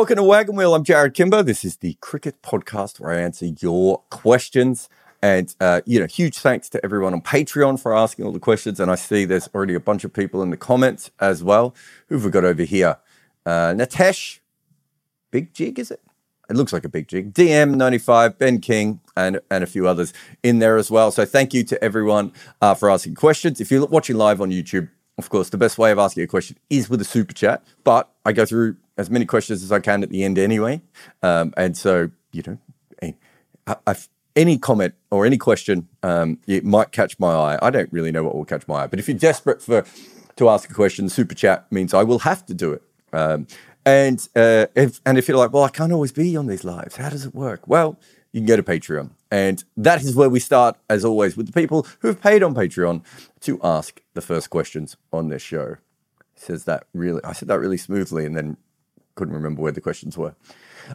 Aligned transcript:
Welcome 0.00 0.16
to 0.16 0.22
Wagon 0.22 0.56
Wheel. 0.56 0.74
I'm 0.74 0.82
Jarrod 0.82 1.12
Kimber. 1.12 1.42
This 1.42 1.62
is 1.62 1.76
the 1.76 1.92
cricket 2.00 2.40
podcast 2.40 3.00
where 3.00 3.12
I 3.12 3.20
answer 3.20 3.44
your 3.44 4.00
questions. 4.08 4.88
And, 5.20 5.54
uh, 5.60 5.82
you 5.84 6.00
know, 6.00 6.06
huge 6.06 6.38
thanks 6.38 6.70
to 6.70 6.82
everyone 6.82 7.12
on 7.12 7.20
Patreon 7.20 7.78
for 7.78 7.94
asking 7.94 8.24
all 8.24 8.32
the 8.32 8.40
questions. 8.40 8.80
And 8.80 8.90
I 8.90 8.94
see 8.94 9.26
there's 9.26 9.50
already 9.54 9.74
a 9.74 9.78
bunch 9.78 10.02
of 10.04 10.14
people 10.14 10.42
in 10.42 10.48
the 10.48 10.56
comments 10.56 11.10
as 11.20 11.44
well. 11.44 11.74
Who've 12.08 12.24
we 12.24 12.30
got 12.30 12.46
over 12.46 12.62
here? 12.62 12.96
Uh, 13.44 13.74
Natesh, 13.76 14.38
Big 15.30 15.52
Jig, 15.52 15.78
is 15.78 15.90
it? 15.90 16.00
It 16.48 16.56
looks 16.56 16.72
like 16.72 16.86
a 16.86 16.88
big 16.88 17.06
jig. 17.06 17.34
DM95, 17.34 18.38
Ben 18.38 18.58
King, 18.58 19.00
and, 19.18 19.40
and 19.50 19.62
a 19.62 19.66
few 19.66 19.86
others 19.86 20.14
in 20.42 20.60
there 20.60 20.78
as 20.78 20.90
well. 20.90 21.10
So 21.10 21.26
thank 21.26 21.52
you 21.52 21.62
to 21.64 21.84
everyone 21.84 22.32
uh, 22.62 22.72
for 22.72 22.88
asking 22.88 23.16
questions. 23.16 23.60
If 23.60 23.70
you're 23.70 23.84
watching 23.84 24.16
live 24.16 24.40
on 24.40 24.50
YouTube, 24.50 24.88
of 25.18 25.28
course, 25.28 25.50
the 25.50 25.58
best 25.58 25.76
way 25.76 25.90
of 25.90 25.98
asking 25.98 26.22
a 26.22 26.26
question 26.26 26.56
is 26.70 26.88
with 26.88 27.02
a 27.02 27.04
super 27.04 27.34
chat, 27.34 27.62
but 27.84 28.10
I 28.24 28.32
go 28.32 28.46
through 28.46 28.76
as 29.00 29.08
many 29.08 29.24
questions 29.24 29.62
as 29.62 29.72
I 29.72 29.80
can 29.80 30.02
at 30.02 30.10
the 30.10 30.22
end 30.22 30.38
anyway. 30.38 30.82
Um, 31.22 31.54
and 31.56 31.74
so, 31.74 32.10
you 32.32 32.42
know, 32.46 32.58
I, 33.66 33.76
I, 33.86 33.96
any 34.36 34.58
comment 34.58 34.94
or 35.10 35.24
any 35.24 35.38
question, 35.38 35.88
um, 36.02 36.38
it 36.46 36.64
might 36.64 36.92
catch 36.92 37.18
my 37.18 37.32
eye. 37.32 37.58
I 37.62 37.70
don't 37.70 37.90
really 37.92 38.12
know 38.12 38.22
what 38.22 38.34
will 38.34 38.44
catch 38.44 38.68
my 38.68 38.82
eye, 38.82 38.86
but 38.86 38.98
if 38.98 39.08
you're 39.08 39.16
desperate 39.16 39.62
for 39.62 39.84
to 40.36 40.48
ask 40.50 40.70
a 40.70 40.74
question, 40.74 41.08
super 41.08 41.34
chat 41.34 41.70
means 41.72 41.94
I 41.94 42.02
will 42.02 42.20
have 42.20 42.44
to 42.46 42.54
do 42.54 42.72
it. 42.74 42.82
Um, 43.12 43.46
and 43.86 44.28
uh, 44.36 44.66
if 44.74 45.00
and 45.06 45.16
if 45.16 45.26
you're 45.26 45.38
like, 45.38 45.52
well, 45.54 45.64
I 45.64 45.70
can't 45.70 45.92
always 45.92 46.12
be 46.12 46.36
on 46.36 46.46
these 46.46 46.64
lives. 46.64 46.96
How 46.96 47.08
does 47.08 47.24
it 47.24 47.34
work? 47.34 47.66
Well, 47.66 47.98
you 48.32 48.40
can 48.40 48.46
go 48.46 48.56
to 48.56 48.62
Patreon, 48.62 49.10
and 49.30 49.64
that 49.78 50.02
is 50.02 50.14
where 50.14 50.28
we 50.28 50.40
start, 50.40 50.76
as 50.90 51.06
always, 51.06 51.38
with 51.38 51.46
the 51.46 51.52
people 51.52 51.86
who 52.00 52.08
have 52.08 52.20
paid 52.20 52.42
on 52.42 52.54
Patreon 52.54 53.02
to 53.40 53.58
ask 53.64 54.02
the 54.12 54.20
first 54.20 54.50
questions 54.50 54.98
on 55.10 55.28
this 55.28 55.42
show. 55.42 55.76
says 56.34 56.64
that 56.64 56.84
really, 56.92 57.24
I 57.24 57.32
said 57.32 57.48
that 57.48 57.58
really 57.58 57.78
smoothly, 57.78 58.26
and 58.26 58.36
then 58.36 58.58
couldn't 59.20 59.34
remember 59.34 59.60
where 59.60 59.72
the 59.72 59.82
questions 59.82 60.16
were. 60.16 60.34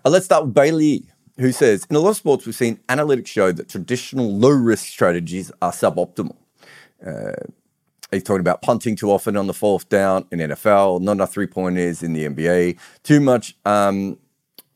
Uh, 0.04 0.09
let's 0.09 0.26
start 0.26 0.45
with 0.45 0.56
Bailey, 0.56 1.06
who 1.38 1.52
says 1.52 1.86
In 1.92 1.95
a 1.95 2.00
lot 2.00 2.09
of 2.09 2.18
sports, 2.18 2.48
we've 2.48 2.56
seen 2.56 2.80
analytics 2.90 3.28
show 3.28 3.52
that 3.52 3.70
traditional 3.70 4.36
low 4.36 4.50
risk 4.50 4.88
strategies 4.88 5.52
are 5.62 5.72
suboptimal. 5.72 6.36
Uh, 7.06 7.34
he's 8.09 8.23
talking 8.23 8.40
about 8.40 8.64
punting 8.64 8.95
too 8.95 9.12
often 9.12 9.38
on 9.38 9.45
the 9.45 9.54
fourth 9.54 9.88
down 9.90 10.26
in 10.32 10.40
NFL, 10.40 11.02
not 11.02 11.12
enough 11.12 11.32
three 11.32 11.45
pointers 11.45 12.02
in 12.02 12.14
the 12.14 12.26
NBA, 12.26 12.80
too 13.04 13.20
much 13.20 13.56
um, 13.64 14.17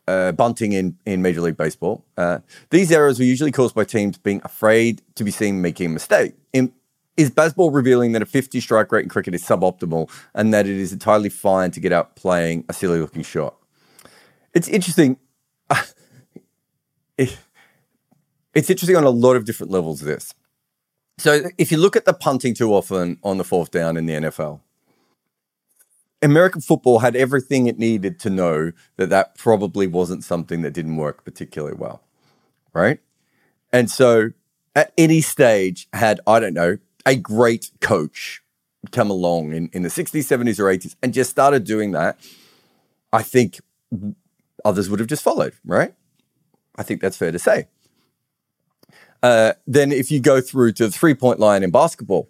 uh, 0.06 0.30
bunting 0.30 0.72
in, 0.72 0.96
in 1.04 1.22
Major 1.22 1.40
League 1.40 1.56
Baseball. 1.56 2.04
Uh, 2.16 2.38
these 2.70 2.92
errors 2.92 3.18
were 3.18 3.24
usually 3.24 3.50
caused 3.50 3.74
by 3.74 3.82
teams 3.82 4.16
being 4.16 4.40
afraid 4.44 5.02
to 5.16 5.24
be 5.24 5.32
seen 5.32 5.60
making 5.60 5.86
a 5.86 5.90
mistake. 5.90 6.34
In, 6.52 6.72
is 7.16 7.30
Bazball 7.30 7.74
revealing 7.74 8.12
that 8.12 8.22
a 8.22 8.26
50 8.26 8.60
strike 8.60 8.90
rate 8.92 9.02
in 9.02 9.08
cricket 9.08 9.34
is 9.34 9.44
suboptimal 9.44 10.10
and 10.34 10.54
that 10.54 10.66
it 10.66 10.76
is 10.76 10.92
entirely 10.92 11.28
fine 11.28 11.70
to 11.72 11.80
get 11.80 11.92
out 11.92 12.16
playing 12.16 12.64
a 12.68 12.72
silly 12.72 13.00
looking 13.00 13.22
shot? 13.22 13.56
It's 14.54 14.68
interesting. 14.68 15.18
it's 17.18 17.36
interesting 18.54 18.96
on 18.96 19.04
a 19.04 19.10
lot 19.10 19.36
of 19.36 19.44
different 19.44 19.70
levels, 19.70 20.00
this. 20.00 20.34
So 21.18 21.42
if 21.58 21.70
you 21.70 21.76
look 21.76 21.96
at 21.96 22.06
the 22.06 22.14
punting 22.14 22.54
too 22.54 22.72
often 22.72 23.18
on 23.22 23.36
the 23.36 23.44
fourth 23.44 23.70
down 23.70 23.96
in 23.96 24.06
the 24.06 24.14
NFL, 24.14 24.60
American 26.22 26.60
football 26.60 27.00
had 27.00 27.16
everything 27.16 27.66
it 27.66 27.78
needed 27.78 28.18
to 28.20 28.30
know 28.30 28.72
that 28.96 29.10
that 29.10 29.36
probably 29.36 29.86
wasn't 29.86 30.24
something 30.24 30.62
that 30.62 30.72
didn't 30.72 30.96
work 30.96 31.24
particularly 31.24 31.76
well, 31.76 32.02
right? 32.72 33.00
And 33.72 33.90
so 33.90 34.30
at 34.74 34.92
any 34.98 35.20
stage 35.20 35.88
had, 35.92 36.20
I 36.26 36.40
don't 36.40 36.54
know, 36.54 36.78
a 37.06 37.16
great 37.16 37.70
coach 37.80 38.42
come 38.92 39.10
along 39.10 39.52
in, 39.52 39.68
in 39.72 39.82
the 39.82 39.88
60s, 39.88 40.20
70s, 40.20 40.58
or 40.58 40.64
80s 40.64 40.96
and 41.02 41.12
just 41.12 41.30
started 41.30 41.64
doing 41.64 41.92
that, 41.92 42.18
I 43.12 43.22
think 43.22 43.60
others 44.64 44.88
would 44.88 45.00
have 45.00 45.08
just 45.08 45.22
followed, 45.22 45.54
right? 45.64 45.94
I 46.76 46.82
think 46.82 47.00
that's 47.00 47.16
fair 47.16 47.32
to 47.32 47.38
say. 47.38 47.68
Uh, 49.22 49.52
then 49.66 49.92
if 49.92 50.10
you 50.10 50.20
go 50.20 50.40
through 50.40 50.72
to 50.72 50.86
the 50.86 50.92
three 50.92 51.14
point 51.14 51.38
line 51.38 51.62
in 51.62 51.70
basketball, 51.70 52.28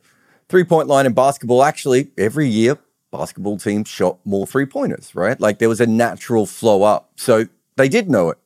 three 0.49 0.65
point 0.65 0.89
line 0.89 1.07
in 1.07 1.13
basketball, 1.13 1.63
actually, 1.63 2.11
every 2.19 2.49
year, 2.49 2.79
basketball 3.13 3.59
teams 3.59 3.89
shot 3.89 4.19
more 4.25 4.47
three 4.47 4.67
pointers, 4.67 5.15
right? 5.15 5.41
Like 5.41 5.59
there 5.59 5.69
was 5.69 5.81
a 5.81 5.87
natural 5.87 6.47
flow 6.47 6.83
up. 6.83 7.11
So 7.17 7.47
they 7.77 7.89
did 7.89 8.11
know 8.11 8.31
it 8.31 8.39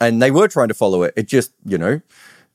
and 0.00 0.20
they 0.20 0.30
were 0.30 0.48
trying 0.48 0.68
to 0.68 0.74
follow 0.74 1.02
it. 1.02 1.14
It 1.16 1.26
just, 1.26 1.52
you 1.64 1.78
know, 1.78 2.00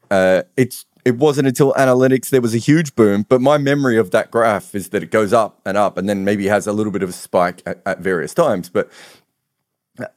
uh, 0.09 0.43
it's 0.57 0.85
it 1.05 1.17
wasn't 1.17 1.47
until 1.47 1.73
analytics 1.73 2.29
there 2.29 2.41
was 2.41 2.53
a 2.53 2.59
huge 2.59 2.95
boom. 2.95 3.25
But 3.27 3.41
my 3.41 3.57
memory 3.57 3.97
of 3.97 4.11
that 4.11 4.31
graph 4.31 4.75
is 4.75 4.89
that 4.89 5.03
it 5.03 5.11
goes 5.11 5.33
up 5.33 5.59
and 5.65 5.77
up, 5.77 5.97
and 5.97 6.07
then 6.07 6.23
maybe 6.23 6.47
has 6.47 6.67
a 6.67 6.73
little 6.73 6.91
bit 6.91 7.03
of 7.03 7.09
a 7.09 7.13
spike 7.13 7.61
at, 7.65 7.81
at 7.85 7.99
various 7.99 8.33
times. 8.33 8.69
But 8.69 8.89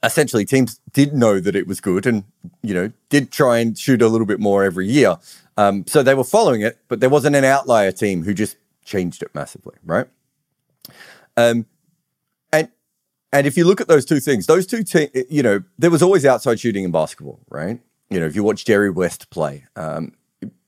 essentially, 0.02 0.44
teams 0.44 0.80
did 0.92 1.12
know 1.12 1.40
that 1.40 1.56
it 1.56 1.66
was 1.66 1.80
good, 1.80 2.06
and 2.06 2.24
you 2.62 2.74
know, 2.74 2.92
did 3.08 3.30
try 3.30 3.58
and 3.58 3.78
shoot 3.78 4.02
a 4.02 4.08
little 4.08 4.26
bit 4.26 4.40
more 4.40 4.64
every 4.64 4.86
year. 4.86 5.16
Um, 5.56 5.84
so 5.86 6.02
they 6.02 6.14
were 6.14 6.24
following 6.24 6.62
it, 6.62 6.78
but 6.88 7.00
there 7.00 7.10
wasn't 7.10 7.36
an 7.36 7.44
outlier 7.44 7.92
team 7.92 8.24
who 8.24 8.34
just 8.34 8.56
changed 8.84 9.22
it 9.22 9.34
massively, 9.34 9.74
right? 9.84 10.06
Um, 11.36 11.66
and 12.52 12.68
and 13.32 13.46
if 13.46 13.56
you 13.56 13.64
look 13.64 13.80
at 13.80 13.88
those 13.88 14.04
two 14.04 14.20
things, 14.20 14.46
those 14.46 14.66
two, 14.66 14.82
te- 14.84 15.10
you 15.28 15.42
know, 15.42 15.62
there 15.78 15.90
was 15.90 16.02
always 16.02 16.24
outside 16.24 16.60
shooting 16.60 16.84
in 16.84 16.90
basketball, 16.90 17.40
right? 17.48 17.80
You 18.10 18.20
know, 18.20 18.26
if 18.26 18.36
you 18.36 18.44
watch 18.44 18.64
Jerry 18.64 18.90
West 18.90 19.30
play, 19.30 19.64
um, 19.76 20.12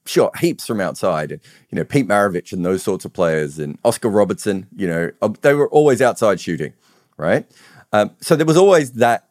sure, 0.08 0.30
heaps 0.38 0.66
from 0.66 0.80
outside. 0.80 1.32
And, 1.32 1.40
you 1.70 1.76
know, 1.76 1.84
Pete 1.84 2.08
Maravich 2.08 2.52
and 2.52 2.64
those 2.64 2.82
sorts 2.82 3.04
of 3.04 3.12
players 3.12 3.58
and 3.58 3.78
Oscar 3.84 4.08
Robertson, 4.08 4.66
you 4.74 4.86
know, 4.86 5.10
uh, 5.22 5.28
they 5.42 5.54
were 5.54 5.68
always 5.68 6.00
outside 6.02 6.40
shooting, 6.40 6.72
right? 7.16 7.46
Um, 7.92 8.12
so 8.20 8.36
there 8.36 8.46
was 8.46 8.56
always 8.56 8.92
that 8.92 9.28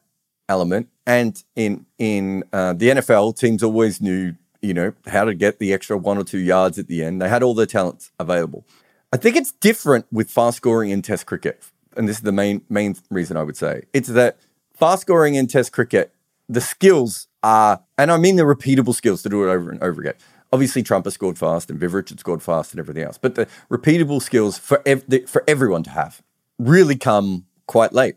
element. 0.49 0.89
And 1.05 1.41
in 1.55 1.85
in 1.97 2.43
uh, 2.51 2.73
the 2.73 2.89
NFL, 2.89 3.37
teams 3.37 3.63
always 3.63 4.01
knew, 4.01 4.35
you 4.61 4.73
know, 4.73 4.93
how 5.07 5.25
to 5.25 5.33
get 5.33 5.59
the 5.59 5.73
extra 5.73 5.97
one 5.97 6.17
or 6.17 6.23
two 6.23 6.39
yards 6.39 6.79
at 6.79 6.87
the 6.87 7.03
end. 7.03 7.21
They 7.21 7.29
had 7.29 7.43
all 7.43 7.53
the 7.53 7.65
talents 7.65 8.11
available. 8.19 8.65
I 9.13 9.17
think 9.17 9.35
it's 9.35 9.51
different 9.51 10.05
with 10.11 10.29
fast 10.29 10.57
scoring 10.57 10.89
in 10.89 11.01
Test 11.01 11.25
cricket, 11.25 11.63
and 11.95 12.09
this 12.09 12.17
is 12.17 12.23
the 12.23 12.31
main 12.31 12.61
main 12.69 12.95
reason 13.09 13.37
I 13.37 13.43
would 13.43 13.57
say 13.57 13.83
it's 13.93 14.09
that 14.09 14.37
fast 14.75 15.01
scoring 15.01 15.35
in 15.35 15.47
Test 15.47 15.71
cricket, 15.71 16.11
the 16.49 16.61
skills 16.61 17.27
are, 17.43 17.81
and 17.97 18.11
I 18.11 18.17
mean 18.17 18.35
the 18.35 18.43
repeatable 18.43 18.95
skills 18.95 19.21
to 19.23 19.29
do 19.29 19.43
it 19.43 19.51
over 19.51 19.69
and 19.69 19.81
over 19.83 20.01
again 20.01 20.15
obviously 20.55 20.81
Trump 20.81 21.05
has 21.05 21.13
scored 21.13 21.37
fast 21.37 21.69
and 21.69 21.77
Viv 21.77 21.93
Richards 21.93 22.21
scored 22.21 22.41
fast 22.41 22.71
and 22.71 22.79
everything 22.79 23.03
else. 23.03 23.17
But 23.17 23.35
the 23.35 23.45
repeatable 23.69 24.21
skills 24.21 24.57
for 24.57 24.81
ev- 24.85 25.03
for 25.27 25.43
everyone 25.49 25.83
to 25.83 25.89
have 25.89 26.23
really 26.57 26.95
come 26.95 27.45
quite 27.67 27.91
late, 27.91 28.15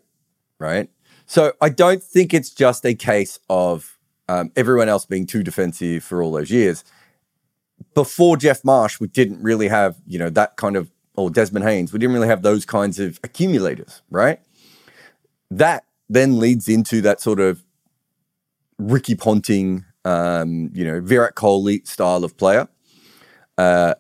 right? 0.61 0.89
So 1.27 1.55
I 1.61 1.69
don't 1.69 2.01
think 2.01 2.33
it's 2.33 2.51
just 2.51 2.87
a 2.87 2.95
case 2.95 3.41
of 3.51 3.99
um, 4.29 4.53
everyone 4.55 4.89
else 4.89 5.05
being 5.05 5.27
too 5.27 5.43
defensive 5.43 6.05
for 6.05 6.23
all 6.23 6.31
those 6.31 6.53
years. 6.53 6.85
Before 7.93 8.37
Geoff 8.37 8.65
Marsh, 8.65 9.01
we 9.01 9.09
didn't 9.09 9.43
really 9.43 9.67
have 9.67 9.97
you 10.07 10.21
know 10.21 10.31
that 10.31 10.57
kind 10.57 10.77
of 10.77 10.93
or 11.19 11.31
Desmond 11.31 11.65
Haynes, 11.65 11.93
we 11.93 11.99
didn't 11.99 12.15
really 12.15 12.29
have 12.29 12.43
those 12.43 12.65
kinds 12.65 13.01
of 13.01 13.19
accumulators, 13.25 14.03
right? 14.09 14.39
That 15.51 15.85
then 16.09 16.39
leads 16.39 16.69
into 16.69 17.01
that 17.01 17.21
sort 17.21 17.41
of 17.41 17.65
Ricky 18.79 19.17
Ponting, 19.17 19.85
um, 20.09 20.71
you 20.73 20.85
know, 20.87 21.01
Virat 21.01 21.35
Kohli 21.35 21.87
style 21.87 22.25
of 22.25 22.37
player, 22.39 22.67
uh, 23.59 23.95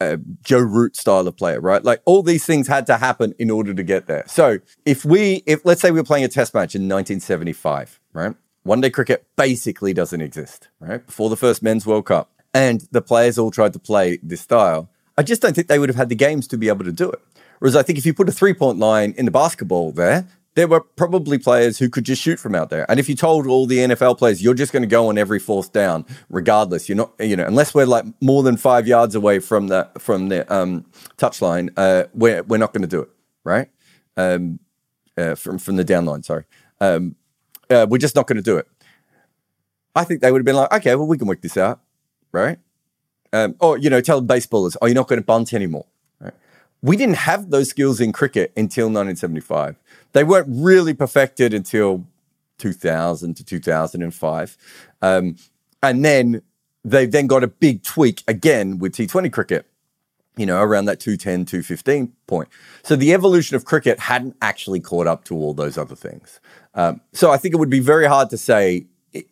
uh, 0.00 0.16
Joe 0.42 0.60
Root 0.60 0.94
style 0.94 1.26
of 1.26 1.36
player, 1.36 1.60
right? 1.60 1.82
Like 1.82 2.00
all 2.04 2.22
these 2.22 2.46
things 2.46 2.68
had 2.68 2.86
to 2.86 2.98
happen 2.98 3.34
in 3.38 3.50
order 3.50 3.74
to 3.74 3.82
get 3.82 4.06
there. 4.06 4.24
So 4.28 4.60
if 4.84 5.04
we, 5.04 5.42
if 5.46 5.64
let's 5.64 5.80
say 5.80 5.90
we 5.90 5.98
were 5.98 6.04
playing 6.04 6.24
a 6.24 6.28
test 6.28 6.54
match 6.54 6.76
in 6.76 6.82
1975, 6.82 7.98
right? 8.12 8.34
One 8.62 8.80
day 8.80 8.90
cricket 8.90 9.26
basically 9.36 9.92
doesn't 9.92 10.20
exist, 10.20 10.68
right? 10.78 11.04
Before 11.04 11.28
the 11.28 11.36
first 11.36 11.62
men's 11.62 11.84
World 11.84 12.06
Cup. 12.06 12.30
And 12.54 12.86
the 12.92 13.02
players 13.02 13.38
all 13.38 13.50
tried 13.50 13.72
to 13.72 13.78
play 13.78 14.18
this 14.22 14.40
style. 14.40 14.88
I 15.18 15.22
just 15.22 15.42
don't 15.42 15.54
think 15.54 15.66
they 15.66 15.78
would 15.78 15.88
have 15.88 15.96
had 15.96 16.08
the 16.08 16.14
games 16.14 16.46
to 16.48 16.56
be 16.56 16.68
able 16.68 16.84
to 16.84 16.92
do 16.92 17.10
it. 17.10 17.20
Whereas 17.58 17.74
I 17.74 17.82
think 17.82 17.98
if 17.98 18.06
you 18.06 18.14
put 18.14 18.28
a 18.28 18.32
three 18.32 18.54
point 18.54 18.78
line 18.78 19.14
in 19.16 19.24
the 19.24 19.30
basketball 19.30 19.92
there, 19.92 20.26
there 20.56 20.66
were 20.66 20.80
probably 20.80 21.38
players 21.38 21.78
who 21.78 21.90
could 21.90 22.04
just 22.04 22.20
shoot 22.20 22.38
from 22.38 22.54
out 22.54 22.70
there. 22.70 22.90
And 22.90 22.98
if 22.98 23.10
you 23.10 23.14
told 23.14 23.46
all 23.46 23.66
the 23.66 23.76
NFL 23.76 24.16
players, 24.16 24.42
you're 24.42 24.54
just 24.54 24.72
going 24.72 24.82
to 24.82 24.88
go 24.88 25.08
on 25.08 25.18
every 25.18 25.38
fourth 25.38 25.70
down, 25.70 26.06
regardless, 26.30 26.88
you're 26.88 26.96
not, 26.96 27.12
you 27.20 27.36
know, 27.36 27.46
unless 27.46 27.74
we're 27.74 27.84
like 27.84 28.06
more 28.22 28.42
than 28.42 28.56
five 28.56 28.88
yards 28.88 29.14
away 29.14 29.38
from 29.38 29.68
the 29.68 29.88
from 29.98 30.30
the 30.30 30.50
um, 30.52 30.86
touchline, 31.18 31.70
uh, 31.76 32.04
we're 32.14 32.42
we're 32.44 32.56
not 32.56 32.72
going 32.72 32.82
to 32.82 32.88
do 32.88 33.02
it, 33.02 33.10
right? 33.44 33.68
Um, 34.16 34.58
uh, 35.18 35.34
from 35.34 35.58
from 35.58 35.76
the 35.76 35.84
down 35.84 36.06
line, 36.06 36.22
sorry, 36.22 36.44
um, 36.80 37.16
uh, 37.68 37.86
we're 37.88 37.98
just 37.98 38.16
not 38.16 38.26
going 38.26 38.38
to 38.38 38.42
do 38.42 38.56
it. 38.56 38.66
I 39.94 40.04
think 40.04 40.22
they 40.22 40.32
would 40.32 40.40
have 40.40 40.46
been 40.46 40.56
like, 40.56 40.72
okay, 40.72 40.94
well, 40.94 41.06
we 41.06 41.18
can 41.18 41.28
work 41.28 41.42
this 41.42 41.58
out, 41.58 41.80
right? 42.32 42.58
Um, 43.30 43.56
or 43.60 43.76
you 43.76 43.90
know, 43.90 44.00
tell 44.00 44.22
baseballers, 44.22 44.74
oh, 44.80 44.86
you're 44.86 44.94
not 44.94 45.08
going 45.08 45.20
to 45.20 45.24
bunt 45.24 45.52
anymore. 45.52 45.84
Right? 46.18 46.34
We 46.80 46.96
didn't 46.96 47.16
have 47.16 47.50
those 47.50 47.68
skills 47.68 48.00
in 48.00 48.12
cricket 48.12 48.54
until 48.56 48.86
1975 48.86 49.76
they 50.12 50.24
weren't 50.24 50.48
really 50.50 50.94
perfected 50.94 51.52
until 51.54 52.06
2000 52.58 53.34
to 53.36 53.44
2005. 53.44 54.56
Um, 55.02 55.36
and 55.82 56.04
then 56.04 56.42
they 56.84 57.06
then 57.06 57.26
got 57.26 57.44
a 57.44 57.48
big 57.48 57.82
tweak 57.82 58.22
again 58.26 58.78
with 58.78 58.94
T20 58.94 59.32
cricket. 59.32 59.66
you 60.36 60.44
know, 60.44 60.60
around 60.60 60.84
that 60.84 61.00
210, 61.00 61.46
215 61.46 62.12
point. 62.26 62.48
So 62.82 62.94
the 62.94 63.14
evolution 63.14 63.56
of 63.56 63.64
cricket 63.64 63.98
hadn't 63.98 64.36
actually 64.42 64.80
caught 64.80 65.06
up 65.06 65.24
to 65.24 65.34
all 65.34 65.54
those 65.54 65.78
other 65.78 65.96
things. 65.96 66.40
Um, 66.74 67.00
so 67.12 67.30
I 67.30 67.38
think 67.38 67.54
it 67.54 67.58
would 67.58 67.70
be 67.70 67.80
very 67.80 68.06
hard 68.06 68.28
to 68.30 68.36
say, 68.36 68.86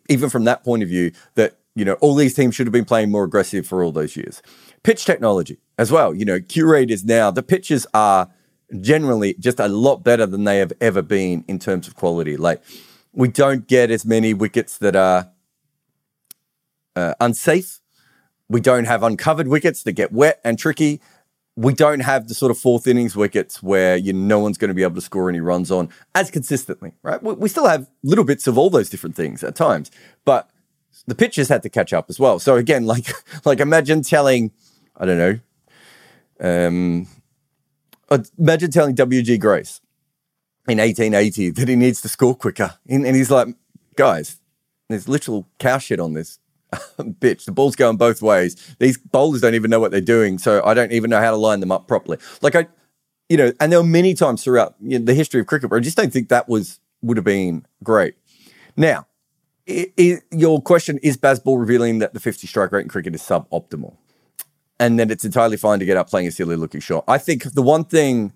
even 0.09 0.29
from 0.31 0.45
that 0.45 0.63
point 0.63 0.81
of 0.81 0.89
view, 0.89 1.11
that, 1.35 1.57
you 1.75 1.85
know, 1.85 1.93
all 1.93 2.15
these 2.15 2.33
teams 2.33 2.55
should 2.55 2.65
have 2.65 2.73
been 2.73 2.85
playing 2.85 3.11
more 3.11 3.23
aggressive 3.23 3.67
for 3.67 3.83
all 3.83 3.91
those 3.91 4.15
years. 4.15 4.41
Pitch 4.81 5.05
technology 5.05 5.57
as 5.77 5.91
well. 5.91 6.15
You 6.15 6.25
know, 6.25 6.39
Q-Rate 6.39 6.89
is 6.89 7.05
now, 7.05 7.29
the 7.29 7.43
pitches 7.43 7.85
are 7.93 8.29
generally 8.81 9.35
just 9.39 9.59
a 9.59 9.67
lot 9.67 10.03
better 10.03 10.25
than 10.25 10.43
they 10.43 10.57
have 10.57 10.73
ever 10.81 11.01
been 11.01 11.45
in 11.47 11.59
terms 11.59 11.87
of 11.87 11.95
quality. 11.95 12.37
Like, 12.37 12.61
we 13.13 13.27
don't 13.27 13.67
get 13.67 13.91
as 13.91 14.05
many 14.05 14.33
wickets 14.33 14.77
that 14.79 14.95
are 14.95 15.29
uh, 16.95 17.13
unsafe 17.19 17.79
we 18.49 18.61
don't 18.61 18.85
have 18.85 19.03
uncovered 19.03 19.47
wickets 19.47 19.83
that 19.83 19.93
get 19.93 20.11
wet 20.11 20.39
and 20.43 20.57
tricky. 20.59 21.01
We 21.55 21.73
don't 21.73 22.01
have 22.01 22.27
the 22.27 22.33
sort 22.33 22.51
of 22.51 22.57
fourth 22.57 22.85
innings 22.85 23.15
wickets 23.15 23.63
where 23.63 23.95
you 23.95 24.13
no 24.13 24.39
one's 24.39 24.57
going 24.57 24.69
to 24.69 24.73
be 24.73 24.83
able 24.83 24.95
to 24.95 25.01
score 25.01 25.29
any 25.29 25.39
runs 25.39 25.71
on 25.71 25.89
as 26.13 26.29
consistently, 26.29 26.93
right? 27.01 27.21
We, 27.23 27.33
we 27.33 27.49
still 27.49 27.67
have 27.67 27.89
little 28.03 28.25
bits 28.25 28.45
of 28.45 28.57
all 28.57 28.69
those 28.69 28.89
different 28.89 29.15
things 29.15 29.43
at 29.43 29.55
times, 29.55 29.89
but 30.25 30.49
the 31.07 31.15
pitches 31.15 31.49
had 31.49 31.63
to 31.63 31.69
catch 31.69 31.93
up 31.93 32.05
as 32.09 32.19
well. 32.19 32.39
So 32.39 32.55
again, 32.55 32.85
like 32.85 33.07
like 33.45 33.59
imagine 33.59 34.01
telling, 34.01 34.51
I 34.97 35.05
don't 35.05 35.17
know, 35.17 35.39
um, 36.39 37.07
Uh, 38.09 38.19
imagine 38.37 38.71
telling 38.71 38.95
WG 38.95 39.39
Grace 39.39 39.81
in 40.67 40.77
1880 40.77 41.51
that 41.51 41.67
he 41.67 41.75
needs 41.75 42.01
to 42.01 42.09
score 42.09 42.35
quicker, 42.35 42.75
and, 42.87 43.05
he's 43.05 43.31
like, 43.31 43.47
guys, 43.95 44.39
there's 44.89 45.07
literal 45.07 45.47
cow 45.59 45.77
shit 45.77 45.99
on 45.99 46.13
this 46.13 46.39
bitch. 46.99 47.45
The 47.45 47.51
ball's 47.51 47.75
going 47.75 47.97
both 47.97 48.21
ways. 48.21 48.75
These 48.79 48.97
bowlers 48.97 49.41
don't 49.41 49.55
even 49.55 49.69
know 49.69 49.79
what 49.79 49.91
they're 49.91 50.01
doing, 50.01 50.37
so 50.37 50.63
I 50.63 50.73
don't 50.73 50.91
even 50.91 51.09
know 51.09 51.19
how 51.19 51.31
to 51.31 51.37
line 51.37 51.59
them 51.59 51.71
up 51.71 51.87
properly. 51.87 52.17
Like 52.41 52.55
I, 52.55 52.67
you 53.29 53.37
know, 53.37 53.51
and 53.59 53.71
there 53.71 53.79
were 53.79 53.87
many 53.87 54.13
times 54.13 54.43
throughout 54.43 54.75
you 54.81 54.99
know, 54.99 55.05
the 55.05 55.13
history 55.13 55.39
of 55.39 55.47
cricket 55.47 55.71
where 55.71 55.79
I 55.79 55.83
just 55.83 55.97
don't 55.97 56.13
think 56.13 56.29
that 56.29 56.47
was 56.47 56.79
would 57.01 57.17
have 57.17 57.23
been 57.23 57.65
great. 57.83 58.15
Now, 58.75 59.07
it, 59.65 59.93
it, 59.97 60.23
your 60.31 60.61
question 60.61 60.99
is 61.01 61.17
Bazball 61.17 61.59
revealing 61.59 61.99
that 61.99 62.13
the 62.13 62.19
50 62.19 62.45
strike 62.47 62.71
rate 62.71 62.83
in 62.83 62.89
cricket 62.89 63.15
is 63.15 63.21
suboptimal, 63.21 63.97
and 64.79 64.99
then 64.99 65.09
it's 65.09 65.25
entirely 65.25 65.57
fine 65.57 65.79
to 65.79 65.85
get 65.85 65.97
up 65.97 66.09
playing 66.09 66.27
a 66.27 66.31
silly 66.31 66.55
looking 66.55 66.81
shot. 66.81 67.03
I 67.07 67.17
think 67.17 67.43
the 67.53 67.61
one 67.61 67.85
thing 67.85 68.33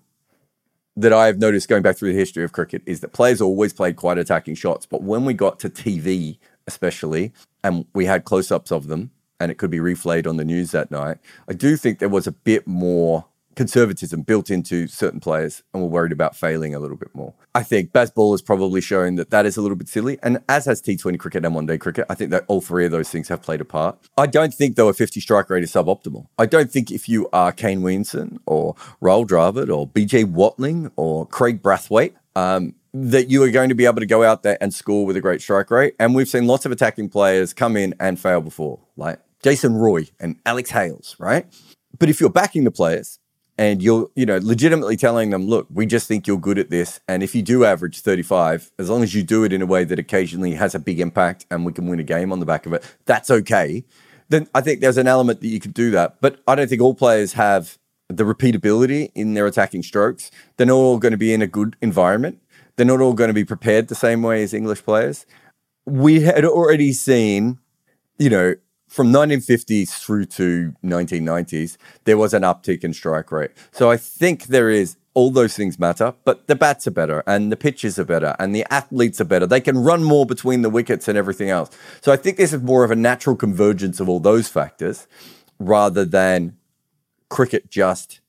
that 0.96 1.12
I 1.12 1.26
have 1.26 1.38
noticed 1.38 1.68
going 1.68 1.82
back 1.82 1.96
through 1.96 2.12
the 2.12 2.18
history 2.18 2.44
of 2.44 2.52
cricket 2.52 2.82
is 2.84 3.00
that 3.00 3.12
players 3.12 3.40
always 3.40 3.72
played 3.72 3.96
quite 3.96 4.18
attacking 4.18 4.54
shots, 4.54 4.86
but 4.86 5.02
when 5.02 5.24
we 5.24 5.34
got 5.34 5.58
to 5.60 5.70
TV 5.70 6.38
especially, 6.66 7.32
and 7.64 7.86
we 7.94 8.06
had 8.06 8.24
close 8.24 8.50
ups 8.50 8.70
of 8.70 8.86
them, 8.86 9.10
and 9.38 9.50
it 9.50 9.58
could 9.58 9.70
be 9.70 9.78
replayed 9.78 10.26
on 10.26 10.36
the 10.36 10.44
news 10.44 10.70
that 10.70 10.90
night. 10.90 11.18
I 11.48 11.54
do 11.54 11.76
think 11.76 11.98
there 11.98 12.08
was 12.08 12.26
a 12.26 12.32
bit 12.32 12.66
more 12.66 13.24
conservatism 13.56 14.22
built 14.22 14.50
into 14.50 14.86
certain 14.86 15.20
players 15.20 15.62
and 15.72 15.82
we're 15.82 15.88
worried 15.88 16.12
about 16.12 16.36
failing 16.36 16.74
a 16.74 16.78
little 16.78 16.96
bit 16.96 17.14
more. 17.14 17.34
I 17.54 17.62
think 17.62 17.92
Bazball 17.92 18.32
has 18.32 18.42
probably 18.42 18.80
shown 18.80 19.16
that 19.16 19.30
that 19.30 19.44
is 19.44 19.56
a 19.56 19.62
little 19.62 19.76
bit 19.76 19.88
silly, 19.88 20.18
and 20.22 20.40
as 20.48 20.66
has 20.66 20.80
T20 20.80 21.18
cricket 21.18 21.44
and 21.44 21.54
one 21.54 21.66
day 21.66 21.78
cricket. 21.78 22.06
I 22.08 22.14
think 22.14 22.30
that 22.30 22.44
all 22.46 22.60
three 22.60 22.84
of 22.84 22.92
those 22.92 23.10
things 23.10 23.28
have 23.28 23.42
played 23.42 23.60
a 23.60 23.64
part. 23.64 23.98
I 24.16 24.26
don't 24.26 24.54
think, 24.54 24.76
though, 24.76 24.88
a 24.88 24.92
50 24.92 25.20
strike 25.20 25.50
rate 25.50 25.64
is 25.64 25.72
suboptimal. 25.72 26.26
I 26.38 26.46
don't 26.46 26.70
think 26.70 26.90
if 26.90 27.08
you 27.08 27.28
are 27.32 27.50
Kane 27.50 27.82
Williamson 27.82 28.38
or 28.46 28.74
Rahul 29.02 29.26
Dravid 29.26 29.74
or 29.74 29.88
BJ 29.88 30.24
Watling 30.24 30.92
or 30.96 31.26
Kraigg 31.26 31.60
Brathwaite, 31.60 32.14
um, 32.36 32.74
that 32.92 33.30
you 33.30 33.42
are 33.42 33.50
going 33.50 33.68
to 33.68 33.74
be 33.74 33.86
able 33.86 34.00
to 34.00 34.06
go 34.06 34.22
out 34.22 34.42
there 34.42 34.58
and 34.60 34.72
score 34.72 35.04
with 35.06 35.16
a 35.16 35.20
great 35.20 35.40
strike 35.40 35.70
rate. 35.70 35.94
And 35.98 36.14
we've 36.14 36.28
seen 36.28 36.46
lots 36.46 36.66
of 36.66 36.72
attacking 36.72 37.08
players 37.08 37.52
come 37.52 37.76
in 37.76 37.94
and 38.00 38.18
fail 38.18 38.40
before, 38.40 38.80
like 38.96 39.20
Jason 39.42 39.74
Roy 39.74 40.08
and 40.18 40.36
Alex 40.44 40.70
Hales, 40.70 41.16
right? 41.18 41.46
But 41.98 42.08
if 42.08 42.20
you're 42.20 42.30
backing 42.30 42.64
the 42.64 42.70
players 42.70 43.18
and 43.58 43.82
you're, 43.82 44.10
you 44.16 44.24
know, 44.24 44.38
legitimately 44.42 44.96
telling 44.96 45.30
them, 45.30 45.46
look, 45.46 45.66
we 45.70 45.86
just 45.86 46.08
think 46.08 46.26
you're 46.26 46.38
good 46.38 46.58
at 46.58 46.70
this. 46.70 47.00
And 47.06 47.22
if 47.22 47.34
you 47.34 47.42
do 47.42 47.64
average 47.64 48.00
35, 48.00 48.72
as 48.78 48.88
long 48.88 49.02
as 49.02 49.14
you 49.14 49.22
do 49.22 49.44
it 49.44 49.52
in 49.52 49.60
a 49.60 49.66
way 49.66 49.84
that 49.84 49.98
occasionally 49.98 50.54
has 50.54 50.74
a 50.74 50.78
big 50.78 51.00
impact 51.00 51.46
and 51.50 51.66
we 51.66 51.72
can 51.72 51.86
win 51.86 52.00
a 52.00 52.04
game 52.04 52.32
on 52.32 52.40
the 52.40 52.46
back 52.46 52.66
of 52.66 52.72
it, 52.72 52.84
that's 53.04 53.30
okay. 53.30 53.84
Then 54.28 54.48
I 54.54 54.60
think 54.60 54.80
there's 54.80 54.96
an 54.96 55.08
element 55.08 55.40
that 55.40 55.48
you 55.48 55.60
could 55.60 55.74
do 55.74 55.90
that. 55.90 56.20
But 56.20 56.40
I 56.46 56.54
don't 56.54 56.68
think 56.68 56.80
all 56.80 56.94
players 56.94 57.34
have 57.34 57.78
the 58.08 58.24
repeatability 58.24 59.12
in 59.14 59.34
their 59.34 59.46
attacking 59.46 59.82
strokes. 59.82 60.30
They're 60.56 60.66
not 60.66 60.74
all 60.74 60.98
going 60.98 61.12
to 61.12 61.18
be 61.18 61.34
in 61.34 61.42
a 61.42 61.46
good 61.46 61.76
environment 61.80 62.40
they're 62.80 62.86
not 62.86 63.02
all 63.02 63.12
going 63.12 63.28
to 63.28 63.34
be 63.34 63.44
prepared 63.44 63.88
the 63.88 63.94
same 63.94 64.22
way 64.22 64.42
as 64.42 64.54
English 64.54 64.82
players. 64.84 65.26
We 65.84 66.22
had 66.22 66.46
already 66.46 66.94
seen, 66.94 67.58
you 68.18 68.30
know, 68.30 68.54
from 68.90 69.12
1950s 69.12 69.90
through 69.90 70.24
to 70.24 70.74
1990s, 70.84 71.76
there 72.04 72.18
was 72.18 72.34
an 72.34 72.42
uptick 72.42 72.82
in 72.82 72.92
strike 72.92 73.30
rate. 73.30 73.52
So 73.70 73.88
I 73.88 73.96
think 73.96 74.46
there 74.46 74.68
is 74.68 74.96
all 75.14 75.30
those 75.30 75.54
things 75.54 75.78
matter, 75.78 76.12
but 76.24 76.48
the 76.48 76.56
bats 76.56 76.88
are 76.88 76.90
better 76.90 77.22
and 77.24 77.52
the 77.52 77.56
pitches 77.56 78.00
are 78.00 78.04
better 78.04 78.34
and 78.40 78.52
the 78.52 78.66
athletes 78.68 79.20
are 79.20 79.24
better. 79.24 79.46
They 79.46 79.60
can 79.60 79.78
run 79.78 80.02
more 80.02 80.26
between 80.26 80.62
the 80.62 80.70
wickets 80.70 81.06
and 81.06 81.16
everything 81.16 81.50
else. 81.50 81.70
So 82.00 82.10
I 82.10 82.16
think 82.16 82.36
this 82.36 82.52
is 82.52 82.62
more 82.62 82.82
of 82.82 82.90
a 82.90 82.96
natural 82.96 83.36
convergence 83.36 84.00
of 84.00 84.08
all 84.08 84.18
those 84.18 84.48
factors 84.48 85.06
rather 85.60 86.04
than 86.04 86.56
cricket 87.28 87.70
just 87.70 88.20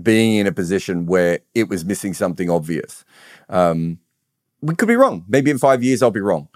being 0.00 0.36
in 0.36 0.46
a 0.46 0.52
position 0.52 1.04
where 1.04 1.40
it 1.54 1.68
was 1.68 1.84
missing 1.84 2.14
something 2.14 2.48
obvious. 2.48 3.04
Um, 3.50 3.98
we 4.62 4.74
could 4.74 4.88
be 4.88 4.96
wrong. 4.96 5.26
Maybe 5.28 5.50
in 5.50 5.58
five 5.58 5.84
years 5.84 6.02
I'll 6.02 6.10
be 6.10 6.20
wrong, 6.20 6.48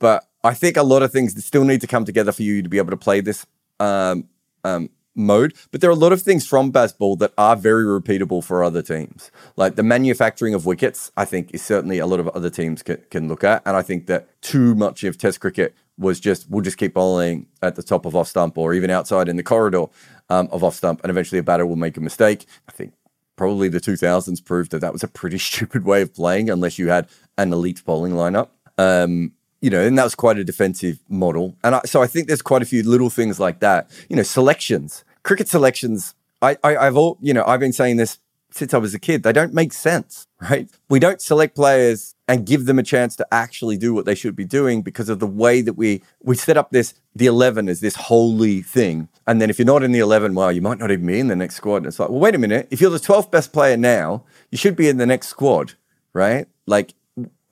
but 0.00 0.26
I 0.44 0.54
think 0.54 0.76
a 0.76 0.82
lot 0.82 1.02
of 1.02 1.12
things 1.12 1.44
still 1.44 1.64
need 1.64 1.80
to 1.82 1.86
come 1.86 2.04
together 2.04 2.32
for 2.32 2.42
you 2.42 2.62
to 2.62 2.68
be 2.68 2.78
able 2.78 2.90
to 2.90 2.96
play 2.96 3.20
this 3.20 3.46
um, 3.78 4.28
um, 4.64 4.90
mode. 5.14 5.54
But 5.70 5.80
there 5.80 5.90
are 5.90 5.92
a 5.92 5.96
lot 5.96 6.12
of 6.12 6.22
things 6.22 6.46
from 6.46 6.72
Bazball 6.72 7.18
that 7.18 7.32
are 7.38 7.56
very 7.56 7.84
repeatable 7.84 8.42
for 8.42 8.64
other 8.64 8.82
teams. 8.82 9.30
Like 9.56 9.76
the 9.76 9.82
manufacturing 9.82 10.54
of 10.54 10.66
wickets, 10.66 11.12
I 11.16 11.24
think 11.24 11.50
is 11.52 11.62
certainly 11.62 11.98
a 11.98 12.06
lot 12.06 12.20
of 12.20 12.28
other 12.28 12.50
teams 12.50 12.82
can, 12.82 13.02
can 13.10 13.28
look 13.28 13.44
at. 13.44 13.62
And 13.64 13.76
I 13.76 13.82
think 13.82 14.06
that 14.06 14.28
too 14.42 14.74
much 14.74 15.04
of 15.04 15.18
Test 15.18 15.40
cricket 15.40 15.74
was 15.98 16.18
just 16.18 16.50
we'll 16.50 16.62
just 16.62 16.78
keep 16.78 16.94
bowling 16.94 17.46
at 17.60 17.76
the 17.76 17.82
top 17.82 18.06
of 18.06 18.16
off 18.16 18.28
stump 18.28 18.56
or 18.56 18.74
even 18.74 18.90
outside 18.90 19.28
in 19.28 19.36
the 19.36 19.42
corridor 19.42 19.86
um, 20.30 20.48
of 20.50 20.64
off 20.64 20.74
stump, 20.74 21.00
and 21.02 21.10
eventually 21.10 21.38
a 21.38 21.42
batter 21.42 21.66
will 21.66 21.76
make 21.76 21.96
a 21.96 22.00
mistake. 22.00 22.46
I 22.68 22.72
think 22.72 22.94
probably 23.36 23.68
the 23.68 23.80
2000s 23.80 24.44
proved 24.44 24.70
that 24.72 24.80
that 24.80 24.92
was 24.92 25.02
a 25.02 25.08
pretty 25.08 25.38
stupid 25.50 25.84
way 25.84 26.02
of 26.02 26.14
playing 26.14 26.50
unless 26.50 26.78
you 26.78 26.88
had 26.88 27.08
an 27.38 27.52
elite 27.52 27.84
bowling 27.84 28.12
lineup. 28.12 28.48
Um, 28.78 29.32
you 29.62 29.70
know, 29.70 29.80
and 29.80 29.96
that 29.96 30.04
was 30.04 30.14
quite 30.14 30.38
a 30.38 30.44
defensive 30.44 30.98
model. 31.08 31.56
And 31.64 31.76
I, 31.76 31.80
so 31.86 32.02
I 32.02 32.06
think 32.06 32.26
there's 32.26 32.42
quite 32.42 32.62
a 32.62 32.66
few 32.66 32.82
little 32.82 33.08
things 33.08 33.40
like 33.40 33.60
that. 33.60 33.88
You 34.10 34.16
know, 34.16 34.22
selections, 34.22 35.04
cricket 35.22 35.48
selections. 35.48 36.14
I, 36.42 36.58
I, 36.64 36.76
I've 36.76 36.96
all, 36.96 37.16
you 37.20 37.32
know, 37.32 37.44
I've 37.46 37.60
been 37.60 37.72
saying 37.72 37.96
this 37.96 38.18
since 38.50 38.74
I 38.74 38.78
was 38.78 38.92
a 38.92 38.98
kid. 38.98 39.22
They 39.22 39.32
don't 39.32 39.54
make 39.54 39.72
sense, 39.72 40.26
right? 40.40 40.68
We 40.90 40.98
don't 40.98 41.22
select 41.22 41.54
players 41.54 42.16
and 42.26 42.44
give 42.44 42.66
them 42.66 42.80
a 42.80 42.82
chance 42.82 43.14
to 43.16 43.26
actually 43.32 43.76
do 43.76 43.94
what 43.94 44.04
they 44.04 44.16
should 44.16 44.34
be 44.34 44.44
doing 44.44 44.82
because 44.82 45.08
of 45.08 45.20
the 45.20 45.26
way 45.28 45.60
that 45.62 45.74
we 45.74 46.02
we 46.22 46.34
set 46.34 46.56
up 46.56 46.72
this 46.72 46.94
the 47.14 47.26
11 47.26 47.68
as 47.68 47.80
this 47.80 47.94
holy 47.94 48.62
thing. 48.62 49.08
And 49.28 49.40
then 49.40 49.48
if 49.48 49.60
you're 49.60 49.66
not 49.66 49.84
in 49.84 49.92
the 49.92 50.00
11, 50.00 50.34
well, 50.34 50.50
you 50.50 50.60
might 50.60 50.78
not 50.78 50.90
even 50.90 51.06
be 51.06 51.20
in 51.20 51.28
the 51.28 51.36
next 51.36 51.54
squad. 51.54 51.78
And 51.78 51.86
it's 51.86 52.00
like, 52.00 52.08
well, 52.08 52.18
wait 52.18 52.34
a 52.34 52.38
minute. 52.38 52.66
If 52.72 52.80
you're 52.80 52.90
the 52.90 52.98
12th 52.98 53.30
best 53.30 53.52
player 53.52 53.76
now, 53.76 54.24
you 54.50 54.58
should 54.58 54.74
be 54.74 54.88
in 54.88 54.96
the 54.96 55.06
next 55.06 55.28
squad, 55.28 55.74
right? 56.14 56.48
Like, 56.66 56.94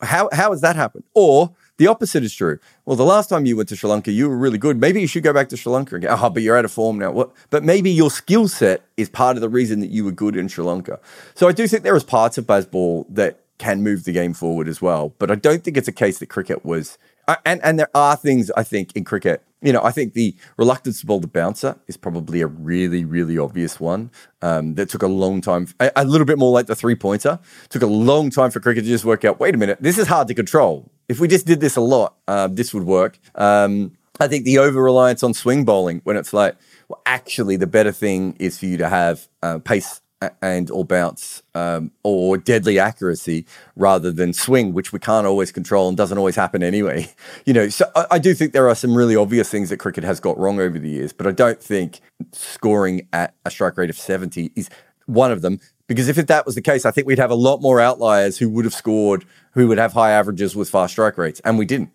how, 0.00 0.28
how 0.32 0.50
has 0.50 0.62
that 0.62 0.76
happened? 0.76 1.04
Or 1.14 1.54
the 1.80 1.86
opposite 1.86 2.22
is 2.22 2.34
true. 2.34 2.58
Well, 2.84 2.94
the 2.94 3.06
last 3.06 3.28
time 3.28 3.46
you 3.46 3.56
went 3.56 3.70
to 3.70 3.76
Sri 3.76 3.88
Lanka, 3.88 4.12
you 4.12 4.28
were 4.28 4.36
really 4.36 4.58
good. 4.58 4.78
Maybe 4.78 5.00
you 5.00 5.06
should 5.06 5.22
go 5.22 5.32
back 5.32 5.48
to 5.48 5.56
Sri 5.56 5.72
Lanka 5.72 5.96
again. 5.96 6.10
Oh, 6.12 6.28
but 6.28 6.42
you're 6.42 6.58
out 6.58 6.66
of 6.66 6.70
form 6.70 6.98
now. 6.98 7.10
What? 7.10 7.32
But 7.48 7.64
maybe 7.64 7.90
your 7.90 8.10
skill 8.10 8.48
set 8.48 8.82
is 8.98 9.08
part 9.08 9.38
of 9.38 9.40
the 9.40 9.48
reason 9.48 9.80
that 9.80 9.86
you 9.86 10.04
were 10.04 10.12
good 10.12 10.36
in 10.36 10.48
Sri 10.48 10.62
Lanka. 10.62 11.00
So 11.34 11.48
I 11.48 11.52
do 11.52 11.66
think 11.66 11.82
there 11.82 11.96
is 11.96 12.04
parts 12.04 12.36
of 12.36 12.46
Bazball 12.46 13.06
that 13.08 13.40
can 13.56 13.82
move 13.82 14.04
the 14.04 14.12
game 14.12 14.34
forward 14.34 14.68
as 14.68 14.82
well. 14.82 15.14
But 15.18 15.30
I 15.30 15.36
don't 15.36 15.64
think 15.64 15.78
it's 15.78 15.88
a 15.88 15.92
case 15.92 16.18
that 16.18 16.26
cricket 16.26 16.66
was. 16.66 16.98
Uh, 17.26 17.36
and 17.46 17.62
and 17.64 17.78
there 17.78 17.90
are 17.94 18.14
things 18.14 18.50
I 18.50 18.62
think 18.62 18.94
in 18.94 19.04
cricket. 19.04 19.42
You 19.62 19.72
know, 19.72 19.82
I 19.82 19.90
think 19.90 20.12
the 20.12 20.34
reluctance 20.58 21.00
to 21.00 21.06
bowl 21.06 21.20
the 21.20 21.28
bouncer 21.28 21.78
is 21.86 21.96
probably 21.96 22.42
a 22.42 22.46
really, 22.46 23.06
really 23.06 23.38
obvious 23.38 23.80
one. 23.80 24.10
Um, 24.42 24.74
that 24.74 24.90
took 24.90 25.02
a 25.02 25.06
long 25.06 25.40
time, 25.40 25.68
a, 25.80 25.90
a 25.96 26.04
little 26.04 26.26
bit 26.26 26.38
more 26.38 26.52
like 26.52 26.66
the 26.66 26.76
three 26.76 26.94
pointer. 26.94 27.38
Took 27.70 27.82
a 27.82 27.86
long 27.86 28.28
time 28.28 28.50
for 28.50 28.60
cricket 28.60 28.84
to 28.84 28.90
just 28.90 29.06
work 29.06 29.24
out. 29.24 29.40
Wait 29.40 29.54
a 29.54 29.58
minute, 29.58 29.78
this 29.80 29.96
is 29.96 30.08
hard 30.08 30.28
to 30.28 30.34
control 30.34 30.90
if 31.10 31.18
we 31.18 31.26
just 31.26 31.44
did 31.44 31.58
this 31.58 31.74
a 31.74 31.80
lot, 31.80 32.14
uh, 32.28 32.46
this 32.46 32.72
would 32.72 32.84
work. 32.84 33.18
Um, 33.34 33.96
I 34.20 34.28
think 34.28 34.44
the 34.44 34.58
over 34.58 34.80
reliance 34.80 35.24
on 35.24 35.34
swing 35.34 35.64
bowling, 35.64 36.02
when 36.04 36.16
it's 36.16 36.32
like, 36.32 36.54
well, 36.88 37.02
actually, 37.04 37.56
the 37.56 37.66
better 37.66 37.90
thing 37.90 38.36
is 38.38 38.58
for 38.58 38.66
you 38.66 38.76
to 38.76 38.88
have 38.88 39.26
uh, 39.42 39.58
pace 39.58 40.00
and 40.40 40.70
or 40.70 40.84
bounce 40.84 41.42
um, 41.56 41.90
or 42.04 42.36
deadly 42.36 42.78
accuracy 42.78 43.44
rather 43.74 44.12
than 44.12 44.32
swing, 44.32 44.72
which 44.72 44.92
we 44.92 45.00
can't 45.00 45.26
always 45.26 45.50
control 45.50 45.88
and 45.88 45.96
doesn't 45.96 46.16
always 46.16 46.36
happen 46.36 46.62
anyway. 46.62 47.12
You 47.46 47.54
know, 47.54 47.68
so 47.70 47.86
I, 47.96 48.06
I, 48.12 48.18
do 48.18 48.34
think 48.34 48.52
there 48.52 48.68
are 48.68 48.74
some 48.74 48.94
really 48.94 49.16
obvious 49.16 49.48
things 49.48 49.70
that 49.70 49.78
cricket 49.78 50.04
has 50.04 50.20
got 50.20 50.38
wrong 50.38 50.60
over 50.60 50.78
the 50.78 50.90
years, 50.90 51.12
but 51.12 51.26
I 51.26 51.32
don't 51.32 51.60
think 51.60 52.00
scoring 52.32 53.08
at 53.12 53.34
a 53.44 53.50
strike 53.50 53.76
rate 53.76 53.90
of 53.90 53.96
70 53.96 54.52
is 54.54 54.68
one 55.06 55.32
of 55.32 55.42
them. 55.42 55.58
Because 55.90 56.08
if 56.08 56.24
that 56.24 56.46
was 56.46 56.54
the 56.54 56.62
case, 56.62 56.86
I 56.86 56.92
think 56.92 57.08
we'd 57.08 57.18
have 57.18 57.32
a 57.32 57.34
lot 57.34 57.60
more 57.60 57.80
outliers 57.80 58.38
who 58.38 58.48
would 58.50 58.64
have 58.64 58.72
scored, 58.72 59.24
who 59.54 59.66
would 59.66 59.78
have 59.78 59.92
high 59.92 60.12
averages 60.12 60.54
with 60.54 60.70
fast 60.70 60.92
strike 60.92 61.18
rates, 61.18 61.40
and 61.40 61.58
we 61.58 61.66
didn't. 61.66 61.90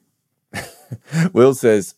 Will 1.31 1.53
says 1.53 1.95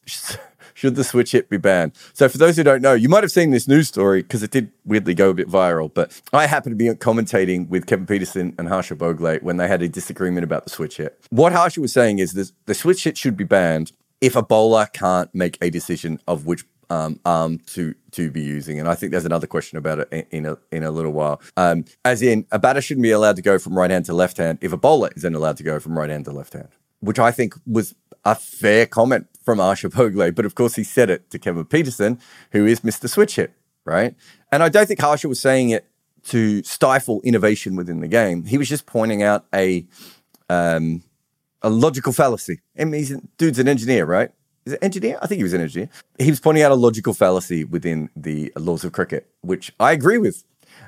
Should 0.75 0.93
the 0.93 1.03
switch 1.03 1.31
hit 1.31 1.49
be 1.49 1.57
banned? 1.57 1.93
So, 2.13 2.29
for 2.29 2.37
those 2.37 2.55
who 2.55 2.63
don't 2.63 2.83
know, 2.83 2.93
you 2.93 3.09
might 3.09 3.23
have 3.23 3.31
seen 3.31 3.49
this 3.49 3.67
news 3.67 3.87
story 3.87 4.21
because 4.21 4.43
it 4.43 4.51
did 4.51 4.71
weirdly 4.85 5.15
go 5.15 5.31
a 5.31 5.33
bit 5.33 5.49
viral. 5.49 5.91
But 5.91 6.21
I 6.31 6.45
happened 6.45 6.73
to 6.73 6.75
be 6.77 6.95
commentating 6.99 7.67
with 7.67 7.87
Kevin 7.87 8.05
Pietersen 8.05 8.53
and 8.59 8.67
Harsha 8.67 8.95
Bhogle 8.95 9.41
when 9.41 9.57
they 9.57 9.67
had 9.67 9.81
a 9.81 9.89
disagreement 9.89 10.43
about 10.43 10.65
the 10.65 10.69
switch 10.69 10.97
hit. 10.97 11.19
What 11.31 11.51
Harsha 11.51 11.81
was 11.81 11.93
saying 11.93 12.19
is 12.19 12.33
this, 12.33 12.53
the 12.67 12.75
switch 12.75 13.05
hit 13.05 13.17
should 13.17 13.35
be 13.35 13.43
banned 13.43 13.91
if 14.21 14.35
a 14.35 14.43
bowler 14.43 14.85
can't 14.93 15.33
make 15.33 15.57
a 15.63 15.71
decision 15.71 16.19
of 16.27 16.45
which 16.45 16.63
um, 16.89 17.19
arm 17.25 17.59
to 17.67 17.93
to 18.11 18.31
be 18.31 18.41
using. 18.41 18.79
And 18.79 18.87
I 18.87 18.95
think 18.95 19.11
there's 19.11 19.25
another 19.25 19.47
question 19.47 19.77
about 19.77 19.99
it 19.99 20.27
in, 20.31 20.45
a 20.45 20.57
in 20.71 20.83
a 20.83 20.91
little 20.91 21.11
while. 21.11 21.41
Um, 21.55 21.85
as 22.05 22.21
in, 22.21 22.45
a 22.51 22.59
batter 22.59 22.81
shouldn't 22.81 23.03
be 23.03 23.11
allowed 23.11 23.35
to 23.35 23.41
go 23.41 23.59
from 23.59 23.77
right 23.77 23.91
hand 23.91 24.05
to 24.05 24.13
left 24.13 24.37
hand 24.37 24.59
if 24.61 24.71
a 24.71 24.77
bowler 24.77 25.09
isn't 25.15 25.35
allowed 25.35 25.57
to 25.57 25.63
go 25.63 25.79
from 25.79 25.97
right 25.97 26.09
hand 26.09 26.25
to 26.25 26.31
left 26.31 26.53
hand, 26.53 26.69
which 26.99 27.19
I 27.19 27.31
think 27.31 27.55
was 27.65 27.95
a 28.25 28.35
fair 28.35 28.85
comment 28.85 29.27
from 29.43 29.59
Harsha 29.59 29.89
Bhogle. 29.89 30.33
But 30.33 30.45
of 30.45 30.55
course, 30.55 30.75
he 30.75 30.83
said 30.83 31.09
it 31.09 31.29
to 31.31 31.39
Kevin 31.39 31.65
Pietersen, 31.65 32.19
who 32.51 32.65
is 32.65 32.81
Mr. 32.81 33.09
Switch 33.09 33.35
Hit, 33.35 33.53
right? 33.85 34.15
And 34.51 34.63
I 34.63 34.69
don't 34.69 34.87
think 34.87 35.01
Harsha 35.01 35.27
was 35.27 35.39
saying 35.39 35.69
it 35.69 35.85
to 36.25 36.61
stifle 36.63 37.21
innovation 37.23 37.75
within 37.75 38.01
the 38.01 38.07
game. 38.07 38.45
He 38.45 38.57
was 38.57 38.67
just 38.67 38.85
pointing 38.85 39.23
out 39.23 39.45
a 39.53 39.85
um, 40.49 41.03
a 41.61 41.69
logical 41.69 42.13
fallacy. 42.13 42.61
I 42.77 42.85
mean, 42.85 42.99
he's 42.99 43.15
dude's 43.37 43.59
an 43.59 43.67
engineer, 43.67 44.05
right? 44.05 44.31
Is 44.67 44.73
it 44.73 44.79
engineer? 44.83 45.17
I 45.21 45.27
think 45.27 45.37
he 45.37 45.43
was 45.43 45.53
an 45.53 45.61
engineer. 45.61 45.89
He 46.19 46.29
was 46.29 46.41
pointing 46.41 46.61
out 46.61 46.73
a 46.73 46.75
logical 46.75 47.13
fallacy 47.13 47.63
within 47.63 48.09
the 48.17 48.51
laws 48.57 48.83
of 48.83 48.91
cricket, 48.91 49.29
which 49.39 49.71
I 49.79 49.93
agree 49.93 50.17
with. 50.17 50.43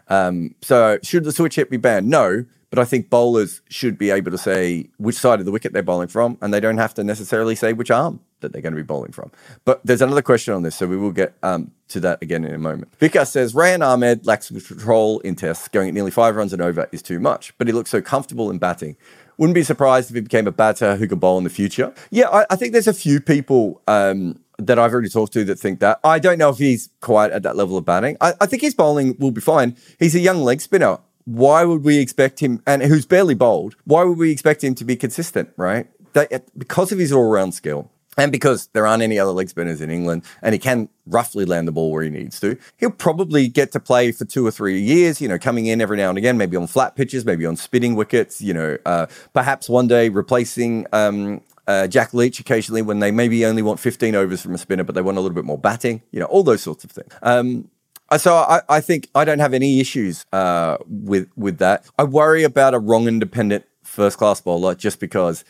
Um, 0.10 0.56
so, 0.62 1.00
should 1.02 1.24
the 1.24 1.32
switch 1.32 1.56
hit 1.56 1.70
be 1.70 1.78
banned? 1.78 2.10
No, 2.10 2.44
but 2.70 2.80
I 2.80 2.84
think 2.84 3.10
bowlers 3.10 3.62
should 3.70 3.98
be 3.98 4.10
able 4.12 4.32
to 4.32 4.38
say 4.38 4.90
which 4.98 5.16
side 5.16 5.40
of 5.40 5.46
the 5.46 5.52
wicket 5.54 5.72
they're 5.72 5.82
bowling 5.82 6.10
from, 6.10 6.38
and 6.42 6.54
they 6.54 6.60
don't 6.60 6.78
have 6.78 6.94
to 6.96 7.06
necessarily 7.06 7.56
say 7.56 7.72
which 7.72 7.90
arm 7.90 8.20
that 8.42 8.52
they're 8.52 8.62
going 8.62 8.74
to 8.74 8.78
be 8.78 8.84
bowling 8.84 9.14
from. 9.14 9.32
But 9.64 9.80
there's 9.86 10.02
another 10.02 10.22
question 10.22 10.54
on 10.54 10.64
this, 10.64 10.76
so 10.76 10.86
we 10.86 10.98
will 10.98 11.12
get 11.12 11.36
um, 11.42 11.72
to 11.88 12.02
that 12.02 12.22
again 12.22 12.44
in 12.44 12.54
a 12.54 12.60
moment. 12.60 12.98
Vikas 13.00 13.28
says 13.28 13.54
Rehan 13.54 13.82
Ahmed 13.82 14.26
lacks 14.26 14.50
control 14.50 15.20
in 15.20 15.36
tests. 15.36 15.70
Going 15.70 15.88
at 15.88 15.94
nearly 15.94 16.12
five 16.12 16.36
runs 16.36 16.52
and 16.52 16.62
over 16.62 16.90
is 16.92 17.02
too 17.02 17.22
much, 17.22 17.58
but 17.58 17.68
he 17.68 17.74
looks 17.74 17.90
so 17.90 18.02
comfortable 18.02 18.52
in 18.52 18.58
batting. 18.58 18.98
Wouldn't 19.40 19.56
be 19.56 19.64
surprised 19.64 20.10
if 20.10 20.16
he 20.16 20.22
became 20.22 20.48
a 20.48 20.52
batter 20.52 20.98
who 20.98 21.08
could 21.08 21.22
bowl 21.22 21.38
in 21.38 21.46
the 21.46 21.50
future. 21.50 21.94
Yeah, 22.12 22.28
I, 22.28 22.46
I 22.50 22.56
think 22.58 22.74
there's 22.74 22.90
a 22.90 22.94
few 22.94 23.22
people 23.22 23.82
um, 23.88 24.38
that 24.58 24.78
I've 24.78 24.92
already 24.92 25.08
talked 25.08 25.32
to 25.32 25.46
that 25.46 25.58
think 25.58 25.80
that. 25.80 26.02
I 26.04 26.20
don't 26.20 26.38
know 26.38 26.50
if 26.50 26.58
he's 26.58 26.90
quite 27.00 27.32
at 27.32 27.44
that 27.44 27.56
level 27.56 27.78
of 27.78 27.86
batting. 27.86 28.18
I, 28.20 28.34
I 28.42 28.46
think 28.48 28.62
his 28.62 28.76
bowling 28.76 29.16
will 29.18 29.32
be 29.32 29.40
fine. 29.40 29.78
He's 29.98 30.14
a 30.14 30.20
young 30.20 30.44
leg 30.44 30.60
spinner. 30.60 30.98
Why 31.24 31.64
would 31.64 31.86
we 31.86 32.00
expect 32.00 32.42
him, 32.42 32.62
and 32.68 32.82
who's 32.84 33.06
barely 33.06 33.34
bowled, 33.34 33.78
why 33.86 34.04
would 34.04 34.18
we 34.18 34.30
expect 34.30 34.62
him 34.62 34.76
to 34.76 34.84
be 34.84 34.98
consistent, 34.98 35.52
right? 35.56 35.88
That, 36.12 36.44
because 36.60 36.92
of 36.92 37.00
his 37.00 37.14
all 37.14 37.30
round 37.30 37.54
skill 37.54 37.90
and 38.20 38.32
because 38.32 38.68
there 38.74 38.86
aren't 38.86 39.02
any 39.02 39.18
other 39.18 39.32
leg 39.32 39.50
spinners 39.50 39.82
in 39.82 39.90
England 39.90 40.24
and 40.42 40.54
he 40.54 40.60
can 40.60 40.90
roughly 41.08 41.46
land 41.46 41.68
the 41.68 41.72
ball 41.72 41.92
where 41.92 42.04
he 42.04 42.10
needs 42.10 42.40
to, 42.42 42.58
he'll 42.78 42.92
probably 42.92 43.48
get 43.48 43.72
to 43.72 43.80
play 43.80 44.12
for 44.12 44.26
two 44.26 44.46
or 44.46 44.52
three 44.52 44.80
years, 44.80 45.22
you 45.22 45.28
know, 45.28 45.40
coming 45.40 45.66
in 45.68 45.82
every 45.82 45.98
now 45.98 46.10
and 46.10 46.18
again, 46.18 46.38
maybe 46.38 46.58
on 46.58 46.68
flat 46.68 46.96
pitches, 46.96 47.26
maybe 47.26 47.46
on 47.46 47.56
spinning 47.56 47.96
wickets, 47.96 48.42
you 48.42 48.54
know, 48.54 48.78
uh, 48.86 49.08
perhaps 49.34 49.70
one 49.70 49.88
day 49.88 50.10
replacing 50.10 50.86
um, 50.94 51.42
uh, 51.68 51.88
Jack 51.88 52.14
Leach 52.14 52.40
occasionally 52.40 52.82
when 52.82 53.00
they 53.00 53.12
maybe 53.12 53.46
only 53.46 53.62
want 53.62 53.80
15 53.80 54.16
overs 54.16 54.42
from 54.42 54.56
a 54.56 54.58
spinner, 54.58 54.84
but 54.84 54.96
they 54.96 55.02
want 55.02 55.18
a 55.18 55.22
little 55.22 55.36
bit 55.36 55.46
more 55.46 55.58
batting, 55.58 56.02
you 56.12 56.20
know, 56.20 56.26
all 56.26 56.44
those 56.44 56.62
sorts 56.62 56.84
of 56.84 56.92
things. 56.92 57.14
Um, 57.22 57.70
so 58.18 58.36
I, 58.36 58.62
I, 58.68 58.82
think 58.82 59.08
I 59.14 59.24
don't 59.24 59.40
have 59.40 59.54
any 59.54 59.80
issues 59.80 60.26
uh, 60.34 60.78
with 60.88 61.30
with 61.36 61.60
that. 61.60 61.86
I 62.00 62.06
worry 62.06 62.44
about 62.44 62.74
a 62.74 62.80
wrong 62.80 63.08
independent 63.08 63.66
first 63.84 64.18
class 64.18 64.42
bowler 64.42 64.76
just 64.76 65.00
because 65.00 65.44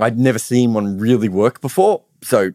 I'd 0.00 0.18
never 0.18 0.38
seen 0.38 0.74
one 0.74 0.98
really 0.98 1.28
work 1.28 1.60
before. 1.60 2.02
So 2.22 2.52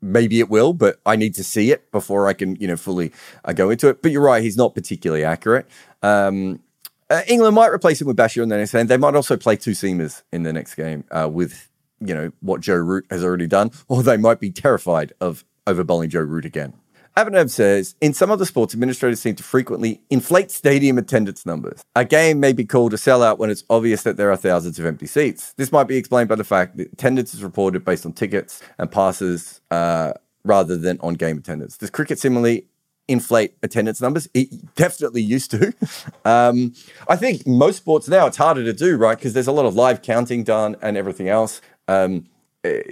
maybe 0.00 0.40
it 0.40 0.48
will, 0.48 0.72
but 0.72 1.00
I 1.04 1.16
need 1.16 1.34
to 1.36 1.44
see 1.44 1.70
it 1.70 1.90
before 1.90 2.28
I 2.28 2.32
can, 2.32 2.56
you 2.56 2.68
know, 2.68 2.76
fully 2.76 3.12
uh, 3.44 3.52
go 3.52 3.70
into 3.70 3.88
it. 3.88 4.02
But 4.02 4.12
you're 4.12 4.22
right, 4.22 4.42
he's 4.42 4.56
not 4.56 4.74
particularly 4.74 5.24
accurate. 5.24 5.66
Um, 6.02 6.60
uh, 7.08 7.22
England 7.28 7.54
might 7.54 7.68
replace 7.68 8.00
him 8.00 8.06
with 8.06 8.16
Bashir 8.16 8.42
in 8.42 8.48
the 8.48 8.56
next 8.56 8.72
game. 8.72 8.86
They 8.86 8.96
might 8.96 9.14
also 9.14 9.36
play 9.36 9.56
two 9.56 9.72
seamers 9.72 10.22
in 10.32 10.42
the 10.42 10.52
next 10.52 10.74
game 10.74 11.04
uh, 11.10 11.28
with, 11.32 11.70
you 12.00 12.14
know, 12.14 12.32
what 12.40 12.60
Joe 12.60 12.76
Root 12.76 13.06
has 13.10 13.24
already 13.24 13.46
done, 13.46 13.70
or 13.88 14.02
they 14.02 14.16
might 14.16 14.40
be 14.40 14.50
terrified 14.50 15.12
of 15.20 15.44
overbowling 15.66 16.10
Joe 16.10 16.20
Root 16.20 16.44
again. 16.44 16.74
Abhinav 17.16 17.48
says, 17.48 17.94
in 18.02 18.12
some 18.12 18.30
other 18.30 18.44
sports, 18.44 18.74
administrators 18.74 19.20
seem 19.20 19.34
to 19.36 19.42
frequently 19.42 20.02
inflate 20.10 20.50
stadium 20.50 20.98
attendance 20.98 21.46
numbers. 21.46 21.82
A 21.94 22.04
game 22.04 22.40
may 22.40 22.52
be 22.52 22.66
called 22.66 22.92
a 22.92 22.98
sellout 22.98 23.38
when 23.38 23.48
it's 23.48 23.64
obvious 23.70 24.02
that 24.02 24.18
there 24.18 24.30
are 24.30 24.36
thousands 24.36 24.78
of 24.78 24.84
empty 24.84 25.06
seats. 25.06 25.54
This 25.54 25.72
might 25.72 25.84
be 25.84 25.96
explained 25.96 26.28
by 26.28 26.34
the 26.34 26.44
fact 26.44 26.76
that 26.76 26.92
attendance 26.92 27.32
is 27.32 27.42
reported 27.42 27.86
based 27.86 28.04
on 28.04 28.12
tickets 28.12 28.62
and 28.78 28.92
passes 28.92 29.62
uh, 29.70 30.12
rather 30.44 30.76
than 30.76 30.98
on 31.00 31.14
game 31.14 31.38
attendance. 31.38 31.78
Does 31.78 31.88
cricket 31.88 32.18
similarly 32.18 32.66
inflate 33.08 33.54
attendance 33.62 34.02
numbers? 34.02 34.28
It 34.34 34.74
definitely 34.74 35.22
used 35.22 35.50
to. 35.52 35.72
um, 36.26 36.74
I 37.08 37.16
think 37.16 37.46
most 37.46 37.78
sports 37.78 38.08
now 38.08 38.26
it's 38.26 38.36
harder 38.36 38.62
to 38.62 38.74
do, 38.74 38.98
right? 38.98 39.16
Because 39.16 39.32
there's 39.32 39.46
a 39.46 39.52
lot 39.52 39.64
of 39.64 39.74
live 39.74 40.02
counting 40.02 40.44
done 40.44 40.76
and 40.82 40.98
everything 40.98 41.30
else. 41.30 41.62
Um, 41.88 42.26
eh, 42.62 42.82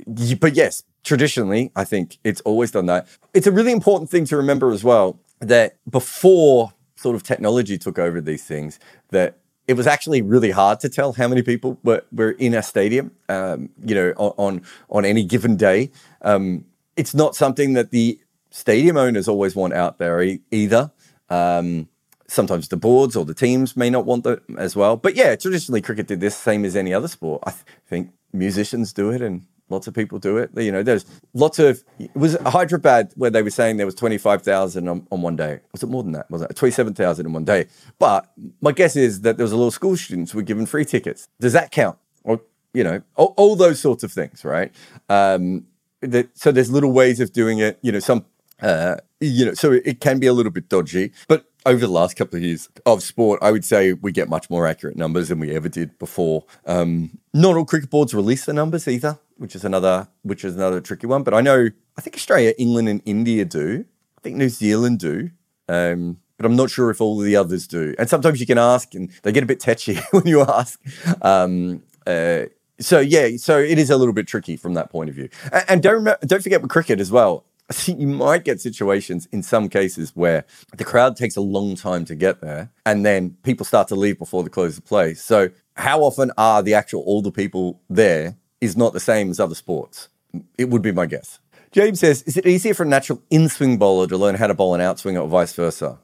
but 0.40 0.54
yes, 0.54 0.83
traditionally, 1.04 1.70
I 1.76 1.84
think 1.84 2.18
it's 2.25 2.40
always 2.42 2.70
done 2.70 2.87
that. 2.87 3.06
It's 3.32 3.46
a 3.46 3.52
really 3.52 3.73
important 3.73 4.11
thing 4.11 4.25
to 4.26 4.37
remember 4.37 4.73
as 4.73 4.82
well 4.82 5.20
that 5.40 5.76
before 5.88 6.73
sort 6.96 7.14
of 7.14 7.23
technology 7.23 7.78
took 7.78 7.99
over 7.99 8.20
these 8.20 8.44
things, 8.44 8.80
that 9.11 9.38
it 9.66 9.75
was 9.75 9.87
actually 9.87 10.23
really 10.23 10.50
hard 10.50 10.80
to 10.80 10.88
tell 10.88 11.12
how 11.12 11.28
many 11.28 11.42
people 11.42 11.78
were, 11.82 12.02
were 12.12 12.32
in 12.32 12.54
a 12.54 12.62
stadium, 12.62 13.12
um, 13.28 13.70
you 13.84 13.94
know, 13.94 14.11
on, 14.16 14.62
on 14.90 15.04
any 15.04 15.25
given 15.25 15.56
day. 15.56 15.90
Um, 16.23 16.64
it's 16.96 17.14
not 17.14 17.34
something 17.34 17.73
that 17.75 17.90
the 17.90 18.18
stadium 18.50 18.96
owners 18.96 19.28
always 19.28 19.56
want 19.56 19.73
out 19.73 19.99
there 19.99 20.23
e- 20.23 20.40
either. 20.50 20.90
Um, 21.28 21.88
sometimes 22.26 22.68
the 22.68 22.76
boards 22.76 23.16
or 23.16 23.25
the 23.25 23.34
teams 23.34 23.76
may 23.76 23.90
not 23.90 24.04
want 24.04 24.25
that 24.25 24.42
as 24.58 24.76
well. 24.76 24.96
But 24.96 25.14
yeah, 25.14 25.34
traditionally 25.37 25.80
cricket 25.80 26.06
did 26.06 26.20
this 26.20 26.37
same 26.37 26.64
as 26.64 26.76
any 26.76 26.92
other 26.92 27.08
sport. 27.08 27.42
I 27.46 27.50
th- 27.50 27.64
think 27.87 28.12
musicians 28.32 28.92
do 28.92 29.11
it 29.11 29.23
and 29.23 29.46
Lots 29.71 29.87
of 29.87 29.94
people 29.94 30.18
do 30.18 30.37
it. 30.37 30.50
You 30.56 30.71
know, 30.71 30.83
there's 30.83 31.06
lots 31.33 31.59
of. 31.59 31.83
It 31.99 32.14
was 32.14 32.37
Hyderabad 32.47 33.12
where 33.16 33.30
they 33.30 33.42
were 33.42 33.50
saying 33.50 33.78
there 33.78 33.87
was 33.87 33.94
twenty 33.94 34.18
five 34.18 34.42
thousand 34.42 34.88
on, 34.88 35.06
on 35.11 35.23
one 35.23 35.37
day. 35.37 35.61
Was 35.73 35.83
it 35.83 35.88
more 35.88 36.02
than 36.02 36.12
that? 36.12 36.30
Was 36.30 36.42
it 36.42 36.54
twenty 36.54 36.73
seven 36.73 36.92
thousand 36.92 37.26
in 37.26 37.33
one 37.33 37.44
day? 37.44 37.66
But 37.99 38.30
my 38.61 38.73
guess 38.73 38.94
is 38.94 39.23
that 39.23 39.38
there 39.38 39.44
was 39.44 39.52
a 39.52 39.56
lot 39.56 39.68
of 39.68 39.73
school 39.73 39.97
students 39.97 40.33
who 40.33 40.38
were 40.38 40.42
given 40.42 40.66
free 40.66 40.85
tickets. 40.85 41.28
Does 41.40 41.54
that 41.54 41.71
count? 41.71 41.99
Or 42.25 42.42
you 42.75 42.85
know, 42.85 43.02
all, 43.16 43.33
all 43.38 43.56
those 43.56 43.80
sorts 43.80 44.04
of 44.04 44.12
things, 44.12 44.44
right? 44.44 44.71
Um, 45.09 45.66
that, 46.00 46.37
so 46.37 46.52
there's 46.52 46.71
little 46.71 46.92
ways 46.92 47.21
of 47.21 47.33
doing 47.33 47.59
it. 47.59 47.78
You 47.80 47.92
know, 47.92 48.00
some 48.00 48.26
uh, 48.61 48.97
you 49.21 49.47
know, 49.47 49.54
so 49.54 49.73
it 49.73 50.00
can 50.00 50.18
be 50.18 50.26
a 50.26 50.33
little 50.33 50.52
bit 50.52 50.68
dodgy. 50.68 51.12
But 51.26 51.47
over 51.66 51.80
the 51.80 51.92
last 51.92 52.16
couple 52.16 52.37
of 52.37 52.42
years 52.42 52.68
of 52.87 53.02
sport, 53.02 53.40
I 53.42 53.50
would 53.50 53.64
say 53.64 53.92
we 53.92 54.12
get 54.12 54.28
much 54.28 54.50
more 54.50 54.66
accurate 54.66 54.97
numbers 54.97 55.28
than 55.28 55.38
we 55.38 55.54
ever 55.54 55.68
did 55.68 55.99
before. 55.99 56.44
Um, 56.66 57.18
not 57.33 57.56
all 57.56 57.64
cricket 57.64 57.90
boards 57.90 58.14
release 58.14 58.44
the 58.44 58.52
numbers 58.52 58.87
either, 58.87 59.18
which 59.37 59.56
is 59.56 59.64
another 59.64 60.09
which 60.23 60.44
is 60.44 60.54
another 60.54 60.80
tricky 60.80 61.06
one. 61.06 61.23
But 61.23 61.35
I 61.35 61.40
know 61.40 61.71
I 61.97 62.00
think 62.00 62.16
Australia, 62.16 62.54
England, 62.59 62.88
and 62.88 63.02
India 63.04 63.44
do. 63.44 63.85
I 64.18 64.21
think 64.21 64.37
New 64.37 64.49
Zealand 64.49 64.99
do. 64.99 65.30
Um, 65.68 66.18
but 66.37 66.47
I'm 66.47 66.56
not 66.56 66.71
sure 66.71 66.90
if 66.90 67.00
all 67.00 67.21
of 67.21 67.25
the 67.25 67.37
others 67.37 67.66
do. 67.66 67.94
And 67.99 68.09
sometimes 68.09 68.40
you 68.40 68.47
can 68.47 68.59
ask, 68.59 68.94
and 68.94 69.11
they 69.23 69.33
get 69.33 69.42
a 69.42 69.47
bit 69.47 69.61
tetchy 69.61 69.97
when 70.11 70.26
you 70.26 70.42
ask. 70.42 70.80
Um, 71.23 71.83
uh, 72.06 72.44
so 72.80 73.00
yeah, 73.00 73.37
so 73.37 73.59
it 73.59 73.78
is 73.78 73.90
a 73.90 73.97
little 73.97 74.12
bit 74.12 74.26
tricky 74.26 74.56
from 74.56 74.75
that 74.75 74.90
point 74.90 75.09
of 75.09 75.16
view. 75.16 75.28
And, 75.52 75.64
and 75.68 75.83
don't 75.83 75.94
remember, 75.94 76.18
don't 76.26 76.42
forget 76.42 76.61
with 76.61 76.71
cricket 76.71 77.00
as 77.00 77.11
well. 77.11 77.44
I 77.71 77.73
think 77.73 77.99
you 77.99 78.06
might 78.06 78.44
get 78.44 78.61
situations 78.61 79.26
in 79.33 79.42
some 79.42 79.71
cases 79.71 80.12
where 80.14 80.44
the 80.76 80.85
crowd 80.85 81.16
takes 81.16 81.35
a 81.37 81.40
long 81.40 81.76
time 81.76 82.04
to 82.06 82.14
get 82.14 82.42
there 82.42 82.71
and 82.85 83.06
then 83.06 83.37
people 83.42 83.64
start 83.64 83.88
to 83.88 83.94
leave 83.94 84.18
before 84.18 84.42
the 84.42 84.50
close 84.50 84.76
of 84.76 84.85
play. 84.85 85.14
So, 85.14 85.50
how 85.76 86.00
often 86.02 86.30
are 86.37 86.62
the 86.62 86.75
actual 86.75 87.02
all 87.02 87.23
the 87.23 87.33
people 87.33 87.80
there 87.88 88.37
is 88.61 88.76
not 88.76 88.92
the 88.92 89.00
same 89.00 89.30
as 89.30 89.40
other 89.40 89.54
sports? 89.54 90.09
It 90.59 90.68
would 90.68 90.83
be 90.83 90.92
my 90.92 91.06
guess. 91.06 91.40
James 91.73 92.00
says, 92.00 92.23
Is 92.23 92.37
it 92.37 92.47
easier 92.47 92.75
for 92.75 92.83
a 92.83 92.87
natural 92.87 93.23
in 93.30 93.49
swing 93.49 93.78
bowler 93.78 94.06
to 94.09 94.16
learn 94.16 94.35
how 94.35 94.47
to 94.47 94.54
bowl 94.54 94.75
an 94.75 94.80
outswing 94.80 95.21
or 95.21 95.26
vice 95.26 95.54
versa? 95.54 95.99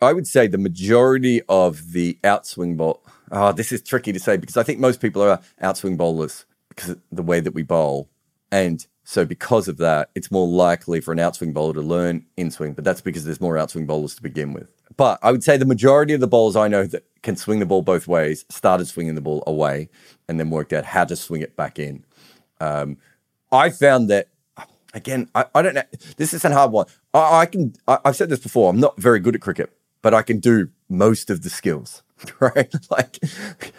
I 0.00 0.12
would 0.12 0.26
say 0.26 0.46
the 0.46 0.58
majority 0.58 1.42
of 1.48 1.92
the 1.92 2.18
outswing 2.22 2.76
ball. 2.76 3.02
Oh, 3.32 3.36
ah, 3.36 3.52
this 3.52 3.72
is 3.72 3.82
tricky 3.82 4.12
to 4.12 4.20
say 4.20 4.36
because 4.36 4.56
I 4.56 4.62
think 4.62 4.78
most 4.78 5.00
people 5.00 5.22
are 5.22 5.40
outswing 5.62 5.96
bowlers 5.96 6.44
because 6.68 6.96
the 7.10 7.22
way 7.22 7.40
that 7.40 7.54
we 7.54 7.62
bowl. 7.62 8.08
And 8.52 8.86
so 9.08 9.24
because 9.24 9.68
of 9.68 9.78
that, 9.78 10.10
it's 10.14 10.30
more 10.30 10.46
likely 10.46 11.00
for 11.00 11.12
an 11.12 11.18
outswing 11.18 11.54
bowler 11.54 11.72
to 11.72 11.80
learn 11.80 12.26
in 12.36 12.50
swing, 12.50 12.74
but 12.74 12.84
that's 12.84 13.00
because 13.00 13.24
there's 13.24 13.40
more 13.40 13.54
outswing 13.54 13.86
bowlers 13.86 14.14
to 14.16 14.22
begin 14.22 14.52
with. 14.52 14.70
But 14.98 15.18
I 15.22 15.32
would 15.32 15.42
say 15.42 15.56
the 15.56 15.64
majority 15.64 16.12
of 16.12 16.20
the 16.20 16.26
bowlers 16.26 16.56
I 16.56 16.68
know 16.68 16.84
that 16.84 17.04
can 17.22 17.34
swing 17.34 17.58
the 17.58 17.64
ball 17.64 17.80
both 17.80 18.06
ways 18.06 18.44
started 18.50 18.86
swinging 18.86 19.14
the 19.14 19.22
ball 19.22 19.42
away 19.46 19.88
and 20.28 20.38
then 20.38 20.50
worked 20.50 20.74
out 20.74 20.84
how 20.84 21.06
to 21.06 21.16
swing 21.16 21.40
it 21.40 21.56
back 21.56 21.78
in. 21.78 22.04
Um, 22.60 22.98
I 23.50 23.70
found 23.70 24.10
that 24.10 24.28
again, 24.92 25.30
I, 25.34 25.46
I, 25.54 25.62
don't 25.62 25.74
know. 25.74 25.84
This 26.18 26.34
is 26.34 26.44
a 26.44 26.52
hard 26.52 26.72
one. 26.72 26.84
I, 27.14 27.38
I 27.38 27.46
can. 27.46 27.76
I, 27.88 28.00
have 28.04 28.14
said 28.14 28.28
this 28.28 28.40
before. 28.40 28.68
I'm 28.68 28.78
not 28.78 29.00
very 29.00 29.20
good 29.20 29.34
at 29.34 29.40
cricket, 29.40 29.72
but 30.02 30.12
I 30.12 30.20
can 30.20 30.38
do 30.38 30.68
most 30.90 31.30
of 31.30 31.40
the 31.40 31.50
skills. 31.50 32.02
Right? 32.40 32.74
Like 32.90 33.20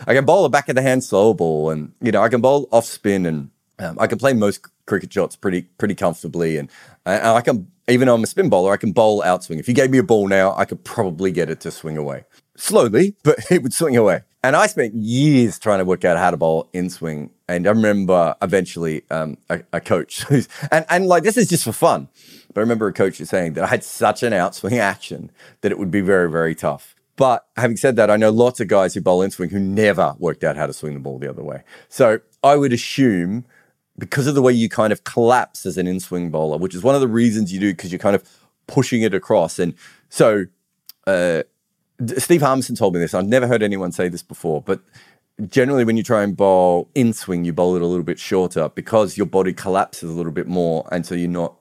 I 0.08 0.14
can 0.16 0.26
bowl 0.26 0.46
a 0.46 0.50
back 0.50 0.70
of 0.70 0.76
the 0.76 0.82
hand 0.82 1.04
slow 1.04 1.36
ball, 1.36 1.70
and 1.70 1.94
you 2.02 2.12
know 2.12 2.24
I 2.24 2.30
can 2.30 2.42
bowl 2.42 2.68
off 2.72 2.86
spin, 2.86 3.28
and 3.28 3.52
um, 3.80 3.98
I 4.00 4.08
can 4.08 4.18
play 4.18 4.34
most 4.34 4.66
cricket 4.90 5.14
shots 5.14 5.36
pretty 5.36 5.62
pretty 5.78 5.96
comfortably, 5.96 6.58
and, 6.58 6.70
and 7.06 7.26
I 7.26 7.42
can 7.42 7.68
even 7.88 8.08
though 8.08 8.16
I'm 8.16 8.24
a 8.24 8.28
spin 8.28 8.50
bowler, 8.50 8.74
I 8.74 8.78
can 8.78 8.92
bowl 8.92 9.22
outswing. 9.22 9.60
If 9.60 9.68
you 9.68 9.74
gave 9.74 9.90
me 9.90 9.98
a 9.98 10.04
ball 10.04 10.28
now, 10.28 10.54
I 10.56 10.66
could 10.66 10.84
probably 10.84 11.32
get 11.32 11.50
it 11.50 11.62
to 11.62 11.72
swing 11.72 11.98
away 11.98 12.26
slowly, 12.60 13.16
but 13.24 13.40
it 13.52 13.64
would 13.64 13.74
swing 13.74 13.98
away. 13.98 14.24
And 14.44 14.56
I 14.56 14.68
spent 14.68 14.94
years 14.94 15.60
trying 15.60 15.80
to 15.80 15.86
work 15.86 16.06
out 16.06 16.18
how 16.18 16.32
to 16.32 16.38
bowl 16.38 16.70
in 16.72 16.90
swing. 16.90 17.32
And 17.50 17.68
I 17.68 17.72
remember 17.72 18.36
eventually 18.42 19.04
um, 19.12 19.38
a, 19.50 19.62
a, 19.74 19.82
coach 19.82 20.26
and, 20.72 20.86
and 20.90 21.08
like 21.08 21.24
this 21.24 21.36
is 21.36 21.50
just 21.50 21.66
for 21.66 21.74
fun, 21.74 22.08
but 22.54 22.58
I 22.58 22.62
remember 22.62 22.88
a 22.88 22.94
coach 22.94 23.18
saying 23.18 23.54
that 23.54 23.66
I 23.66 23.68
had 23.68 23.84
such 23.84 24.24
an 24.24 24.32
outswing 24.32 24.78
action 24.78 25.32
that 25.62 25.72
it 25.72 25.80
would 25.80 25.92
be 25.92 26.02
very, 26.02 26.32
very 26.32 26.56
tough. 26.56 26.96
But 27.18 27.46
having 27.58 27.76
said 27.76 27.98
that, 27.98 28.10
I 28.10 28.16
know 28.16 28.30
lots 28.30 28.62
of 28.62 28.70
guys 28.70 28.94
who 28.94 29.02
bowl 29.02 29.22
in 29.22 29.32
swing 29.32 29.50
who 29.50 29.60
never 29.60 30.16
worked 30.20 30.46
out 30.46 30.56
how 30.56 30.68
to 30.68 30.74
swing 30.74 30.94
the 30.94 31.02
ball 31.02 31.20
the 31.20 31.30
other 31.30 31.44
way. 31.44 31.64
So 31.90 32.22
I 32.42 32.56
would 32.56 32.72
assume 32.72 33.44
because 34.00 34.28
of 34.28 34.36
the 34.36 34.42
way 34.42 34.54
you 34.54 34.70
kind 34.70 34.92
of 34.94 35.04
collapse 35.04 35.66
as 35.66 35.78
an 35.78 35.88
in 35.88 36.00
swing 36.00 36.32
bowler, 36.32 36.58
which 36.58 36.74
is 36.74 36.84
one 36.84 36.96
of 36.96 37.02
the 37.02 37.08
reasons 37.08 37.54
you 37.54 37.60
do 37.60 37.72
because 37.72 37.92
you're 37.92 38.00
kind 38.00 38.16
of 38.16 38.28
pushing 38.68 39.02
it 39.02 39.14
across. 39.14 39.60
And 39.60 39.74
so 40.10 40.46
uh, 41.06 41.44
Steve 42.18 42.42
Harmison 42.42 42.76
told 42.76 42.94
me 42.94 43.00
this. 43.00 43.14
I've 43.14 43.28
never 43.28 43.48
heard 43.48 43.62
anyone 43.62 43.92
say 43.92 44.08
this 44.08 44.24
before, 44.24 44.62
but 44.62 44.82
generally 45.48 45.84
when 45.84 45.98
you 45.98 46.04
try 46.04 46.24
and 46.24 46.36
bowl 46.36 46.90
in 46.96 47.14
swing, 47.14 47.46
you 47.46 47.54
bowl 47.54 47.76
it 47.76 47.82
a 47.82 47.86
little 47.86 48.04
bit 48.04 48.20
shorter 48.20 48.70
because 48.70 49.18
your 49.18 49.26
body 49.26 49.54
collapses 49.54 50.10
a 50.10 50.14
little 50.14 50.32
bit 50.32 50.48
more, 50.48 50.88
and 50.92 51.06
so 51.06 51.16
you're 51.16 51.30
not 51.30 51.56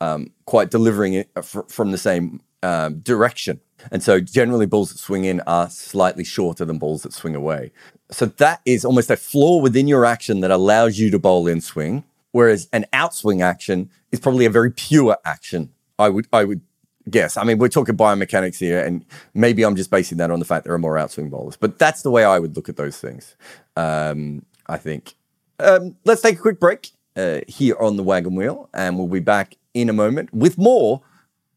um, 0.00 0.30
quite 0.46 0.70
delivering 0.70 1.14
it 1.14 1.30
fr- 1.42 1.60
from 1.68 1.90
the 1.90 1.98
same 1.98 2.40
um, 2.62 3.00
direction. 3.00 3.60
And 3.90 4.02
so 4.02 4.20
generally 4.20 4.66
balls 4.66 4.90
that 4.90 4.98
swing 4.98 5.24
in 5.24 5.40
are 5.46 5.68
slightly 5.70 6.24
shorter 6.24 6.64
than 6.64 6.78
balls 6.78 7.02
that 7.02 7.12
swing 7.12 7.34
away. 7.34 7.72
So 8.10 8.26
that 8.26 8.60
is 8.64 8.84
almost 8.84 9.10
a 9.10 9.16
flaw 9.16 9.60
within 9.60 9.88
your 9.88 10.04
action 10.04 10.40
that 10.40 10.50
allows 10.50 10.98
you 10.98 11.10
to 11.10 11.18
bowl 11.18 11.46
in 11.46 11.60
swing, 11.60 12.04
whereas 12.32 12.68
an 12.72 12.86
outswing 12.92 13.42
action 13.42 13.90
is 14.12 14.20
probably 14.20 14.44
a 14.44 14.50
very 14.50 14.70
pure 14.70 15.16
action. 15.24 15.70
I 15.98 16.08
would 16.08 16.26
I 16.32 16.44
would 16.44 16.62
guess. 17.08 17.36
I 17.36 17.44
mean, 17.44 17.58
we're 17.58 17.68
talking 17.68 17.96
biomechanics 17.96 18.58
here, 18.58 18.84
and 18.84 19.04
maybe 19.34 19.64
I'm 19.64 19.76
just 19.76 19.90
basing 19.90 20.18
that 20.18 20.30
on 20.30 20.38
the 20.38 20.44
fact 20.44 20.64
there 20.64 20.74
are 20.74 20.78
more 20.78 20.96
outswing 20.96 21.30
bowlers. 21.30 21.56
But 21.56 21.78
that's 21.78 22.02
the 22.02 22.10
way 22.10 22.24
I 22.24 22.38
would 22.38 22.56
look 22.56 22.68
at 22.68 22.76
those 22.76 22.98
things. 22.98 23.36
Um, 23.76 24.44
I 24.66 24.76
think. 24.76 25.14
Um, 25.58 25.96
let's 26.04 26.22
take 26.22 26.38
a 26.38 26.40
quick 26.40 26.58
break 26.58 26.90
uh, 27.16 27.40
here 27.46 27.76
on 27.78 27.96
the 27.96 28.02
wagon 28.02 28.34
wheel, 28.34 28.68
and 28.72 28.96
we'll 28.96 29.08
be 29.08 29.20
back 29.20 29.56
in 29.74 29.88
a 29.88 29.92
moment 29.92 30.32
with 30.32 30.56
more 30.56 31.02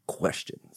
questions. 0.08 0.73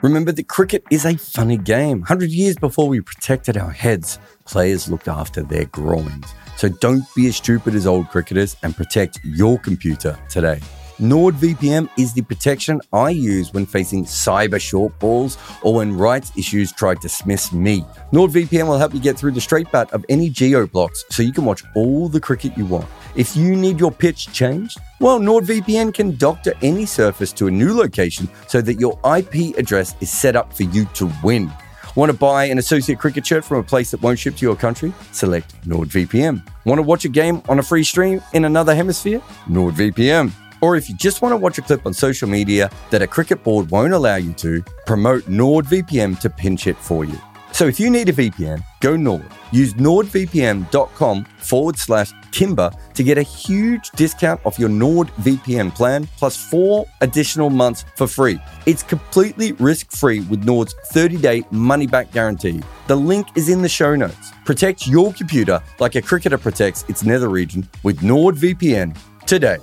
Remember 0.00 0.30
that 0.30 0.46
cricket 0.46 0.84
is 0.92 1.04
a 1.04 1.16
funny 1.16 1.56
game. 1.56 2.00
100 2.02 2.30
years 2.30 2.56
before 2.56 2.88
we 2.88 3.00
protected 3.00 3.56
our 3.56 3.72
heads, 3.72 4.20
players 4.44 4.88
looked 4.88 5.08
after 5.08 5.42
their 5.42 5.64
groins. 5.64 6.24
So 6.56 6.68
don't 6.68 7.02
be 7.16 7.26
as 7.26 7.36
stupid 7.36 7.74
as 7.74 7.84
old 7.84 8.08
cricketers 8.08 8.56
and 8.62 8.76
protect 8.76 9.18
your 9.24 9.58
computer 9.58 10.16
today. 10.28 10.60
NordVPN 11.00 11.88
is 11.96 12.12
the 12.12 12.22
protection 12.22 12.80
I 12.92 13.10
use 13.10 13.52
when 13.52 13.66
facing 13.66 14.04
cyber 14.04 14.60
short 14.60 14.98
balls 14.98 15.38
or 15.62 15.74
when 15.74 15.96
rights 15.96 16.32
issues 16.36 16.72
try 16.72 16.94
to 16.94 17.00
dismiss 17.00 17.52
me. 17.52 17.84
NordVPN 18.12 18.66
will 18.66 18.78
help 18.78 18.92
you 18.92 18.98
get 18.98 19.16
through 19.16 19.30
the 19.30 19.40
straight 19.40 19.70
bat 19.70 19.92
of 19.92 20.04
any 20.08 20.28
geo 20.28 20.66
blocks 20.66 21.04
so 21.10 21.22
you 21.22 21.32
can 21.32 21.44
watch 21.44 21.62
all 21.76 22.08
the 22.08 22.18
cricket 22.20 22.58
you 22.58 22.66
want. 22.66 22.84
If 23.14 23.36
you 23.36 23.54
need 23.54 23.78
your 23.78 23.92
pitch 23.92 24.32
changed, 24.32 24.78
well, 24.98 25.20
NordVPN 25.20 25.94
can 25.94 26.16
doctor 26.16 26.52
any 26.62 26.84
surface 26.84 27.32
to 27.34 27.46
a 27.46 27.50
new 27.50 27.78
location 27.78 28.28
so 28.48 28.60
that 28.60 28.80
your 28.80 28.98
IP 29.04 29.56
address 29.56 29.94
is 30.00 30.10
set 30.10 30.34
up 30.34 30.52
for 30.52 30.64
you 30.64 30.84
to 30.94 31.08
win. 31.22 31.48
Want 31.94 32.10
to 32.10 32.18
buy 32.18 32.46
an 32.46 32.58
associate 32.58 32.98
cricket 32.98 33.24
shirt 33.24 33.44
from 33.44 33.58
a 33.58 33.62
place 33.62 33.92
that 33.92 34.02
won't 34.02 34.18
ship 34.18 34.34
to 34.34 34.44
your 34.44 34.56
country? 34.56 34.92
Select 35.12 35.54
NordVPN. 35.64 36.44
Want 36.64 36.78
to 36.78 36.82
watch 36.82 37.04
a 37.04 37.08
game 37.08 37.40
on 37.48 37.60
a 37.60 37.62
free 37.62 37.84
stream 37.84 38.20
in 38.32 38.44
another 38.44 38.74
hemisphere? 38.74 39.22
NordVPN. 39.46 40.32
Or 40.60 40.76
if 40.76 40.88
you 40.88 40.96
just 40.96 41.22
want 41.22 41.32
to 41.32 41.36
watch 41.36 41.58
a 41.58 41.62
clip 41.62 41.86
on 41.86 41.94
social 41.94 42.28
media 42.28 42.70
that 42.90 43.02
a 43.02 43.06
cricket 43.06 43.42
board 43.42 43.70
won't 43.70 43.92
allow 43.92 44.16
you 44.16 44.32
to, 44.34 44.62
promote 44.86 45.24
NordVPN 45.24 46.18
to 46.20 46.30
pinch 46.30 46.66
it 46.66 46.76
for 46.76 47.04
you. 47.04 47.18
So 47.52 47.66
if 47.66 47.80
you 47.80 47.90
need 47.90 48.08
a 48.08 48.12
VPN, 48.12 48.62
go 48.80 48.94
Nord. 48.94 49.26
Use 49.50 49.74
nordvpn.com 49.74 51.24
forward 51.24 51.76
slash 51.76 52.12
kimber 52.30 52.70
to 52.94 53.02
get 53.02 53.18
a 53.18 53.22
huge 53.22 53.90
discount 53.96 54.40
off 54.44 54.58
your 54.58 54.68
NordVPN 54.68 55.74
plan 55.74 56.06
plus 56.18 56.36
four 56.36 56.86
additional 57.00 57.50
months 57.50 57.84
for 57.96 58.06
free. 58.06 58.38
It's 58.66 58.82
completely 58.82 59.52
risk 59.52 59.90
free 59.90 60.20
with 60.20 60.44
Nord's 60.44 60.74
30 60.92 61.16
day 61.16 61.44
money 61.50 61.86
back 61.86 62.12
guarantee. 62.12 62.62
The 62.86 62.96
link 62.96 63.26
is 63.34 63.48
in 63.48 63.62
the 63.62 63.68
show 63.68 63.96
notes. 63.96 64.32
Protect 64.44 64.86
your 64.86 65.12
computer 65.12 65.60
like 65.80 65.94
a 65.94 66.02
cricketer 66.02 66.38
protects 66.38 66.84
its 66.88 67.02
nether 67.02 67.28
region 67.28 67.68
with 67.82 68.00
NordVPN 68.00 68.96
today. 69.26 69.58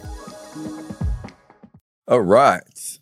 All 2.08 2.22
right. 2.22 3.00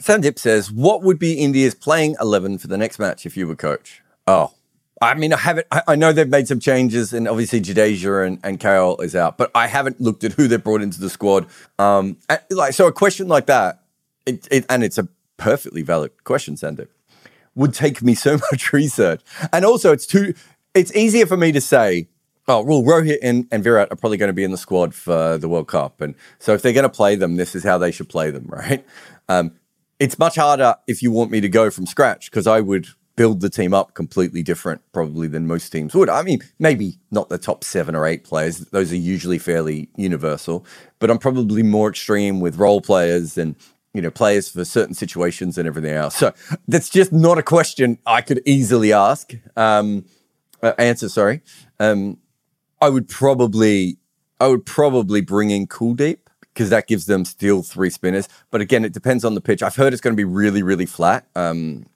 Sandip 0.00 0.38
says, 0.38 0.70
What 0.70 1.02
would 1.02 1.18
be 1.18 1.34
India's 1.34 1.74
playing 1.74 2.16
11 2.20 2.58
for 2.58 2.66
the 2.66 2.76
next 2.76 2.98
match 2.98 3.24
if 3.24 3.36
you 3.36 3.46
were 3.46 3.56
coach? 3.56 4.02
Oh, 4.26 4.52
I 5.00 5.14
mean, 5.14 5.32
I 5.32 5.38
haven't, 5.38 5.66
I, 5.70 5.82
I 5.88 5.96
know 5.96 6.12
they've 6.12 6.28
made 6.28 6.46
some 6.46 6.60
changes 6.60 7.12
and 7.12 7.26
obviously 7.26 7.60
Jadeja 7.60 8.26
and, 8.26 8.38
and 8.44 8.60
KL 8.60 9.02
is 9.02 9.16
out, 9.16 9.38
but 9.38 9.50
I 9.54 9.66
haven't 9.66 10.00
looked 10.00 10.22
at 10.22 10.32
who 10.32 10.48
they 10.48 10.56
brought 10.56 10.82
into 10.82 11.00
the 11.00 11.10
squad. 11.10 11.46
Um, 11.78 12.18
and, 12.28 12.40
like, 12.50 12.74
so 12.74 12.86
a 12.86 12.92
question 12.92 13.26
like 13.26 13.46
that, 13.46 13.82
it, 14.26 14.46
it, 14.50 14.66
and 14.68 14.84
it's 14.84 14.98
a 14.98 15.08
perfectly 15.38 15.82
valid 15.82 16.12
question, 16.24 16.54
Sandip, 16.54 16.88
would 17.54 17.74
take 17.74 18.02
me 18.02 18.14
so 18.14 18.32
much 18.52 18.72
research. 18.72 19.22
And 19.52 19.64
also, 19.64 19.92
it's 19.92 20.06
too, 20.06 20.34
it's 20.74 20.94
easier 20.94 21.26
for 21.26 21.36
me 21.36 21.52
to 21.52 21.60
say, 21.60 22.08
Oh, 22.48 22.62
well, 22.62 22.82
Rohit 22.82 23.18
and, 23.22 23.46
and 23.52 23.62
Virat 23.62 23.92
are 23.92 23.96
probably 23.96 24.16
going 24.16 24.28
to 24.28 24.34
be 24.34 24.42
in 24.42 24.50
the 24.50 24.56
squad 24.56 24.94
for 24.94 25.38
the 25.38 25.48
World 25.48 25.68
Cup. 25.68 26.00
And 26.00 26.14
so 26.40 26.54
if 26.54 26.62
they're 26.62 26.72
going 26.72 26.82
to 26.82 26.88
play 26.88 27.14
them, 27.14 27.36
this 27.36 27.54
is 27.54 27.62
how 27.62 27.78
they 27.78 27.92
should 27.92 28.08
play 28.08 28.30
them, 28.30 28.46
right? 28.48 28.84
Um, 29.28 29.52
it's 30.00 30.18
much 30.18 30.36
harder 30.36 30.74
if 30.88 31.02
you 31.02 31.12
want 31.12 31.30
me 31.30 31.40
to 31.40 31.48
go 31.48 31.70
from 31.70 31.86
scratch 31.86 32.30
because 32.30 32.46
I 32.46 32.60
would 32.60 32.88
build 33.14 33.40
the 33.40 33.50
team 33.50 33.74
up 33.74 33.94
completely 33.94 34.42
different 34.42 34.80
probably 34.92 35.28
than 35.28 35.46
most 35.46 35.70
teams 35.70 35.94
would. 35.94 36.08
I 36.08 36.22
mean, 36.22 36.40
maybe 36.58 36.98
not 37.10 37.28
the 37.28 37.38
top 37.38 37.62
seven 37.62 37.94
or 37.94 38.06
eight 38.06 38.24
players. 38.24 38.58
Those 38.58 38.90
are 38.92 38.96
usually 38.96 39.38
fairly 39.38 39.88
universal, 39.96 40.66
but 40.98 41.10
I'm 41.10 41.18
probably 41.18 41.62
more 41.62 41.90
extreme 41.90 42.40
with 42.40 42.56
role 42.56 42.80
players 42.80 43.36
and 43.36 43.54
you 43.94 44.00
know 44.00 44.10
players 44.10 44.48
for 44.48 44.64
certain 44.64 44.94
situations 44.94 45.58
and 45.58 45.68
everything 45.68 45.92
else. 45.92 46.16
So 46.16 46.32
that's 46.66 46.88
just 46.88 47.12
not 47.12 47.38
a 47.38 47.42
question 47.42 47.98
I 48.06 48.22
could 48.22 48.40
easily 48.46 48.92
ask. 48.92 49.32
Um, 49.56 50.06
uh, 50.62 50.72
answer, 50.78 51.08
sorry. 51.08 51.42
Um, 51.78 52.18
I 52.82 52.90
would 52.90 53.08
probably 53.08 53.98
I 54.40 54.48
would 54.48 54.66
probably 54.66 55.22
bring 55.22 55.50
in 55.52 55.68
Kuldeep 55.68 56.18
because 56.54 56.70
that 56.70 56.88
gives 56.88 57.06
them 57.06 57.24
still 57.24 57.62
three 57.62 57.90
spinners. 57.90 58.28
But 58.50 58.60
again, 58.60 58.84
it 58.84 58.92
depends 58.92 59.24
on 59.24 59.36
the 59.36 59.42
pitch. 59.42 59.62
I've 59.62 59.76
heard 59.76 59.94
it's 59.94 60.02
going 60.02 60.14
to 60.14 60.20
be 60.20 60.24
really, 60.24 60.64
really 60.64 60.86
flat. 60.86 61.26
Um, 61.36 61.86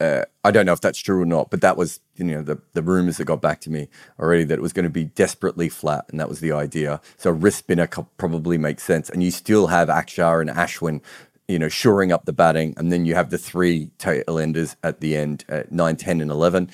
uh, 0.00 0.22
I 0.44 0.52
don't 0.52 0.66
know 0.66 0.72
if 0.74 0.80
that's 0.80 0.98
true 0.98 1.22
or 1.22 1.26
not, 1.26 1.50
but 1.50 1.62
that 1.62 1.76
was 1.76 2.00
you 2.16 2.24
know 2.24 2.42
the 2.42 2.60
the 2.74 2.82
rumors 2.82 3.18
that 3.18 3.26
got 3.26 3.42
back 3.42 3.60
to 3.62 3.70
me 3.70 3.88
already 4.20 4.44
that 4.44 4.58
it 4.58 4.62
was 4.62 4.72
going 4.74 4.84
to 4.84 4.90
be 4.90 5.04
desperately 5.04 5.68
flat, 5.68 6.06
and 6.10 6.20
that 6.20 6.28
was 6.28 6.40
the 6.40 6.52
idea. 6.52 7.00
So 7.18 7.30
wrist 7.30 7.58
spinner 7.58 7.88
probably 8.18 8.58
makes 8.58 8.84
sense, 8.84 9.10
and 9.10 9.22
you 9.22 9.30
still 9.30 9.68
have 9.68 9.88
Akshar 9.88 10.40
and 10.42 10.50
Ashwin, 10.50 11.02
you 11.48 11.58
know, 11.58 11.68
shoring 11.68 12.12
up 12.12 12.26
the 12.26 12.34
batting, 12.34 12.74
and 12.78 12.92
then 12.92 13.06
you 13.06 13.14
have 13.14 13.30
the 13.30 13.38
three 13.38 13.90
tail 13.98 14.38
enders 14.38 14.76
at 14.82 15.00
the 15.00 15.16
end, 15.16 15.44
at 15.48 15.72
9, 15.72 15.96
10, 15.96 16.20
and 16.22 16.30
eleven. 16.30 16.70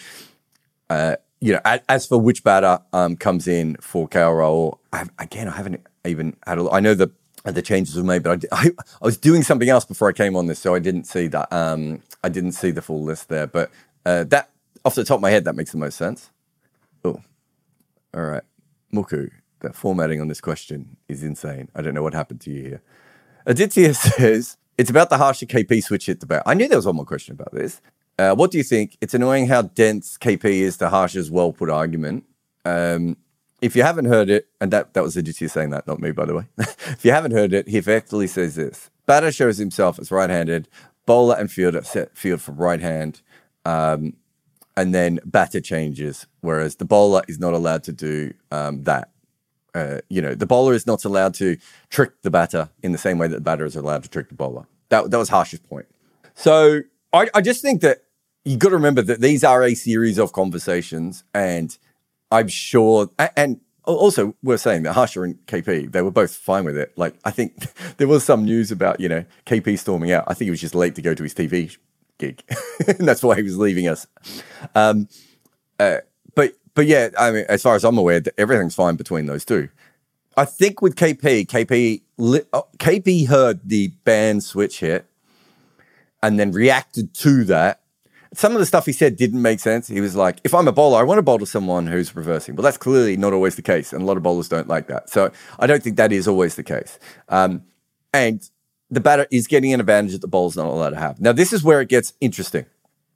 Uh, 0.91 1.17
you 1.43 1.53
know, 1.53 1.61
as 1.89 2.07
for 2.07 2.19
which 2.19 2.45
batter 2.45 2.79
um, 2.93 3.17
comes 3.17 3.49
in 3.49 3.75
for 3.81 4.09
KL 4.09 4.31
Rahul, 4.31 4.79
I, 4.93 5.07
again, 5.19 5.49
I 5.49 5.57
haven't 5.57 5.85
even 6.07 6.37
had 6.47 6.59
a. 6.59 6.71
I 6.71 6.79
know 6.79 6.95
the 6.95 7.11
the 7.45 7.63
changes 7.63 7.97
were 7.97 8.05
made, 8.05 8.23
but 8.23 8.45
I, 8.53 8.57
I, 8.67 8.71
I, 8.71 9.05
was 9.05 9.17
doing 9.17 9.43
something 9.43 9.69
else 9.69 9.85
before 9.85 10.09
I 10.09 10.13
came 10.13 10.37
on 10.37 10.47
this, 10.47 10.61
so 10.61 10.73
I 10.73 10.79
didn't 10.79 11.05
see 11.05 11.27
that. 11.27 11.53
Um, 11.53 12.01
I 12.23 12.29
didn't 12.29 12.53
see 12.53 12.71
the 12.71 12.81
full 12.81 13.03
list 13.03 13.29
there, 13.29 13.49
but 13.49 13.73
uh, 14.07 14.23
that 14.25 14.51
off 14.85 14.95
the 14.95 15.03
top 15.03 15.17
of 15.17 15.21
my 15.21 15.31
head, 15.31 15.45
that 15.45 15.57
makes 15.57 15.73
the 15.73 15.79
most 15.79 15.97
sense. 15.97 16.31
Oh, 17.05 17.21
all 18.15 18.23
right, 18.23 18.45
Muku. 18.95 19.33
The 19.59 19.73
formatting 19.73 20.21
on 20.21 20.29
this 20.29 20.41
question 20.41 20.97
is 21.09 21.25
insane. 21.25 21.69
I 21.75 21.83
don't 21.83 21.95
know 21.95 22.05
what 22.05 22.15
happened 22.15 22.41
to 22.43 22.53
you 22.53 22.63
here. 22.63 22.83
Aditya 23.47 23.95
says 23.95 24.59
it's 24.79 24.91
about 24.91 25.11
the 25.11 25.19
Harsha 25.19 25.47
KP 25.47 25.83
switch 25.83 26.07
hit 26.07 26.21
debate. 26.21 26.43
I 26.47 26.55
knew 26.55 26.69
there 26.69 26.79
was 26.79 26.87
one 26.87 26.97
more 26.97 27.05
question 27.05 27.35
about 27.35 27.53
this. 27.53 27.81
Uh, 28.23 28.35
what 28.37 28.53
do 28.53 28.59
you 28.59 28.63
think? 28.63 28.97
It's 29.01 29.15
annoying 29.15 29.49
how 29.49 29.63
dense 29.63 30.17
KP 30.17 30.45
is 30.45 30.77
to 30.77 30.89
Harsha's 30.89 31.29
well 31.29 31.53
put 31.53 31.69
argument. 31.69 32.25
Um, 32.65 33.17
if 33.61 33.75
you 33.75 33.83
haven't 33.83 34.05
heard 34.05 34.31
it, 34.31 34.47
and 34.61 34.73
that, 34.73 34.95
that 34.95 35.03
was 35.03 35.17
Aditya 35.17 35.49
saying 35.49 35.71
that, 35.71 35.89
not 35.89 35.99
me, 35.99 36.13
by 36.13 36.27
the 36.27 36.35
way. 36.35 36.45
if 36.59 37.05
you 37.05 37.11
haven't 37.11 37.33
heard 37.33 37.53
it, 37.53 37.67
he 37.67 37.79
effectively 37.79 38.29
says 38.29 38.55
this 38.55 38.91
Batter 39.07 39.33
shows 39.33 39.59
himself 39.59 39.99
as 39.99 40.13
right 40.13 40.31
handed, 40.31 40.69
bowler 41.05 41.35
and 41.37 41.51
fielder 41.51 41.83
set 41.83 42.17
field 42.17 42.41
from 42.41 42.59
right 42.59 42.81
hand, 42.81 43.23
um, 43.65 44.15
and 44.77 44.95
then 44.95 45.19
batter 45.25 45.61
changes, 45.61 46.29
whereas 46.43 46.77
the 46.77 46.85
bowler 46.85 47.23
is 47.27 47.41
not 47.41 47.55
allowed 47.55 47.83
to 47.85 47.93
do 47.93 48.33
um, 48.53 48.85
that. 48.85 49.11
Uh, 49.75 49.99
you 50.11 50.23
know, 50.23 50.37
the 50.37 50.47
bowler 50.47 50.75
is 50.75 50.87
not 50.87 51.05
allowed 51.05 51.35
to 51.35 51.57
trick 51.91 52.23
the 52.23 52.31
batter 52.31 52.69
in 52.85 52.93
the 52.93 52.99
same 52.99 53.19
way 53.19 53.27
that 53.27 53.37
the 53.37 53.41
batter 53.41 53.65
is 53.65 53.75
allowed 53.75 54.05
to 54.05 54.09
trick 54.09 54.29
the 54.29 54.37
bowler. 54.37 54.65
That, 54.91 55.11
that 55.11 55.19
was 55.19 55.29
Harsha's 55.29 55.59
point. 55.59 55.87
So 56.35 56.83
I, 57.13 57.29
I 57.35 57.41
just 57.41 57.63
think 57.63 57.81
that 57.81 58.03
you 58.45 58.57
got 58.57 58.71
to 58.71 58.77
remember 58.77 59.03
that 59.03 59.21
these 59.21 59.45
are 59.45 59.63
a 59.63 59.75
series 59.75 60.19
of 60.19 60.33
conversations, 60.33 61.25
and 61.35 61.77
I'm 62.31 62.49
sure, 62.49 63.11
and 63.37 63.61
also 63.85 64.35
we're 64.43 64.57
saying 64.57 64.83
that 64.85 64.95
Harsha 64.95 65.23
and 65.23 65.37
KP 65.47 65.91
they 65.91 66.03
were 66.03 66.11
both 66.11 66.35
fine 66.35 66.65
with 66.65 66.77
it. 66.77 66.93
Like 66.97 67.15
I 67.25 67.31
think 67.31 67.55
there 67.99 68.09
was 68.09 68.25
some 68.25 68.45
news 68.45 68.71
about 68.71 69.01
you 69.01 69.09
know 69.09 69.25
KP 69.47 69.79
storming 69.79 70.13
out. 70.13 70.25
I 70.27 70.35
think 70.35 70.47
he 70.47 70.51
was 70.51 70.61
just 70.61 70.75
late 70.75 70.95
to 70.97 71.03
go 71.03 71.15
to 71.15 71.23
his 71.23 71.35
TV 71.35 71.77
gig, 72.19 72.43
and 72.87 73.07
that's 73.07 73.23
why 73.23 73.37
he 73.37 73.43
was 73.43 73.59
leaving 73.59 73.89
us. 73.89 74.07
Um, 74.75 75.09
uh, 75.79 75.99
but 76.35 76.55
but 76.75 76.87
yeah, 76.87 77.11
I 77.19 77.31
mean, 77.31 77.45
as 77.49 77.63
far 77.63 77.75
as 77.75 77.85
I'm 77.85 77.99
aware, 77.99 78.23
everything's 78.39 78.75
fine 78.75 78.97
between 78.97 79.27
those 79.27 79.45
two. 79.45 79.69
I 80.37 80.47
think 80.47 80.81
with 80.81 80.97
KP, 80.97 81.47
KP 81.47 82.01
oh, 82.53 82.67
KP 82.79 83.29
heard 83.29 83.61
the 83.65 83.89
band 84.05 84.43
switch 84.43 84.81
hit 84.81 85.07
and 86.23 86.39
then 86.39 86.53
reacted 86.53 87.13
to 87.15 87.45
that 87.45 87.82
some 88.35 88.53
of 88.53 88.59
the 88.59 88.67
stuff 88.67 88.87
he 88.87 88.93
said 88.93 89.17
didn't 89.17 89.43
make 89.43 89.61
sense. 89.61 89.89
He 89.89 90.01
was 90.01 90.17
like, 90.17 90.41
if 90.45 90.55
I'm 90.55 90.67
a 90.67 90.73
bowler, 90.73 90.99
I 90.99 91.03
want 91.03 91.19
to 91.19 91.23
bowl 91.23 91.39
to 91.39 91.47
someone 91.47 91.87
who's 91.87 92.15
reversing. 92.17 92.57
Well, 92.57 92.63
that's 92.63 92.79
clearly 92.79 93.17
not 93.17 93.33
always 93.33 93.57
the 93.57 93.63
case. 93.63 93.93
And 93.93 94.03
a 94.03 94.05
lot 94.05 94.17
of 94.17 94.23
bowlers 94.23 94.49
don't 94.49 94.69
like 94.69 94.87
that. 94.89 95.11
So 95.11 95.31
I 95.59 95.67
don't 95.67 95.83
think 95.83 95.97
that 95.97 96.13
is 96.13 96.27
always 96.27 96.57
the 96.57 96.63
case. 96.63 96.99
Um, 97.29 97.63
and 98.15 98.49
the 98.91 99.01
batter 99.01 99.27
is 99.31 99.47
getting 99.47 99.73
an 99.73 99.81
advantage 99.81 100.13
that 100.13 100.21
the 100.21 100.29
bowler's 100.29 100.57
not 100.57 100.67
allowed 100.67 100.91
to 100.91 100.97
have. 100.97 101.21
Now, 101.21 101.33
this 101.33 101.53
is 101.53 101.63
where 101.63 101.81
it 101.81 101.89
gets 101.89 102.15
interesting. 102.21 102.67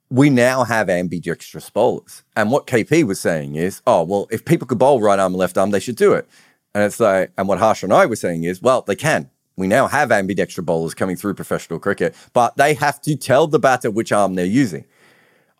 We 0.09 0.29
now 0.29 0.63
have 0.63 0.89
ambidextrous 0.89 1.69
bowlers. 1.69 2.23
And 2.35 2.51
what 2.51 2.67
KP 2.67 3.03
was 3.03 3.19
saying 3.19 3.55
is, 3.55 3.81
oh, 3.85 4.03
well, 4.03 4.27
if 4.31 4.45
people 4.45 4.67
could 4.67 4.79
bowl 4.79 5.01
right 5.01 5.19
arm 5.19 5.33
and 5.33 5.39
left 5.39 5.57
arm, 5.57 5.71
they 5.71 5.79
should 5.79 5.97
do 5.97 6.13
it. 6.13 6.27
And 6.73 6.83
it's 6.83 6.99
like, 6.99 7.31
and 7.37 7.47
what 7.47 7.59
Harsha 7.59 7.85
and 7.85 7.93
I 7.93 8.05
were 8.05 8.15
saying 8.15 8.43
is, 8.43 8.61
well, 8.61 8.81
they 8.81 8.95
can. 8.95 9.29
We 9.55 9.67
now 9.67 9.87
have 9.87 10.11
ambidextrous 10.11 10.63
bowlers 10.63 10.93
coming 10.93 11.15
through 11.15 11.33
professional 11.33 11.79
cricket, 11.79 12.15
but 12.33 12.55
they 12.57 12.75
have 12.75 13.01
to 13.01 13.15
tell 13.15 13.47
the 13.47 13.59
batter 13.59 13.89
which 13.89 14.11
arm 14.11 14.35
they're 14.35 14.45
using. 14.45 14.85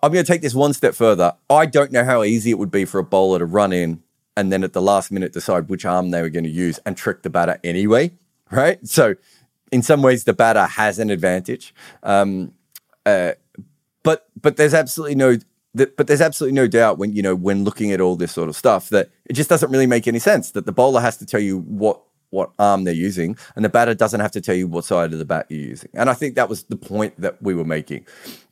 I'm 0.04 0.12
going 0.12 0.24
to 0.24 0.32
take 0.32 0.42
this 0.42 0.54
one 0.54 0.74
step 0.74 0.94
further. 0.94 1.34
I 1.50 1.66
don't 1.66 1.92
know 1.92 2.04
how 2.04 2.24
easy 2.24 2.52
it 2.52 2.60
would 2.60 2.72
be 2.72 2.86
for 2.86 3.00
a 3.00 3.04
bowler 3.04 3.40
to 3.40 3.46
run 3.46 3.74
in 3.74 4.04
and 4.36 4.52
then 4.52 4.64
at 4.64 4.74
the 4.74 4.82
last 4.82 5.12
minute 5.12 5.34
decide 5.34 5.68
which 5.68 5.86
arm 5.86 6.12
they 6.12 6.22
were 6.22 6.30
going 6.30 6.44
to 6.44 6.50
use 6.50 6.80
and 6.86 6.96
trick 6.96 7.24
the 7.24 7.30
batter 7.30 7.60
anyway, 7.64 8.12
right? 8.52 8.86
So, 8.88 9.16
in 9.72 9.82
some 9.82 10.02
ways, 10.02 10.24
the 10.24 10.34
batter 10.34 10.66
has 10.66 11.00
an 11.00 11.10
advantage. 11.10 11.74
Um, 12.04 12.54
uh, 13.06 13.34
but 14.04 14.30
but 14.40 14.56
there's 14.56 14.74
absolutely 14.74 15.16
no 15.16 15.38
but 15.74 16.08
there's 16.08 16.22
absolutely 16.22 16.56
no 16.56 16.68
doubt 16.68 16.98
when 16.98 17.14
you 17.14 17.22
know 17.22 17.36
when 17.36 17.64
looking 17.64 17.92
at 17.92 18.02
all 18.02 18.16
this 18.16 18.32
sort 18.32 18.50
of 18.50 18.56
stuff 18.56 18.90
that 18.90 19.10
it 19.26 19.34
just 19.34 19.50
doesn't 19.50 19.70
really 19.70 19.86
make 19.86 20.08
any 20.08 20.20
sense 20.20 20.52
that 20.52 20.66
the 20.66 20.72
bowler 20.72 21.02
has 21.02 21.18
to 21.18 21.26
tell 21.26 21.40
you 21.40 21.60
what 21.60 22.02
what 22.30 22.52
arm 22.58 22.84
they're 22.84 22.94
using 22.94 23.38
and 23.56 23.64
the 23.64 23.70
batter 23.70 23.94
doesn't 23.94 24.20
have 24.20 24.32
to 24.32 24.42
tell 24.42 24.56
you 24.56 24.68
what 24.68 24.86
side 24.86 25.14
of 25.14 25.20
the 25.20 25.26
bat 25.26 25.46
you're 25.50 25.60
using 25.60 25.90
and 25.94 26.10
i 26.10 26.14
think 26.14 26.36
that 26.36 26.50
was 26.50 26.64
the 26.64 26.76
point 26.76 27.14
that 27.20 27.42
we 27.42 27.54
were 27.54 27.66
making 27.66 28.06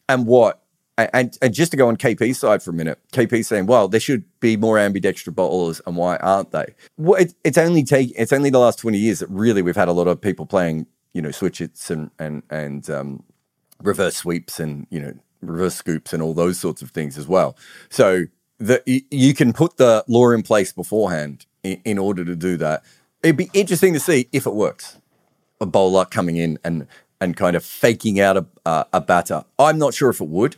and 0.08 0.26
what 0.28 0.62
and, 0.98 1.38
and 1.42 1.54
just 1.54 1.72
to 1.72 1.78
go 1.78 1.88
on 1.90 1.98
KP's 1.98 2.40
side 2.40 2.64
for 2.64 2.72
a 2.72 2.74
minute, 2.74 3.00
KP 3.12 3.46
saying, 3.46 3.66
"Well, 3.66 3.88
there 3.88 4.00
should 4.00 4.24
be 4.40 4.56
more 4.56 4.80
ambidextrous 4.80 5.34
bowlers, 5.34 5.82
and 5.86 5.98
why 5.98 6.16
aren't 6.18 6.52
they?" 6.52 6.74
Well, 6.98 7.22
it, 7.22 7.34
it's 7.44 7.58
only 7.58 7.84
take 7.84 8.14
it's 8.16 8.32
only 8.32 8.50
the 8.50 8.60
last 8.60 8.80
twenty 8.80 8.98
years 8.98 9.20
that 9.20 9.30
really 9.30 9.62
we've 9.62 9.76
had 9.76 9.90
a 9.90 9.94
lot 9.94 10.08
of 10.08 10.22
people 10.22 10.46
playing, 10.46 10.88
you 11.14 11.22
know, 11.22 11.32
switch 11.32 11.58
hits 11.58 11.90
and 11.90 12.12
and 12.18 12.44
and 12.50 12.90
um, 12.90 13.24
reverse 13.82 14.16
sweeps 14.16 14.60
and 14.60 14.88
you 14.90 15.02
know 15.02 15.14
reverse 15.42 15.76
scoops 15.76 16.14
and 16.14 16.24
all 16.24 16.34
those 16.34 16.60
sorts 16.60 16.82
of 16.82 16.92
things 16.92 17.18
as 17.18 17.28
well. 17.28 17.58
So 17.90 18.26
that 18.60 18.84
you 18.88 19.34
can 19.34 19.52
put 19.52 19.78
the 19.78 20.04
law 20.08 20.32
in 20.32 20.44
place 20.44 20.72
beforehand 20.72 21.46
in, 21.64 21.82
in 21.84 21.98
order 21.98 22.24
to 22.24 22.36
do 22.36 22.58
that. 22.58 22.84
It'd 23.22 23.38
be 23.38 23.50
interesting 23.54 23.94
to 23.94 24.00
see 24.00 24.30
if 24.32 24.46
it 24.46 24.54
works. 24.54 24.98
A 25.60 25.66
bowler 25.66 26.06
coming 26.06 26.38
in 26.38 26.60
and 26.64 26.88
and 27.26 27.36
kind 27.36 27.58
of 27.58 27.66
faking 27.66 28.22
out 28.22 28.38
a, 28.38 28.46
uh, 28.66 28.86
a 28.94 29.02
batter. 29.02 29.44
I'm 29.60 29.78
not 29.78 29.94
sure 29.94 30.10
if 30.10 30.22
it 30.22 30.30
would. 30.30 30.56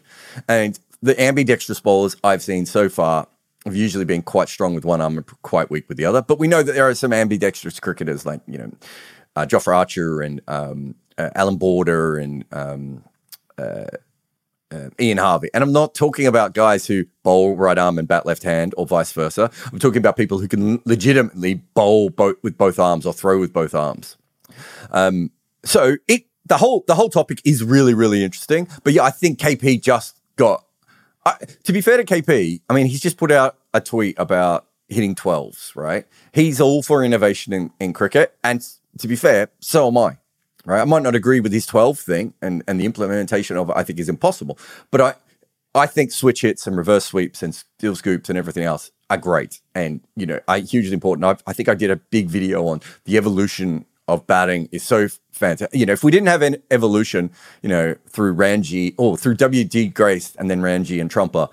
And 0.47 0.79
the 1.01 1.19
ambidextrous 1.19 1.79
bowlers 1.79 2.15
I've 2.23 2.43
seen 2.43 2.67
so 2.67 2.89
far 2.89 3.27
have 3.65 3.75
usually 3.75 4.05
been 4.05 4.21
quite 4.21 4.49
strong 4.49 4.75
with 4.75 4.85
one 4.85 5.01
arm 5.01 5.17
and 5.17 5.25
quite 5.41 5.69
weak 5.71 5.87
with 5.87 5.97
the 5.97 6.05
other. 6.05 6.21
But 6.21 6.37
we 6.37 6.47
know 6.47 6.61
that 6.61 6.73
there 6.73 6.87
are 6.87 6.93
some 6.93 7.13
ambidextrous 7.13 7.79
cricketers 7.79 8.25
like, 8.25 8.41
you 8.47 8.57
know, 8.57 8.71
uh, 9.35 9.45
Jofra 9.45 9.75
Archer 9.75 10.21
and 10.21 10.41
um, 10.47 10.95
uh, 11.17 11.29
Allan 11.35 11.57
Border 11.57 12.17
and 12.17 12.45
um, 12.51 13.03
uh, 13.57 13.85
uh, 14.71 14.89
Ian 14.99 15.17
Harvey. 15.17 15.49
And 15.53 15.63
I'm 15.63 15.71
not 15.71 15.95
talking 15.95 16.27
about 16.27 16.53
guys 16.53 16.87
who 16.87 17.05
bowl 17.23 17.55
right 17.55 17.77
arm 17.77 17.97
and 17.97 18.07
bat 18.07 18.25
left 18.25 18.43
hand 18.43 18.73
or 18.77 18.85
vice 18.85 19.11
versa. 19.11 19.49
I'm 19.71 19.79
talking 19.79 19.99
about 19.99 20.17
people 20.17 20.39
who 20.39 20.47
can 20.47 20.81
legitimately 20.85 21.55
bowl 21.73 22.09
both 22.09 22.37
with 22.43 22.57
both 22.57 22.79
arms 22.79 23.05
or 23.05 23.13
throw 23.13 23.39
with 23.39 23.53
both 23.53 23.73
arms. 23.73 24.17
Um, 24.91 25.31
so 25.63 25.97
it 26.07 26.25
the 26.47 26.57
whole 26.57 26.83
the 26.87 26.95
whole 26.95 27.09
topic 27.09 27.41
is 27.45 27.63
really 27.63 27.93
really 27.93 28.23
interesting. 28.23 28.67
But 28.83 28.93
yeah, 28.93 29.03
I 29.03 29.11
think 29.11 29.39
KP 29.39 29.81
just 29.81 30.19
got. 30.35 30.63
to 31.63 31.73
be 31.73 31.81
fair 31.81 31.97
to 31.97 32.05
KP, 32.05 32.61
I 32.69 32.73
mean 32.73 32.87
he's 32.87 33.01
just 33.01 33.17
put 33.17 33.31
out 33.31 33.57
a 33.73 33.81
tweet 33.81 34.17
about 34.17 34.67
hitting 34.87 35.15
twelves. 35.15 35.73
Right, 35.75 36.05
he's 36.33 36.61
all 36.61 36.81
for 36.81 37.03
innovation 37.03 37.53
in, 37.53 37.71
in 37.79 37.93
cricket, 37.93 38.37
and 38.43 38.65
to 38.99 39.07
be 39.07 39.15
fair, 39.15 39.49
so 39.59 39.87
am 39.87 39.97
I. 39.97 40.17
Right, 40.65 40.81
I 40.81 40.85
might 40.85 41.03
not 41.03 41.15
agree 41.15 41.39
with 41.39 41.53
his 41.53 41.65
twelve 41.65 41.99
thing, 41.99 42.33
and 42.41 42.63
and 42.67 42.79
the 42.79 42.85
implementation 42.85 43.57
of 43.57 43.69
it 43.69 43.75
I 43.75 43.83
think 43.83 43.99
is 43.99 44.09
impossible. 44.09 44.57
But 44.91 45.01
I 45.01 45.13
I 45.75 45.85
think 45.85 46.11
switch 46.11 46.41
hits 46.41 46.65
and 46.67 46.77
reverse 46.77 47.05
sweeps 47.05 47.43
and 47.43 47.53
steal 47.53 47.95
scoops 47.95 48.29
and 48.29 48.37
everything 48.37 48.63
else 48.63 48.91
are 49.09 49.17
great, 49.17 49.61
and 49.75 50.01
you 50.15 50.25
know, 50.25 50.39
I 50.47 50.59
hugely 50.59 50.93
important. 50.93 51.25
I, 51.25 51.49
I 51.49 51.53
think 51.53 51.69
I 51.69 51.75
did 51.75 51.91
a 51.91 51.97
big 51.97 52.27
video 52.27 52.67
on 52.67 52.81
the 53.05 53.17
evolution 53.17 53.85
of 54.07 54.25
batting 54.25 54.69
is 54.71 54.83
so 54.83 55.07
fantastic. 55.31 55.77
You 55.77 55.85
know, 55.85 55.93
if 55.93 56.03
we 56.03 56.11
didn't 56.11 56.27
have 56.27 56.41
an 56.41 56.57
evolution, 56.71 57.29
you 57.61 57.69
know, 57.69 57.95
through 58.07 58.33
Ranji 58.33 58.95
or 58.97 59.17
through 59.17 59.35
WG 59.35 59.93
Grace 59.93 60.35
and 60.37 60.49
then 60.49 60.61
Ranji 60.61 60.99
and 60.99 61.11
Trumper, 61.11 61.49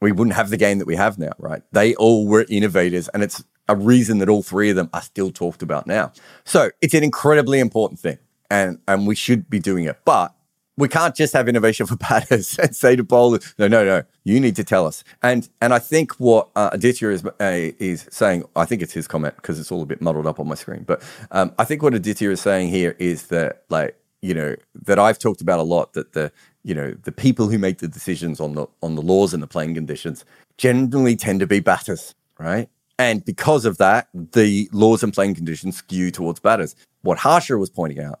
we 0.00 0.12
wouldn't 0.12 0.34
have 0.34 0.50
the 0.50 0.56
game 0.56 0.78
that 0.78 0.86
we 0.86 0.96
have 0.96 1.18
now, 1.18 1.32
right? 1.38 1.62
They 1.70 1.94
all 1.94 2.26
were 2.26 2.44
innovators, 2.48 3.08
and 3.08 3.22
it's 3.22 3.44
a 3.68 3.76
reason 3.76 4.18
that 4.18 4.28
all 4.28 4.42
three 4.42 4.70
of 4.70 4.76
them 4.76 4.90
are 4.92 5.02
still 5.02 5.30
talked 5.30 5.62
about 5.62 5.86
now. 5.86 6.12
So 6.44 6.70
it's 6.80 6.94
an 6.94 7.04
incredibly 7.04 7.60
important 7.60 8.00
thing, 8.00 8.18
and 8.50 8.78
and 8.88 9.06
we 9.06 9.14
should 9.14 9.48
be 9.48 9.60
doing 9.60 9.84
it. 9.84 9.98
But 10.04 10.34
we 10.82 10.88
can't 10.88 11.14
just 11.14 11.32
have 11.32 11.48
innovation 11.48 11.86
for 11.86 11.94
batters 12.10 12.58
and 12.58 12.74
say 12.74 12.96
to 12.96 13.04
bowlers, 13.04 13.54
no, 13.56 13.68
no, 13.68 13.84
no, 13.84 14.02
you 14.24 14.40
need 14.40 14.56
to 14.56 14.64
tell 14.64 14.84
us. 14.84 15.04
And 15.22 15.48
and 15.60 15.72
I 15.72 15.78
think 15.78 16.12
what 16.18 16.48
uh, 16.56 16.70
Aditya 16.72 17.08
is 17.10 17.24
uh, 17.24 17.30
is 17.40 18.08
saying, 18.10 18.44
I 18.56 18.64
think 18.64 18.82
it's 18.82 18.92
his 18.92 19.06
comment 19.06 19.36
because 19.36 19.60
it's 19.60 19.70
all 19.70 19.82
a 19.82 19.86
bit 19.86 20.02
muddled 20.02 20.26
up 20.26 20.40
on 20.40 20.48
my 20.48 20.56
screen. 20.56 20.82
But 20.82 21.00
um, 21.30 21.52
I 21.56 21.64
think 21.64 21.82
what 21.82 21.94
Aditya 21.94 22.30
is 22.30 22.40
saying 22.40 22.70
here 22.70 22.96
is 22.98 23.28
that, 23.28 23.62
like, 23.68 23.96
you 24.22 24.34
know, 24.34 24.56
that 24.74 24.98
I've 24.98 25.20
talked 25.20 25.40
about 25.40 25.60
a 25.60 25.62
lot 25.62 25.92
that 25.92 26.14
the 26.14 26.32
you 26.64 26.74
know 26.74 26.90
the 27.04 27.12
people 27.12 27.48
who 27.48 27.58
make 27.58 27.78
the 27.78 27.88
decisions 27.88 28.40
on 28.40 28.54
the 28.56 28.66
on 28.82 28.96
the 28.96 29.02
laws 29.02 29.32
and 29.32 29.42
the 29.42 29.46
playing 29.46 29.74
conditions 29.74 30.24
generally 30.58 31.14
tend 31.14 31.38
to 31.40 31.46
be 31.46 31.60
batters, 31.60 32.12
right? 32.38 32.68
And 32.98 33.24
because 33.24 33.64
of 33.64 33.78
that, 33.78 34.08
the 34.14 34.68
laws 34.72 35.04
and 35.04 35.12
playing 35.12 35.36
conditions 35.36 35.76
skew 35.76 36.10
towards 36.10 36.40
batters. 36.40 36.74
What 37.02 37.18
Harsha 37.18 37.56
was 37.56 37.70
pointing 37.70 38.00
out 38.00 38.20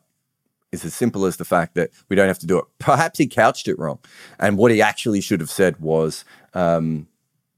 is 0.72 0.84
as 0.84 0.94
simple 0.94 1.26
as 1.26 1.36
the 1.36 1.44
fact 1.44 1.74
that 1.74 1.90
we 2.08 2.16
don't 2.16 2.26
have 2.26 2.38
to 2.40 2.46
do 2.46 2.58
it. 2.58 2.64
Perhaps 2.78 3.18
he 3.18 3.26
couched 3.26 3.68
it 3.68 3.78
wrong, 3.78 3.98
and 4.40 4.56
what 4.56 4.72
he 4.72 4.82
actually 4.82 5.20
should 5.20 5.40
have 5.40 5.50
said 5.50 5.78
was, 5.78 6.24
um, 6.54 7.06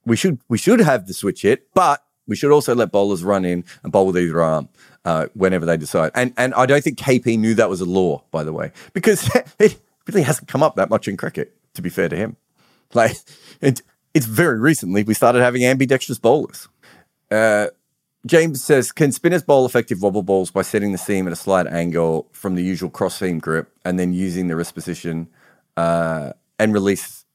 "We 0.04 0.16
should 0.16 0.40
we 0.48 0.58
should 0.58 0.80
have 0.80 1.06
the 1.06 1.14
switch 1.14 1.42
hit, 1.42 1.72
but 1.72 2.04
we 2.26 2.36
should 2.36 2.50
also 2.50 2.74
let 2.74 2.92
bowlers 2.92 3.22
run 3.22 3.44
in 3.44 3.64
and 3.82 3.92
bowl 3.92 4.06
with 4.06 4.18
either 4.18 4.42
arm 4.42 4.68
uh, 5.04 5.26
whenever 5.34 5.64
they 5.64 5.76
decide." 5.76 6.10
And 6.14 6.34
and 6.36 6.52
I 6.54 6.66
don't 6.66 6.82
think 6.82 6.98
KP 6.98 7.38
knew 7.38 7.54
that 7.54 7.70
was 7.70 7.80
a 7.80 7.86
law, 7.86 8.24
by 8.30 8.42
the 8.44 8.52
way, 8.52 8.72
because 8.92 9.30
it 9.58 9.78
really 10.06 10.22
hasn't 10.22 10.48
come 10.48 10.62
up 10.62 10.76
that 10.76 10.90
much 10.90 11.08
in 11.08 11.16
cricket. 11.16 11.54
To 11.74 11.82
be 11.82 11.90
fair 11.90 12.08
to 12.08 12.16
him, 12.16 12.36
like 12.92 13.16
it, 13.60 13.82
it's 14.12 14.26
very 14.26 14.58
recently 14.58 15.04
we 15.04 15.14
started 15.14 15.40
having 15.40 15.64
ambidextrous 15.64 16.18
bowlers. 16.18 16.68
Uh, 17.30 17.68
James 18.26 18.64
says, 18.64 18.90
can 18.90 19.12
spinners 19.12 19.42
bowl 19.42 19.66
effective 19.66 20.00
wobble 20.00 20.22
balls 20.22 20.50
by 20.50 20.62
setting 20.62 20.92
the 20.92 20.98
seam 20.98 21.26
at 21.26 21.32
a 21.32 21.36
slight 21.36 21.66
angle 21.66 22.26
from 22.32 22.54
the 22.54 22.62
usual 22.62 22.88
cross 22.88 23.18
seam 23.18 23.38
grip 23.38 23.70
and 23.84 23.98
then 23.98 24.14
using 24.14 24.48
the 24.48 24.56
wrist 24.56 24.74
position 24.74 25.28
uh, 25.76 26.32
and 26.58 26.72
release 26.72 27.26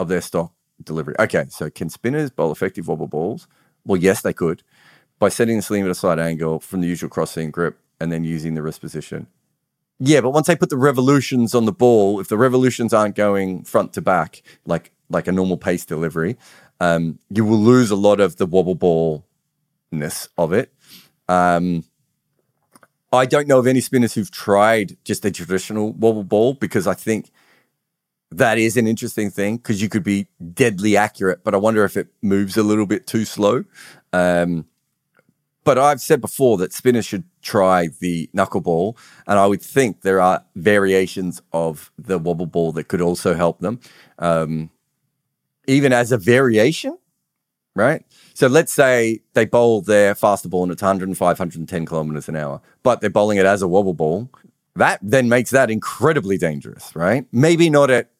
of 0.00 0.08
their 0.08 0.22
stock 0.22 0.52
delivery? 0.82 1.14
Okay, 1.18 1.44
so 1.50 1.68
can 1.68 1.90
spinners 1.90 2.30
bowl 2.30 2.50
effective 2.50 2.88
wobble 2.88 3.08
balls? 3.08 3.46
Well, 3.84 4.00
yes, 4.00 4.22
they 4.22 4.32
could 4.32 4.62
by 5.18 5.28
setting 5.28 5.56
the 5.56 5.62
seam 5.62 5.84
at 5.84 5.90
a 5.90 5.94
slight 5.94 6.18
angle 6.18 6.60
from 6.60 6.80
the 6.80 6.88
usual 6.88 7.10
cross 7.10 7.32
seam 7.32 7.50
grip 7.50 7.78
and 8.00 8.10
then 8.10 8.24
using 8.24 8.54
the 8.54 8.62
wrist 8.62 8.80
position. 8.80 9.26
Yeah, 10.00 10.20
but 10.20 10.30
once 10.30 10.48
they 10.48 10.56
put 10.56 10.70
the 10.70 10.76
revolutions 10.76 11.54
on 11.54 11.66
the 11.66 11.72
ball, 11.72 12.18
if 12.18 12.28
the 12.28 12.36
revolutions 12.36 12.92
aren't 12.92 13.14
going 13.14 13.62
front 13.64 13.92
to 13.92 14.00
back 14.00 14.42
like 14.66 14.92
like 15.10 15.28
a 15.28 15.32
normal 15.32 15.58
pace 15.58 15.84
delivery, 15.84 16.38
um, 16.80 17.18
you 17.28 17.44
will 17.44 17.58
lose 17.58 17.90
a 17.90 17.96
lot 17.96 18.18
of 18.18 18.36
the 18.36 18.46
wobble 18.46 18.74
ball 18.74 19.24
ness 19.92 20.28
of 20.36 20.52
it. 20.52 20.72
Um, 21.28 21.84
I 23.12 23.26
don't 23.26 23.46
know 23.46 23.58
of 23.58 23.66
any 23.66 23.80
spinners 23.80 24.14
who've 24.14 24.30
tried 24.30 24.96
just 25.04 25.24
a 25.24 25.30
traditional 25.30 25.92
wobble 25.92 26.24
ball 26.24 26.54
because 26.54 26.86
I 26.86 26.94
think 26.94 27.30
that 28.30 28.56
is 28.56 28.76
an 28.78 28.86
interesting 28.86 29.30
thing 29.30 29.58
because 29.58 29.82
you 29.82 29.88
could 29.88 30.02
be 30.02 30.28
deadly 30.54 30.96
accurate, 30.96 31.44
but 31.44 31.54
I 31.54 31.58
wonder 31.58 31.84
if 31.84 31.96
it 31.96 32.08
moves 32.22 32.56
a 32.56 32.62
little 32.62 32.86
bit 32.86 33.06
too 33.06 33.26
slow. 33.26 33.64
Um, 34.12 34.66
but 35.64 35.78
I've 35.78 36.00
said 36.00 36.20
before 36.20 36.56
that 36.58 36.72
spinners 36.72 37.06
should 37.06 37.24
try 37.40 37.88
the 38.00 38.28
knuckleball, 38.34 38.96
and 39.26 39.38
I 39.38 39.46
would 39.46 39.62
think 39.62 40.00
there 40.00 40.20
are 40.20 40.44
variations 40.56 41.40
of 41.52 41.92
the 41.98 42.18
wobble 42.18 42.46
ball 42.46 42.72
that 42.72 42.88
could 42.88 43.00
also 43.00 43.34
help 43.34 43.60
them. 43.60 43.78
Um, 44.18 44.70
even 45.68 45.92
as 45.92 46.10
a 46.10 46.18
variation, 46.18 46.98
right? 47.76 48.04
So 48.34 48.46
let's 48.46 48.72
say 48.72 49.20
they 49.34 49.44
bowl 49.44 49.82
their 49.82 50.14
faster 50.14 50.48
ball 50.48 50.62
and 50.62 50.72
it's 50.72 50.82
105, 50.82 51.20
110 51.20 51.86
kilometers 51.86 52.28
an 52.28 52.36
hour, 52.36 52.60
but 52.82 53.00
they're 53.00 53.10
bowling 53.10 53.38
it 53.38 53.46
as 53.46 53.62
a 53.62 53.68
wobble 53.68 53.94
ball. 53.94 54.30
That 54.76 54.98
then 55.02 55.28
makes 55.28 55.50
that 55.50 55.70
incredibly 55.70 56.38
dangerous, 56.38 56.94
right? 56.96 57.26
Maybe 57.30 57.68
not 57.68 57.90
at 57.90 58.10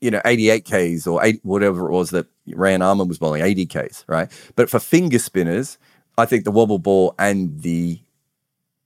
you 0.00 0.10
know 0.10 0.20
88 0.24 0.64
Ks 0.64 1.06
or 1.06 1.24
8, 1.24 1.40
whatever 1.44 1.88
it 1.88 1.92
was 1.92 2.10
that 2.10 2.26
Ryan 2.48 2.82
Armour 2.82 3.04
was 3.04 3.18
bowling, 3.18 3.42
80 3.42 3.66
Ks, 3.66 4.04
right? 4.06 4.30
But 4.54 4.70
for 4.70 4.78
finger 4.78 5.18
spinners, 5.18 5.78
I 6.18 6.24
think 6.26 6.44
the 6.44 6.50
wobble 6.50 6.78
ball 6.78 7.14
and 7.18 7.60
the 7.62 8.00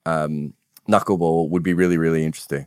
um, 0.06 0.54
knuckleball 0.88 1.50
would 1.50 1.62
be 1.62 1.74
really, 1.74 1.98
really 1.98 2.24
interesting. 2.24 2.66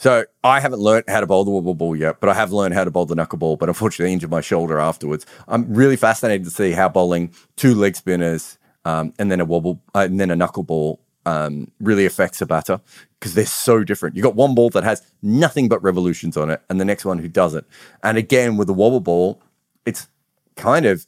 So 0.00 0.24
I 0.42 0.60
haven't 0.60 0.80
learned 0.80 1.04
how 1.08 1.20
to 1.20 1.26
bowl 1.26 1.44
the 1.44 1.50
wobble 1.50 1.74
ball 1.74 1.94
yet, 1.94 2.20
but 2.20 2.30
I 2.30 2.32
have 2.32 2.52
learned 2.52 2.72
how 2.72 2.84
to 2.84 2.90
bowl 2.90 3.04
the 3.04 3.14
knuckleball. 3.14 3.58
But 3.58 3.68
unfortunately, 3.68 4.14
injured 4.14 4.30
my 4.30 4.40
shoulder 4.40 4.78
afterwards. 4.78 5.26
I'm 5.46 5.74
really 5.74 5.96
fascinated 5.96 6.44
to 6.44 6.50
see 6.50 6.70
how 6.70 6.88
bowling 6.88 7.34
two 7.56 7.74
leg 7.74 7.94
spinners 7.96 8.56
um, 8.86 9.12
and 9.18 9.30
then 9.30 9.40
a 9.40 9.44
wobble 9.44 9.82
uh, 9.94 9.98
and 9.98 10.18
then 10.18 10.30
a 10.30 10.36
knuckleball 10.36 11.00
um, 11.26 11.70
really 11.80 12.06
affects 12.06 12.40
a 12.40 12.46
batter 12.46 12.80
because 13.18 13.34
they're 13.34 13.44
so 13.44 13.84
different. 13.84 14.16
You 14.16 14.22
got 14.22 14.34
one 14.34 14.54
ball 14.54 14.70
that 14.70 14.84
has 14.84 15.02
nothing 15.20 15.68
but 15.68 15.82
revolutions 15.82 16.34
on 16.38 16.48
it, 16.48 16.62
and 16.70 16.80
the 16.80 16.86
next 16.86 17.04
one 17.04 17.18
who 17.18 17.28
doesn't. 17.28 17.66
And 18.02 18.16
again, 18.16 18.56
with 18.56 18.68
the 18.68 18.72
wobble 18.72 19.00
ball, 19.00 19.42
it's 19.84 20.08
kind 20.56 20.86
of 20.86 21.04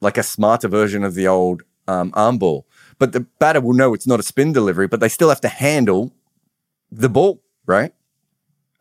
like 0.00 0.16
a 0.16 0.22
smarter 0.22 0.68
version 0.68 1.04
of 1.04 1.12
the 1.12 1.28
old 1.28 1.62
um, 1.86 2.10
arm 2.14 2.38
ball. 2.38 2.66
But 2.98 3.12
the 3.12 3.20
batter 3.20 3.60
will 3.60 3.74
know 3.74 3.92
it's 3.92 4.06
not 4.06 4.18
a 4.18 4.22
spin 4.22 4.54
delivery, 4.54 4.86
but 4.88 5.00
they 5.00 5.10
still 5.10 5.28
have 5.28 5.42
to 5.42 5.48
handle 5.48 6.14
the 6.90 7.10
ball, 7.10 7.41
right? 7.66 7.92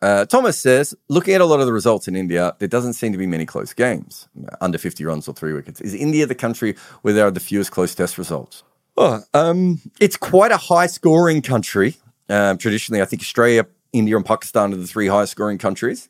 Uh, 0.02 0.26
Thomas 0.26 0.58
says, 0.58 0.96
looking 1.10 1.36
at 1.36 1.42
a 1.42 1.46
lot 1.46 1.60
of 1.60 1.68
the 1.68 1.74
results 1.74 2.08
in 2.08 2.16
India, 2.16 2.56
there 2.58 2.68
doesn't 2.68 2.94
seem 2.94 3.12
to 3.12 3.18
be 3.18 3.28
many 3.28 3.46
close 3.46 3.72
games, 3.74 4.28
under 4.60 4.78
50 4.78 5.06
runs 5.06 5.28
or 5.28 5.34
three 5.34 5.54
wickets. 5.54 5.80
Is 5.80 5.94
India 5.94 6.26
the 6.26 6.34
country 6.34 6.76
where 7.04 7.14
there 7.14 7.28
are 7.28 7.32
the 7.32 7.40
fewest 7.40 7.72
close 7.72 7.94
test 7.94 8.18
results? 8.18 8.64
Oh, 8.98 9.22
um, 9.34 9.80
it's 10.00 10.18
quite 10.18 10.52
a 10.52 10.58
high 10.58 10.88
scoring 10.88 11.42
country. 11.42 11.98
Um, 12.30 12.58
traditionally, 12.58 13.02
I 13.02 13.06
think 13.06 13.22
Australia, 13.22 13.68
India, 13.94 14.16
and 14.16 14.26
Pakistan 14.26 14.74
are 14.74 14.78
the 14.78 14.88
three 14.88 15.08
highest 15.08 15.34
scoring 15.34 15.60
countries. 15.60 16.10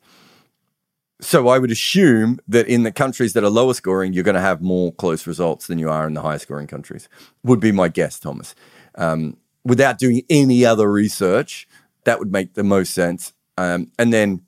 So 1.20 1.50
I 1.50 1.60
would 1.60 1.70
assume 1.70 2.40
that 2.48 2.68
in 2.68 2.84
the 2.84 2.92
countries 2.92 3.34
that 3.34 3.44
are 3.44 3.50
lower 3.50 3.74
scoring, 3.74 4.14
you're 4.14 4.24
going 4.24 4.36
to 4.36 4.42
have 4.42 4.62
more 4.62 4.92
close 4.94 5.28
results 5.28 5.68
than 5.68 5.78
you 5.78 5.90
are 5.90 6.08
in 6.08 6.14
the 6.14 6.22
higher 6.22 6.40
scoring 6.40 6.66
countries. 6.66 7.10
Would 7.44 7.60
be 7.60 7.72
my 7.72 7.90
guess, 7.90 8.20
Thomas. 8.20 8.56
Um, 8.96 9.38
without 9.64 10.00
doing 10.00 10.24
any 10.30 10.66
other 10.66 10.92
research, 10.92 11.68
that 12.04 12.20
would 12.20 12.32
make 12.32 12.54
the 12.54 12.64
most 12.64 12.94
sense. 12.94 13.34
Um, 13.58 13.92
and 14.00 14.12
then 14.12 14.42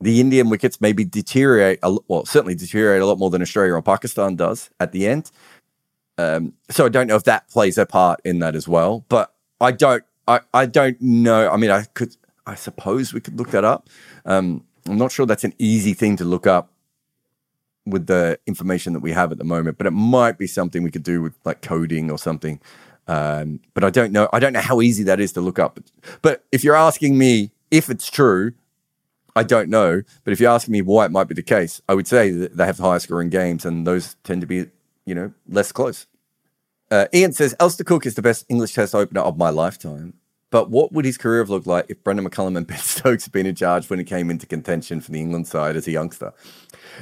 the 0.00 0.20
Indian 0.20 0.48
wickets 0.48 0.80
maybe 0.80 1.04
deteriorate, 1.04 1.78
a, 1.82 1.96
well, 2.08 2.24
certainly 2.24 2.54
deteriorate 2.54 3.02
a 3.02 3.06
lot 3.06 3.18
more 3.18 3.30
than 3.30 3.42
Australia 3.42 3.74
or 3.74 3.82
Pakistan 3.82 4.36
does 4.36 4.70
at 4.80 4.92
the 4.92 5.06
end. 5.06 5.30
Um, 6.18 6.54
so 6.70 6.86
I 6.86 6.88
don't 6.88 7.06
know 7.06 7.16
if 7.16 7.24
that 7.24 7.48
plays 7.48 7.78
a 7.78 7.86
part 7.86 8.20
in 8.24 8.40
that 8.40 8.54
as 8.54 8.66
well. 8.66 9.04
But 9.08 9.32
I 9.60 9.72
don't, 9.72 10.04
I, 10.26 10.40
I 10.52 10.66
don't 10.66 11.00
know. 11.00 11.50
I 11.50 11.56
mean, 11.56 11.70
I 11.70 11.84
could, 11.94 12.16
I 12.46 12.54
suppose 12.54 13.12
we 13.12 13.20
could 13.20 13.38
look 13.38 13.50
that 13.50 13.64
up. 13.64 13.88
Um, 14.24 14.64
I'm 14.88 14.98
not 14.98 15.12
sure 15.12 15.26
that's 15.26 15.44
an 15.44 15.54
easy 15.58 15.94
thing 15.94 16.16
to 16.16 16.24
look 16.24 16.46
up 16.46 16.70
with 17.86 18.06
the 18.06 18.38
information 18.46 18.92
that 18.92 19.00
we 19.00 19.12
have 19.12 19.32
at 19.32 19.38
the 19.38 19.44
moment, 19.44 19.78
but 19.78 19.86
it 19.86 19.92
might 19.92 20.38
be 20.38 20.46
something 20.46 20.82
we 20.82 20.90
could 20.90 21.02
do 21.02 21.22
with 21.22 21.34
like 21.44 21.62
coding 21.62 22.10
or 22.10 22.18
something. 22.18 22.60
Um, 23.08 23.60
but 23.74 23.84
I 23.84 23.90
don't 23.90 24.12
know. 24.12 24.28
I 24.32 24.38
don't 24.38 24.52
know 24.52 24.60
how 24.60 24.80
easy 24.80 25.02
that 25.04 25.20
is 25.20 25.32
to 25.32 25.40
look 25.40 25.58
up. 25.58 25.80
But 26.22 26.44
if 26.52 26.62
you're 26.62 26.76
asking 26.76 27.18
me 27.18 27.50
if 27.70 27.90
it's 27.90 28.10
true, 28.10 28.52
I 29.34 29.42
don't 29.42 29.68
know. 29.68 30.02
But 30.24 30.32
if 30.32 30.40
you're 30.40 30.52
asking 30.52 30.72
me 30.72 30.82
why 30.82 31.06
it 31.06 31.10
might 31.10 31.28
be 31.28 31.34
the 31.34 31.42
case, 31.42 31.80
I 31.88 31.94
would 31.94 32.06
say 32.06 32.30
that 32.30 32.56
they 32.56 32.66
have 32.66 32.76
the 32.76 32.82
higher 32.82 32.98
scoring 32.98 33.30
games, 33.30 33.64
and 33.64 33.86
those 33.86 34.16
tend 34.24 34.40
to 34.42 34.46
be, 34.46 34.66
you 35.04 35.14
know, 35.14 35.32
less 35.48 35.72
close. 35.72 36.06
Uh, 36.90 37.06
Ian 37.14 37.32
says 37.32 37.54
Alastair 37.58 37.84
Cook 37.84 38.04
is 38.04 38.14
the 38.14 38.22
best 38.22 38.44
English 38.48 38.74
Test 38.74 38.94
opener 38.94 39.22
of 39.22 39.36
my 39.38 39.50
lifetime. 39.50 40.14
But 40.50 40.68
what 40.68 40.92
would 40.92 41.06
his 41.06 41.16
career 41.16 41.38
have 41.38 41.48
looked 41.48 41.66
like 41.66 41.86
if 41.88 42.04
Brendon 42.04 42.28
McCullum 42.28 42.58
and 42.58 42.66
Ben 42.68 42.78
Stokes 42.78 43.24
had 43.24 43.32
been 43.32 43.46
in 43.46 43.54
charge 43.54 43.88
when 43.88 43.98
he 43.98 44.04
came 44.04 44.30
into 44.30 44.46
contention 44.46 45.00
for 45.00 45.10
the 45.10 45.18
England 45.18 45.48
side 45.48 45.74
as 45.76 45.88
a 45.88 45.90
youngster? 45.90 46.34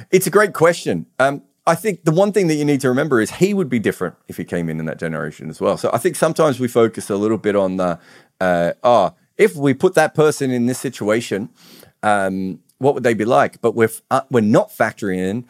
It's 0.09 0.25
a 0.25 0.29
great 0.29 0.53
question. 0.53 1.05
Um, 1.19 1.43
I 1.71 1.75
think 1.75 2.03
the 2.03 2.11
one 2.11 2.33
thing 2.33 2.47
that 2.47 2.55
you 2.55 2.65
need 2.65 2.81
to 2.81 2.89
remember 2.89 3.21
is 3.21 3.31
he 3.31 3.53
would 3.53 3.69
be 3.69 3.79
different 3.79 4.15
if 4.27 4.35
he 4.35 4.43
came 4.43 4.67
in 4.67 4.77
in 4.77 4.87
that 4.87 4.99
generation 4.99 5.49
as 5.49 5.61
well. 5.61 5.77
So 5.77 5.89
I 5.93 5.99
think 5.99 6.17
sometimes 6.17 6.59
we 6.59 6.67
focus 6.67 7.09
a 7.09 7.15
little 7.15 7.37
bit 7.37 7.55
on 7.55 7.77
the, 7.77 7.97
uh, 8.41 8.73
oh, 8.83 9.13
if 9.37 9.55
we 9.55 9.73
put 9.73 9.93
that 9.95 10.13
person 10.13 10.51
in 10.51 10.65
this 10.65 10.79
situation, 10.79 11.49
um, 12.03 12.59
what 12.79 12.93
would 12.93 13.03
they 13.03 13.13
be 13.13 13.23
like? 13.23 13.61
But 13.61 13.73
we're, 13.73 13.91
uh, 14.09 14.23
we're 14.29 14.41
not 14.41 14.69
factoring 14.69 15.19
in 15.19 15.47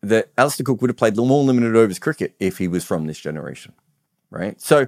that 0.00 0.30
Alastair 0.38 0.64
Cook 0.64 0.80
would 0.80 0.88
have 0.88 0.96
played 0.96 1.18
more 1.18 1.44
limited 1.44 1.76
overs 1.76 1.98
cricket 1.98 2.34
if 2.40 2.56
he 2.56 2.66
was 2.66 2.82
from 2.82 3.06
this 3.06 3.18
generation, 3.18 3.74
right? 4.30 4.58
So 4.58 4.86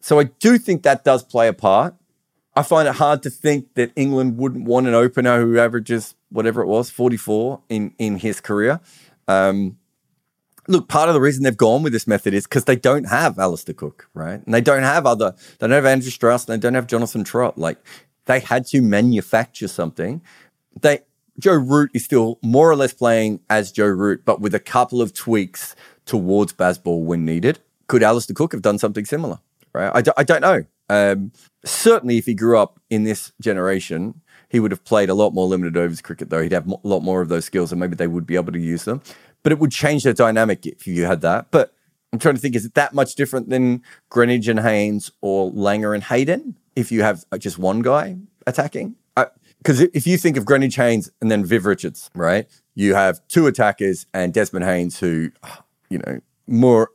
so 0.00 0.18
I 0.18 0.24
do 0.24 0.56
think 0.56 0.82
that 0.84 1.04
does 1.04 1.24
play 1.24 1.48
a 1.48 1.52
part. 1.52 1.94
I 2.54 2.62
find 2.62 2.88
it 2.88 2.94
hard 2.94 3.22
to 3.24 3.30
think 3.30 3.74
that 3.74 3.92
England 3.96 4.38
wouldn't 4.38 4.64
want 4.64 4.86
an 4.86 4.94
opener 4.94 5.40
who 5.40 5.58
averages 5.58 6.14
whatever 6.30 6.62
it 6.62 6.68
was, 6.68 6.88
44 6.90 7.60
in, 7.68 7.92
in 7.98 8.16
his 8.18 8.40
career. 8.40 8.80
Um, 9.28 9.78
look, 10.68 10.88
part 10.88 11.08
of 11.08 11.14
the 11.14 11.20
reason 11.20 11.42
they've 11.42 11.56
gone 11.56 11.82
with 11.82 11.92
this 11.92 12.06
method 12.06 12.34
is 12.34 12.44
because 12.44 12.64
they 12.64 12.76
don't 12.76 13.04
have 13.04 13.38
Alastair 13.38 13.74
Cook, 13.74 14.08
right? 14.14 14.44
And 14.44 14.54
they 14.54 14.60
don't 14.60 14.82
have 14.82 15.06
other, 15.06 15.34
they 15.58 15.66
don't 15.66 15.74
have 15.74 15.86
Andrew 15.86 16.10
Strauss, 16.10 16.48
and 16.48 16.60
they 16.60 16.64
don't 16.64 16.74
have 16.74 16.86
Jonathan 16.86 17.24
Trott. 17.24 17.58
Like 17.58 17.78
they 18.26 18.40
had 18.40 18.66
to 18.68 18.80
manufacture 18.80 19.68
something. 19.68 20.22
They 20.80 21.00
Joe 21.38 21.54
Root 21.54 21.90
is 21.92 22.04
still 22.04 22.38
more 22.42 22.70
or 22.70 22.76
less 22.76 22.94
playing 22.94 23.40
as 23.50 23.70
Joe 23.70 23.86
Root, 23.86 24.24
but 24.24 24.40
with 24.40 24.54
a 24.54 24.60
couple 24.60 25.02
of 25.02 25.12
tweaks 25.12 25.76
towards 26.06 26.52
Bazball 26.52 27.04
when 27.04 27.24
needed. 27.24 27.58
Could 27.88 28.02
Alastair 28.02 28.34
Cook 28.34 28.52
have 28.52 28.62
done 28.62 28.78
something 28.78 29.04
similar? 29.04 29.38
right? 29.76 30.08
I 30.16 30.24
don't 30.24 30.40
know. 30.40 30.64
Um, 30.88 31.32
certainly, 31.64 32.16
if 32.16 32.26
he 32.26 32.34
grew 32.34 32.58
up 32.58 32.80
in 32.88 33.04
this 33.04 33.32
generation, 33.40 34.22
he 34.48 34.60
would 34.60 34.70
have 34.70 34.84
played 34.84 35.10
a 35.10 35.14
lot 35.14 35.34
more 35.34 35.46
limited 35.46 35.76
overs 35.76 36.00
cricket, 36.00 36.30
though. 36.30 36.42
He'd 36.42 36.52
have 36.52 36.68
a 36.68 36.78
lot 36.82 37.00
more 37.00 37.20
of 37.20 37.28
those 37.28 37.44
skills, 37.44 37.72
and 37.72 37.80
maybe 37.80 37.96
they 37.96 38.06
would 38.06 38.26
be 38.26 38.36
able 38.36 38.52
to 38.52 38.58
use 38.58 38.84
them. 38.84 39.02
But 39.46 39.52
it 39.52 39.60
would 39.60 39.70
change 39.70 40.02
the 40.02 40.12
dynamic 40.12 40.66
if 40.66 40.88
you 40.88 41.04
had 41.04 41.20
that. 41.20 41.52
But 41.52 41.72
I'm 42.12 42.18
trying 42.18 42.34
to 42.34 42.40
think, 42.40 42.56
is 42.56 42.64
it 42.64 42.74
that 42.74 42.94
much 42.94 43.14
different 43.14 43.48
than 43.48 43.80
Greenidge 44.10 44.48
and 44.48 44.58
Haynes 44.58 45.12
or 45.20 45.52
Langer 45.52 45.94
and 45.94 46.02
Hayden 46.02 46.56
if 46.74 46.90
you 46.90 47.02
have 47.02 47.24
uh, 47.30 47.38
just 47.38 47.56
one 47.56 47.80
guy 47.80 48.16
attacking? 48.44 48.96
Because 49.58 49.80
if 49.80 50.04
you 50.04 50.18
think 50.18 50.36
of 50.36 50.44
Greenidge 50.44 50.74
Haynes 50.74 51.12
and 51.20 51.30
then 51.30 51.44
Viv 51.44 51.64
Richards, 51.64 52.10
right? 52.14 52.48
You 52.74 52.94
have 52.94 53.20
two 53.28 53.46
attackers 53.46 54.06
and 54.12 54.34
Desmond 54.34 54.64
Haynes, 54.64 54.98
who, 54.98 55.30
you 55.90 55.98
know, 55.98 56.20
more 56.48 56.90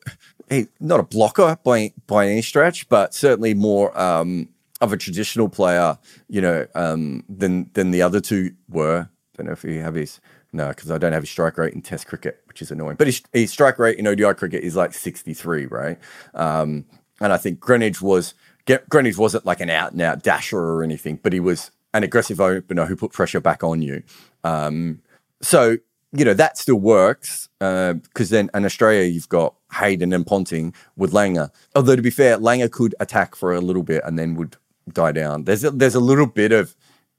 he, 0.49 0.67
not 0.79 0.99
a 0.99 1.03
blocker 1.03 1.57
by 1.63 1.93
by 2.07 2.27
any 2.27 2.41
stretch, 2.41 2.89
but 2.89 3.13
certainly 3.13 3.53
more 3.53 3.97
um, 3.97 4.49
of 4.81 4.91
a 4.91 4.97
traditional 4.97 5.47
player, 5.47 5.97
you 6.27 6.41
know, 6.41 6.67
um, 6.75 7.23
than 7.29 7.69
than 7.73 7.91
the 7.91 8.01
other 8.01 8.19
two 8.19 8.51
were. 8.67 9.09
I 9.09 9.37
Don't 9.37 9.45
know 9.47 9.53
if 9.53 9.63
you 9.63 9.81
have 9.81 9.95
his 9.95 10.19
no, 10.53 10.69
because 10.69 10.91
I 10.91 10.97
don't 10.97 11.13
have 11.13 11.23
his 11.23 11.29
strike 11.29 11.57
rate 11.57 11.73
in 11.73 11.81
Test 11.81 12.07
cricket, 12.07 12.41
which 12.45 12.61
is 12.61 12.71
annoying. 12.71 12.97
But 12.97 13.07
his, 13.07 13.21
his 13.31 13.51
strike 13.51 13.79
rate 13.79 13.97
in 13.97 14.07
ODI 14.07 14.33
cricket 14.33 14.63
is 14.63 14.75
like 14.75 14.93
sixty 14.93 15.33
three, 15.33 15.65
right? 15.65 15.97
Um, 16.33 16.85
and 17.21 17.31
I 17.31 17.37
think 17.37 17.59
Greenidge 17.59 18.01
was 18.01 18.33
Greenidge 18.65 19.17
wasn't 19.17 19.45
like 19.45 19.61
an 19.61 19.69
out 19.69 19.93
and 19.93 20.01
out 20.01 20.23
dasher 20.23 20.59
or 20.59 20.83
anything, 20.83 21.19
but 21.21 21.33
he 21.33 21.39
was 21.39 21.71
an 21.93 22.03
aggressive 22.03 22.41
opener 22.41 22.85
who 22.85 22.95
put 22.95 23.11
pressure 23.11 23.39
back 23.39 23.63
on 23.63 23.81
you. 23.81 24.03
Um, 24.43 25.01
so 25.41 25.77
you 26.13 26.25
know 26.25 26.33
that 26.33 26.57
still 26.57 26.75
works 26.75 27.47
because 27.59 28.31
uh, 28.31 28.35
then 28.35 28.49
in 28.53 28.65
Australia 28.65 29.05
you've 29.05 29.29
got 29.29 29.55
Hayden 29.73 30.11
and 30.11 30.27
Ponting 30.27 30.73
with 30.97 31.13
Langer. 31.13 31.49
Although 31.75 31.95
to 31.95 32.01
be 32.01 32.09
fair, 32.09 32.37
Langer 32.37 32.69
could 32.69 32.93
attack 32.99 33.35
for 33.35 33.53
a 33.53 33.61
little 33.61 33.83
bit 33.83 34.01
and 34.05 34.19
then 34.19 34.35
would 34.35 34.57
die 34.91 35.13
down. 35.13 35.45
There's 35.45 35.63
a, 35.63 35.71
there's 35.71 35.95
a 35.95 36.01
little 36.01 36.25
bit 36.25 36.51
of 36.51 36.75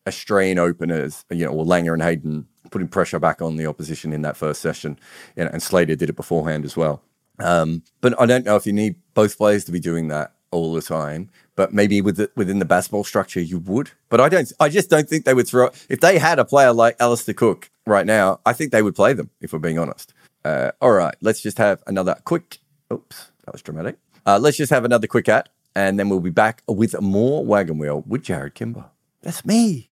Australian 0.07 0.59
openers, 0.59 1.25
you 1.31 1.47
know, 1.47 1.53
or 1.53 1.65
Langer 1.65 1.95
and 1.95 2.03
Hayden 2.03 2.47
putting 2.73 2.89
pressure 2.89 3.21
back 3.21 3.41
on 3.41 3.57
the 3.57 3.67
opposition 3.67 4.13
in 4.13 4.23
that 4.23 4.37
first 4.37 4.61
session, 4.61 4.99
you 5.37 5.45
know, 5.45 5.51
and 5.53 5.63
Slater 5.63 5.95
did 5.95 6.11
it 6.11 6.17
beforehand 6.17 6.65
as 6.65 6.77
well. 6.77 7.03
Um, 7.39 7.83
but 8.01 8.21
I 8.21 8.27
don't 8.27 8.45
know 8.45 8.57
if 8.57 8.67
you 8.67 8.73
need 8.73 8.97
both 9.15 9.37
players 9.37 9.65
to 9.65 9.73
be 9.73 9.81
doing 9.81 10.09
that 10.09 10.35
all 10.53 10.73
the 10.73 10.83
time. 10.83 11.31
But 11.57 11.75
maybe 11.75 12.01
with 12.01 12.17
the, 12.17 12.31
within 12.37 12.61
the 12.61 12.65
Bazball 12.65 13.05
structure, 13.05 13.41
you 13.41 13.59
would. 13.59 13.91
But 14.09 14.21
I 14.21 14.29
don't. 14.29 14.51
I 14.61 14.69
just 14.69 14.89
don't 14.89 15.09
think 15.09 15.25
they 15.25 15.35
would 15.35 15.49
throw. 15.49 15.71
If 15.89 16.01
they 16.01 16.19
had 16.19 16.39
a 16.39 16.45
player 16.45 16.73
like 16.73 16.97
Alastair 17.01 17.35
Cook 17.35 17.71
right 17.87 18.07
now, 18.07 18.41
I 18.47 18.53
think 18.53 18.73
they 18.73 18.83
would 18.83 18.95
play 18.95 19.13
them. 19.13 19.31
If 19.41 19.53
we're 19.53 19.59
being 19.59 19.79
honest. 19.79 20.15
Uh, 20.45 20.73
all 20.81 20.93
right, 20.93 21.15
let's 21.21 21.41
just 21.41 21.59
have 21.59 21.83
another 21.87 22.17
quick. 22.25 22.59
Oops, 22.93 23.31
that 23.45 23.53
was 23.53 23.63
dramatic. 23.63 23.97
Uh, 24.27 24.39
let's 24.41 24.57
just 24.57 24.71
have 24.71 24.85
another 24.85 25.07
quick 25.07 25.29
ad, 25.29 25.49
and 25.77 25.99
then 25.99 26.09
we'll 26.09 26.21
be 26.21 26.31
back 26.31 26.63
with 26.67 27.01
more 27.01 27.45
Wagon 27.45 27.79
Wheel 27.79 28.03
with 28.07 28.25
Jarrod 28.25 28.55
Kimber. 28.55 28.87
That's 29.23 29.45
me. 29.45 29.91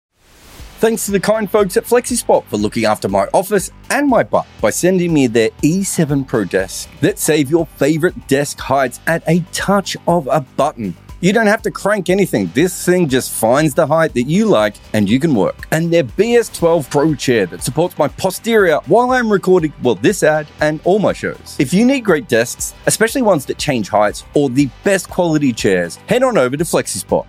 Thanks 0.80 1.06
to 1.06 1.12
the 1.12 1.20
kind 1.20 1.50
folks 1.50 1.78
at 1.78 1.86
FlexiSpot 1.86 2.44
for 2.44 2.58
looking 2.58 2.84
after 2.84 3.08
my 3.08 3.28
office 3.34 3.72
and 3.90 4.08
my 4.08 4.22
butt 4.24 4.46
by 4.60 4.70
sending 4.70 5.14
me 5.14 5.28
their 5.28 5.50
E7 5.62 6.28
Pro 6.28 6.44
desk 6.44 6.90
that 7.00 7.18
save 7.18 7.50
your 7.50 7.66
favorite 7.66 8.28
desk 8.28 8.60
heights 8.60 9.00
at 9.08 9.24
a 9.28 9.40
touch 9.54 9.96
of 10.08 10.28
a 10.28 10.42
button. 10.42 10.94
You 11.22 11.32
don't 11.32 11.48
have 11.48 11.62
to 11.62 11.72
crank 11.72 12.10
anything. 12.10 12.52
This 12.54 12.86
thing 12.86 13.08
just 13.08 13.32
finds 13.32 13.74
the 13.74 13.88
height 13.88 14.14
that 14.16 14.24
you 14.24 14.46
like 14.46 14.76
and 14.92 15.10
you 15.10 15.22
can 15.22 15.34
work. 15.34 15.70
And 15.72 15.90
their 15.90 16.04
BS12 16.04 16.90
Pro 16.90 17.16
chair 17.16 17.46
that 17.46 17.64
supports 17.64 17.98
my 17.98 18.10
posterior 18.10 18.80
while 18.88 19.12
I'm 19.12 19.32
recording, 19.32 19.72
well, 19.82 19.96
this 19.96 20.22
ad 20.22 20.48
and 20.60 20.82
all 20.84 21.00
my 21.00 21.14
shows. 21.14 21.56
If 21.60 21.74
you 21.74 21.86
need 21.86 22.02
great 22.02 22.28
desks, 22.28 22.74
especially 22.88 23.22
ones 23.22 23.46
that 23.46 23.58
change 23.58 23.88
heights 23.88 24.26
or 24.34 24.50
the 24.50 24.70
best 24.84 25.10
quality 25.10 25.54
chairs, 25.54 25.96
head 26.08 26.24
on 26.24 26.38
over 26.38 26.58
to 26.58 26.64
FlexiSpot. 26.66 27.26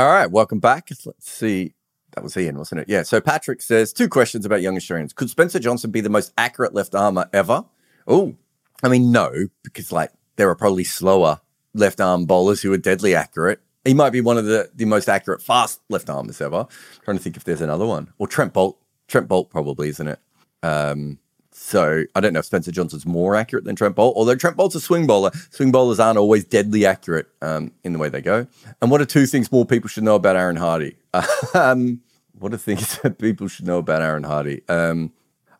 All 0.00 0.08
right, 0.08 0.30
welcome 0.30 0.60
back. 0.60 0.88
Let's 1.04 1.30
see. 1.30 1.74
That 2.12 2.24
was 2.24 2.34
Ian, 2.34 2.56
wasn't 2.56 2.80
it? 2.80 2.88
Yeah. 2.88 3.02
So 3.02 3.20
Patrick 3.20 3.60
says 3.60 3.92
two 3.92 4.08
questions 4.08 4.46
about 4.46 4.62
young 4.62 4.74
Australians. 4.74 5.12
Could 5.12 5.28
Spencer 5.28 5.58
Johnson 5.58 5.90
be 5.90 6.00
the 6.00 6.08
most 6.08 6.32
accurate 6.38 6.72
left 6.72 6.94
armer 6.94 7.28
ever? 7.34 7.66
Oh, 8.06 8.34
I 8.82 8.88
mean, 8.88 9.12
no, 9.12 9.30
because 9.62 9.92
like 9.92 10.10
there 10.36 10.48
are 10.48 10.54
probably 10.54 10.84
slower 10.84 11.42
left 11.74 12.00
arm 12.00 12.24
bowlers 12.24 12.62
who 12.62 12.72
are 12.72 12.78
deadly 12.78 13.14
accurate. 13.14 13.60
He 13.84 13.92
might 13.92 14.08
be 14.08 14.22
one 14.22 14.38
of 14.38 14.46
the, 14.46 14.70
the 14.74 14.86
most 14.86 15.06
accurate 15.06 15.42
fast 15.42 15.82
left 15.90 16.08
armers 16.08 16.40
ever. 16.40 16.60
I'm 16.60 17.04
trying 17.04 17.18
to 17.18 17.22
think 17.22 17.36
if 17.36 17.44
there's 17.44 17.60
another 17.60 17.84
one. 17.84 18.10
Or 18.16 18.26
Trent 18.26 18.54
Boult. 18.54 18.76
Trent 19.06 19.28
Boult 19.28 19.50
probably, 19.50 19.90
isn't 19.90 20.08
it? 20.08 20.18
Um, 20.62 21.18
so 21.62 22.04
I 22.14 22.20
don't 22.20 22.32
know 22.32 22.38
if 22.40 22.46
Spencer 22.46 22.72
Johnson's 22.72 23.04
more 23.04 23.36
accurate 23.36 23.64
than 23.64 23.76
Trent 23.76 23.96
Boult, 23.96 24.14
although 24.16 24.34
Trent 24.34 24.56
Boult's 24.56 24.74
a 24.74 24.80
swing 24.80 25.06
bowler. 25.06 25.30
Swing 25.50 25.70
bowlers 25.70 26.00
aren't 26.00 26.18
always 26.18 26.44
deadly 26.44 26.86
accurate 26.86 27.28
um, 27.42 27.72
in 27.84 27.92
the 27.92 27.98
way 27.98 28.08
they 28.08 28.22
go. 28.22 28.46
And 28.80 28.90
what 28.90 29.00
are 29.00 29.06
two 29.06 29.26
things 29.26 29.52
more 29.52 29.66
people 29.66 29.88
should 29.88 30.04
know 30.04 30.14
about 30.14 30.36
Aaron 30.36 30.56
Hardie? 30.56 30.96
um, 31.54 32.00
what 32.38 32.54
are 32.54 32.56
things 32.56 32.98
that 33.02 33.18
people 33.18 33.46
should 33.46 33.66
know 33.66 33.78
about 33.78 34.02
Aaron 34.02 34.24
Hardie? 34.24 34.68
Um, 34.70 35.12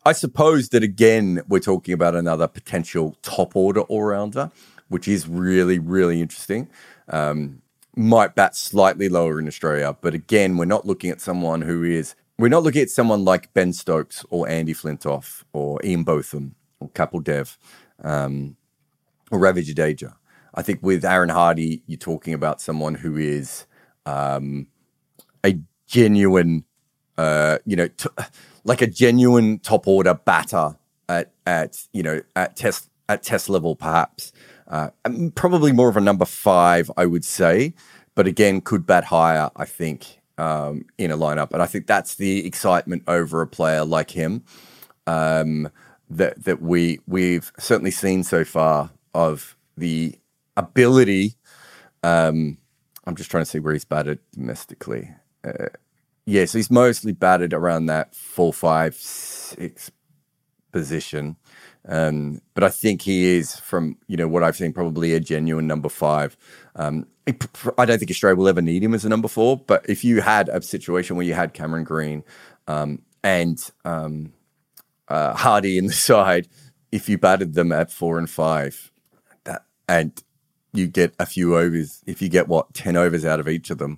I 0.03 0.13
suppose 0.13 0.69
that 0.69 0.81
again, 0.81 1.41
we're 1.47 1.59
talking 1.59 1.93
about 1.93 2.15
another 2.15 2.47
potential 2.47 3.15
top 3.21 3.55
order 3.55 3.81
all 3.81 4.03
rounder 4.03 4.51
which 4.91 5.07
is 5.07 5.27
really, 5.27 5.79
really 5.79 6.21
interesting. 6.21 6.69
Um, 7.07 7.61
might 7.95 8.35
bat 8.35 8.55
slightly 8.57 9.07
lower 9.07 9.39
in 9.39 9.47
Australia, 9.47 9.95
but 10.01 10.13
again, 10.13 10.57
we're 10.57 10.65
not 10.65 10.85
looking 10.85 11.09
at 11.09 11.21
someone 11.21 11.61
who 11.61 11.83
is. 11.83 12.13
We're 12.41 12.47
not 12.47 12.63
looking 12.63 12.81
at 12.81 12.89
someone 12.89 13.23
like 13.23 13.53
Ben 13.53 13.71
Stokes 13.71 14.25
or 14.31 14.49
Andy 14.49 14.73
Flintoff 14.73 15.43
or 15.53 15.79
Ian 15.83 16.03
Botham 16.03 16.55
or 16.79 16.89
Kapil 16.89 17.23
Dev 17.23 17.55
um, 18.03 18.57
or 19.29 19.37
Ravi 19.37 19.63
Jadeja. 19.63 20.15
I 20.55 20.63
think 20.63 20.79
with 20.81 21.05
Aaron 21.05 21.29
Hardie, 21.29 21.83
you're 21.85 21.99
talking 21.99 22.33
about 22.33 22.59
someone 22.59 22.95
who 22.95 23.15
is 23.15 23.67
um, 24.07 24.65
a 25.45 25.59
genuine, 25.85 26.65
uh, 27.15 27.59
you 27.67 27.75
know, 27.75 27.89
t- 27.89 28.09
like 28.63 28.81
a 28.81 28.87
genuine 28.87 29.59
top 29.59 29.87
order 29.87 30.15
batter 30.15 30.75
at 31.07 31.31
at 31.45 31.85
you 31.93 32.01
know 32.01 32.21
at 32.35 32.55
test 32.55 32.89
at 33.07 33.21
test 33.21 33.49
level 33.49 33.75
perhaps. 33.75 34.33
Uh, 34.67 34.89
probably 35.35 35.71
more 35.71 35.89
of 35.89 35.97
a 35.97 36.01
number 36.01 36.25
five, 36.25 36.89
I 36.97 37.05
would 37.05 37.23
say, 37.23 37.75
but 38.15 38.25
again, 38.25 38.61
could 38.61 38.87
bat 38.87 39.03
higher, 39.03 39.51
I 39.55 39.65
think, 39.65 40.20
um, 40.41 40.85
in 40.97 41.11
a 41.11 41.17
lineup. 41.17 41.51
And 41.51 41.61
I 41.61 41.67
think 41.67 41.85
that's 41.85 42.15
the 42.15 42.45
excitement 42.45 43.03
over 43.07 43.41
a 43.41 43.47
player 43.47 43.85
like 43.85 44.09
him 44.09 44.43
um, 45.05 45.69
that 46.09 46.43
that 46.43 46.61
we 46.61 46.99
we've 47.07 47.51
certainly 47.59 47.91
seen 47.91 48.23
so 48.23 48.43
far 48.43 48.89
of 49.13 49.55
the 49.77 50.17
ability. 50.57 51.35
Um, 52.03 52.57
I'm 53.05 53.15
just 53.15 53.29
trying 53.29 53.43
to 53.43 53.49
see 53.49 53.59
where 53.59 53.73
he's 53.73 53.85
batted 53.85 54.19
domestically. 54.33 55.11
Uh, 55.43 55.69
yes, 56.25 56.53
he's 56.53 56.71
mostly 56.71 57.11
batted 57.11 57.53
around 57.53 57.85
that 57.85 58.15
four, 58.15 58.51
five, 58.51 58.95
six 58.95 59.91
position. 60.71 61.35
Um, 61.87 62.41
but 62.53 62.63
I 62.63 62.69
think 62.69 63.01
he 63.01 63.37
is, 63.37 63.55
from 63.55 63.97
you 64.07 64.17
know 64.17 64.27
what 64.27 64.43
I've 64.43 64.55
seen, 64.55 64.73
probably 64.73 65.13
a 65.13 65.19
genuine 65.19 65.67
number 65.67 65.89
five. 65.89 66.37
Um, 66.75 67.07
I 67.77 67.85
don't 67.85 67.97
think 67.97 68.11
Australia 68.11 68.35
will 68.35 68.47
ever 68.47 68.61
need 68.61 68.83
him 68.83 68.93
as 68.93 69.05
a 69.05 69.09
number 69.09 69.27
four. 69.27 69.57
But 69.57 69.85
if 69.89 70.03
you 70.03 70.21
had 70.21 70.49
a 70.49 70.61
situation 70.61 71.15
where 71.15 71.25
you 71.25 71.33
had 71.33 71.53
Cameron 71.53 71.83
Green 71.83 72.23
um, 72.67 73.01
and 73.23 73.59
um, 73.85 74.33
uh, 75.07 75.33
Hardie 75.33 75.77
in 75.77 75.87
the 75.87 75.93
side, 76.09 76.47
if 76.91 77.07
you 77.09 77.17
batted 77.17 77.53
them 77.53 77.71
at 77.71 77.91
four 77.91 78.17
and 78.17 78.29
five, 78.29 78.91
that 79.45 79.63
and 79.87 80.23
you 80.73 80.87
get 80.87 81.13
a 81.19 81.25
few 81.25 81.55
overs, 81.57 82.03
if 82.05 82.21
you 82.21 82.29
get 82.29 82.47
what 82.47 82.73
ten 82.73 82.95
overs 82.95 83.25
out 83.25 83.39
of 83.39 83.47
each 83.47 83.69
of 83.69 83.77
them, 83.77 83.97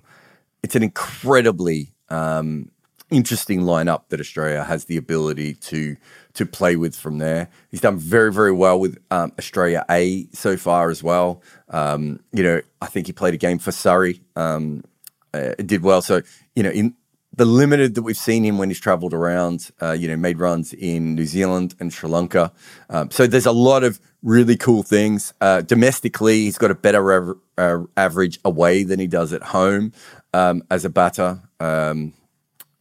it's 0.62 0.76
an 0.76 0.82
incredibly 0.82 1.92
um, 2.08 2.70
interesting 3.10 3.62
lineup 3.62 4.08
that 4.08 4.20
Australia 4.20 4.64
has 4.64 4.86
the 4.86 4.96
ability 4.96 5.54
to 5.54 5.96
to 6.34 6.46
play 6.46 6.76
with 6.76 6.96
from 6.96 7.18
there. 7.18 7.48
He's 7.70 7.80
done 7.80 7.98
very 7.98 8.32
very 8.32 8.52
well 8.52 8.78
with 8.78 8.98
um, 9.10 9.32
Australia 9.38 9.84
A 9.90 10.26
so 10.32 10.56
far 10.56 10.90
as 10.90 11.02
well. 11.02 11.42
Um, 11.68 12.20
you 12.32 12.42
know, 12.42 12.60
I 12.80 12.86
think 12.86 13.06
he 13.06 13.12
played 13.12 13.34
a 13.34 13.38
game 13.38 13.58
for 13.58 13.72
Surrey. 13.72 14.20
Um, 14.36 14.84
uh, 15.32 15.54
did 15.54 15.82
well. 15.82 16.00
So 16.00 16.22
you 16.54 16.62
know, 16.62 16.70
in 16.70 16.94
the 17.36 17.44
limited 17.44 17.94
that 17.94 18.02
we've 18.02 18.16
seen 18.16 18.44
him 18.44 18.58
when 18.58 18.70
he's 18.70 18.78
travelled 18.78 19.12
around, 19.12 19.70
uh, 19.82 19.92
you 19.92 20.06
know, 20.08 20.16
made 20.16 20.38
runs 20.38 20.72
in 20.72 21.14
New 21.14 21.26
Zealand 21.26 21.74
and 21.80 21.92
Sri 21.92 22.08
Lanka. 22.08 22.52
Um, 22.88 23.10
so 23.10 23.26
there's 23.26 23.46
a 23.46 23.52
lot 23.52 23.82
of 23.82 24.00
really 24.22 24.56
cool 24.56 24.82
things. 24.82 25.34
Uh, 25.40 25.60
domestically, 25.62 26.42
he's 26.42 26.58
got 26.58 26.70
a 26.70 26.74
better 26.74 27.12
av- 27.12 27.38
uh, 27.58 27.84
average 27.96 28.38
away 28.44 28.84
than 28.84 29.00
he 29.00 29.06
does 29.06 29.32
at 29.32 29.42
home 29.42 29.92
um, 30.32 30.62
as 30.70 30.84
a 30.84 30.90
batter. 30.90 31.40
Um, 31.58 32.14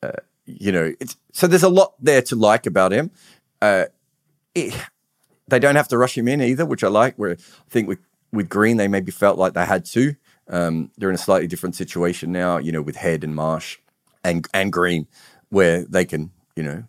uh, 0.03 0.11
you 0.45 0.71
know, 0.71 0.93
so 1.31 1.47
there's 1.47 1.63
a 1.63 1.69
lot 1.69 1.93
there 1.99 2.21
to 2.23 2.35
like 2.35 2.65
about 2.65 2.91
him. 2.91 3.11
Uh, 3.63 3.85
it, 4.53 4.75
they 5.47 5.57
don't 5.57 5.77
have 5.77 5.87
to 5.87 5.97
rush 5.97 6.17
him 6.17 6.27
in 6.27 6.41
either, 6.41 6.65
which 6.65 6.83
I 6.83 6.89
like. 6.89 7.15
Where 7.15 7.31
I 7.31 7.35
think 7.69 7.87
with 7.87 7.99
with 8.33 8.49
Green, 8.49 8.75
they 8.75 8.89
maybe 8.89 9.11
felt 9.11 9.37
like 9.37 9.53
they 9.53 9.65
had 9.65 9.85
to. 9.85 10.15
Um, 10.49 10.91
they're 10.97 11.07
in 11.07 11.15
a 11.15 11.19
slightly 11.19 11.47
different 11.47 11.75
situation 11.75 12.33
now, 12.33 12.57
you 12.57 12.73
know, 12.73 12.81
with 12.81 12.97
Head 12.97 13.23
and 13.23 13.33
Marsh 13.33 13.77
and 14.21 14.45
and 14.53 14.73
Green, 14.73 15.07
where 15.47 15.85
they 15.85 16.03
can, 16.03 16.31
you 16.57 16.63
know, 16.63 16.83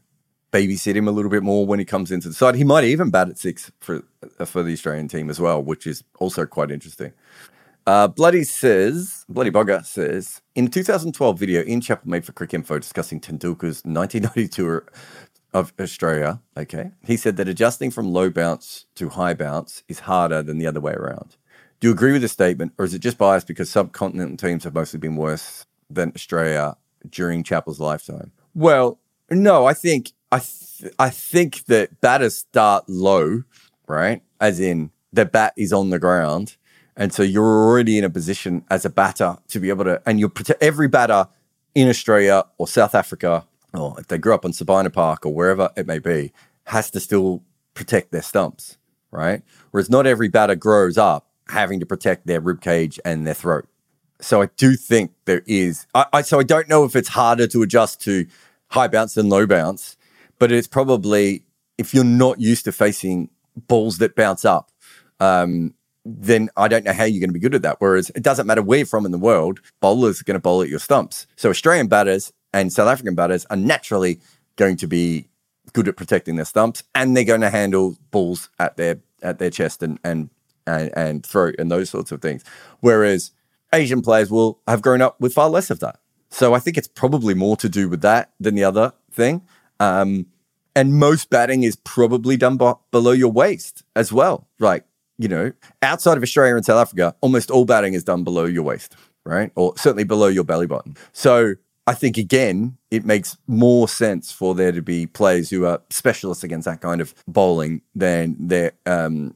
babysit 0.50 0.96
him 0.96 1.06
a 1.06 1.12
little 1.12 1.30
bit 1.30 1.44
more 1.44 1.64
when 1.64 1.78
he 1.78 1.84
comes 1.84 2.10
into 2.10 2.28
the 2.28 2.34
side. 2.34 2.56
He 2.56 2.64
might 2.64 2.82
even 2.82 3.08
bat 3.10 3.28
at 3.28 3.38
six 3.38 3.70
for 3.78 4.02
for 4.44 4.64
the 4.64 4.72
Australian 4.72 5.06
team 5.06 5.30
as 5.30 5.38
well, 5.38 5.62
which 5.62 5.86
is 5.86 6.02
also 6.18 6.44
quite 6.44 6.72
interesting. 6.72 7.12
Uh, 7.86 8.08
Bloody 8.08 8.42
says, 8.44 9.24
Bloody 9.28 9.50
Bugger 9.50 9.84
says, 9.84 10.40
in 10.54 10.66
a 10.66 10.68
2012 10.70 11.38
video, 11.38 11.62
Ian 11.64 11.82
Chappell 11.82 12.10
made 12.10 12.24
for 12.24 12.32
Cricinfo 12.32 12.80
discussing 12.80 13.20
Tendulkar's 13.20 13.84
1992 13.84 14.82
of 15.54 15.72
Australia, 15.80 16.40
okay, 16.56 16.90
he 17.04 17.16
said 17.16 17.36
that 17.36 17.48
adjusting 17.48 17.90
from 17.90 18.12
low 18.12 18.28
bounce 18.28 18.86
to 18.96 19.08
high 19.08 19.34
bounce 19.34 19.82
is 19.88 20.00
harder 20.00 20.42
than 20.42 20.58
the 20.58 20.66
other 20.66 20.80
way 20.80 20.92
around. 20.92 21.36
Do 21.80 21.88
you 21.88 21.94
agree 21.94 22.12
with 22.12 22.22
the 22.22 22.28
statement, 22.28 22.72
or 22.76 22.84
is 22.84 22.92
it 22.92 22.98
just 22.98 23.16
biased 23.16 23.46
because 23.46 23.70
subcontinental 23.70 24.38
teams 24.38 24.64
have 24.64 24.74
mostly 24.74 24.98
been 24.98 25.16
worse 25.16 25.64
than 25.88 26.12
Australia 26.14 26.76
during 27.08 27.42
Chappell's 27.42 27.80
lifetime? 27.80 28.32
Well, 28.54 28.98
no, 29.30 29.64
I 29.64 29.74
think 29.74 30.12
I 30.30 30.40
th- 30.40 30.92
I 30.98 31.08
think 31.08 31.64
that 31.66 32.00
batters 32.00 32.36
start 32.36 32.88
low, 32.88 33.44
right? 33.86 34.22
As 34.40 34.60
in 34.60 34.90
the 35.12 35.24
bat 35.24 35.54
is 35.56 35.72
on 35.72 35.90
the 35.90 35.98
ground 35.98 36.56
and 36.96 37.12
so 37.12 37.22
you're 37.22 37.44
already 37.44 37.98
in 37.98 38.04
a 38.04 38.10
position 38.10 38.64
as 38.70 38.84
a 38.84 38.90
batter 38.90 39.36
to 39.48 39.60
be 39.60 39.68
able 39.68 39.84
to, 39.84 40.00
and 40.06 40.20
you're 40.20 40.32
every 40.60 40.88
batter 40.88 41.28
in 41.74 41.88
Australia 41.88 42.44
or 42.56 42.68
South 42.68 42.94
Africa, 42.94 43.44
or 43.74 43.98
if 43.98 44.06
they 44.08 44.18
grew 44.18 44.34
up 44.34 44.44
on 44.44 44.52
Sabina 44.52 44.90
Park 44.90 45.26
or 45.26 45.34
wherever 45.34 45.70
it 45.76 45.86
may 45.86 45.98
be, 45.98 46.32
has 46.66 46.90
to 46.92 47.00
still 47.00 47.42
protect 47.74 48.12
their 48.12 48.22
stumps, 48.22 48.78
right? 49.10 49.42
Whereas 49.70 49.90
not 49.90 50.06
every 50.06 50.28
batter 50.28 50.54
grows 50.54 50.96
up 50.96 51.26
having 51.48 51.80
to 51.80 51.86
protect 51.86 52.26
their 52.26 52.40
rib 52.40 52.60
cage 52.60 52.98
and 53.04 53.26
their 53.26 53.34
throat. 53.34 53.66
So 54.20 54.40
I 54.40 54.46
do 54.56 54.76
think 54.76 55.12
there 55.26 55.42
is. 55.46 55.86
I, 55.94 56.06
I 56.12 56.22
so 56.22 56.38
I 56.38 56.42
don't 56.42 56.68
know 56.68 56.84
if 56.84 56.96
it's 56.96 57.08
harder 57.08 57.46
to 57.48 57.62
adjust 57.62 58.00
to 58.02 58.26
high 58.68 58.88
bounce 58.88 59.14
than 59.14 59.28
low 59.28 59.46
bounce, 59.46 59.96
but 60.38 60.50
it's 60.52 60.68
probably 60.68 61.44
if 61.76 61.92
you're 61.92 62.04
not 62.04 62.40
used 62.40 62.64
to 62.64 62.72
facing 62.72 63.28
balls 63.56 63.98
that 63.98 64.14
bounce 64.14 64.44
up. 64.44 64.70
Um, 65.20 65.74
then 66.06 66.50
I 66.56 66.68
don't 66.68 66.84
know 66.84 66.92
how 66.92 67.04
you're 67.04 67.20
going 67.20 67.30
to 67.30 67.34
be 67.34 67.40
good 67.40 67.54
at 67.54 67.62
that. 67.62 67.76
Whereas 67.78 68.10
it 68.14 68.22
doesn't 68.22 68.46
matter 68.46 68.62
where 68.62 68.78
you're 68.78 68.86
from 68.86 69.06
in 69.06 69.12
the 69.12 69.18
world, 69.18 69.60
bowlers 69.80 70.20
are 70.20 70.24
going 70.24 70.34
to 70.34 70.40
bowl 70.40 70.60
at 70.60 70.68
your 70.68 70.78
stumps. 70.78 71.26
So 71.36 71.48
Australian 71.48 71.86
batters 71.86 72.30
and 72.54 72.72
South 72.72 72.88
African 72.88 73.14
batters 73.14 73.44
are 73.50 73.56
naturally 73.56 74.20
going 74.56 74.76
to 74.76 74.86
be 74.86 75.28
good 75.72 75.88
at 75.88 75.96
protecting 75.96 76.36
their 76.36 76.44
stumps, 76.44 76.84
and 76.94 77.16
they're 77.16 77.24
going 77.24 77.40
to 77.40 77.50
handle 77.50 77.98
balls 78.10 78.48
at 78.58 78.76
their 78.76 79.00
at 79.22 79.38
their 79.38 79.50
chest 79.50 79.82
and 79.82 79.98
and 80.04 80.30
and, 80.66 80.90
and 80.96 81.26
throat 81.26 81.56
and 81.58 81.70
those 81.70 81.90
sorts 81.90 82.12
of 82.12 82.22
things. 82.22 82.44
Whereas 82.80 83.32
Asian 83.74 84.00
players 84.00 84.30
will 84.30 84.60
have 84.66 84.80
grown 84.80 85.02
up 85.02 85.20
with 85.20 85.34
far 85.34 85.50
less 85.50 85.68
of 85.68 85.80
that. 85.80 85.98
So 86.30 86.54
I 86.54 86.58
think 86.60 86.78
it's 86.78 86.88
probably 86.88 87.34
more 87.34 87.56
to 87.58 87.68
do 87.68 87.88
with 87.88 88.00
that 88.02 88.32
than 88.40 88.54
the 88.54 88.64
other 88.64 88.92
thing. 89.10 89.42
Um, 89.80 90.26
and 90.76 90.94
most 90.94 91.30
batting 91.30 91.62
is 91.64 91.76
probably 91.76 92.36
done 92.36 92.56
b- 92.56 92.72
below 92.90 93.12
your 93.12 93.30
waist 93.30 93.82
as 93.94 94.12
well. 94.12 94.48
Like 94.58 94.84
you 95.18 95.28
know, 95.28 95.52
outside 95.82 96.16
of 96.16 96.22
Australia 96.22 96.54
and 96.54 96.64
South 96.64 96.80
Africa, 96.80 97.14
almost 97.20 97.50
all 97.50 97.64
batting 97.64 97.94
is 97.94 98.04
done 98.04 98.24
below 98.24 98.44
your 98.44 98.62
waist, 98.62 98.96
right? 99.24 99.50
Or 99.56 99.76
certainly 99.76 100.04
below 100.04 100.28
your 100.28 100.44
belly 100.44 100.66
button. 100.66 100.96
So 101.12 101.54
I 101.86 101.94
think 101.94 102.16
again, 102.16 102.78
it 102.90 103.04
makes 103.04 103.36
more 103.46 103.88
sense 103.88 104.32
for 104.32 104.54
there 104.54 104.72
to 104.72 104.80
be 104.80 105.06
players 105.06 105.50
who 105.50 105.66
are 105.66 105.82
specialists 105.90 106.42
against 106.42 106.64
that 106.64 106.80
kind 106.80 107.00
of 107.00 107.14
bowling 107.28 107.82
than 107.94 108.36
their 108.38 108.72
um, 108.86 109.34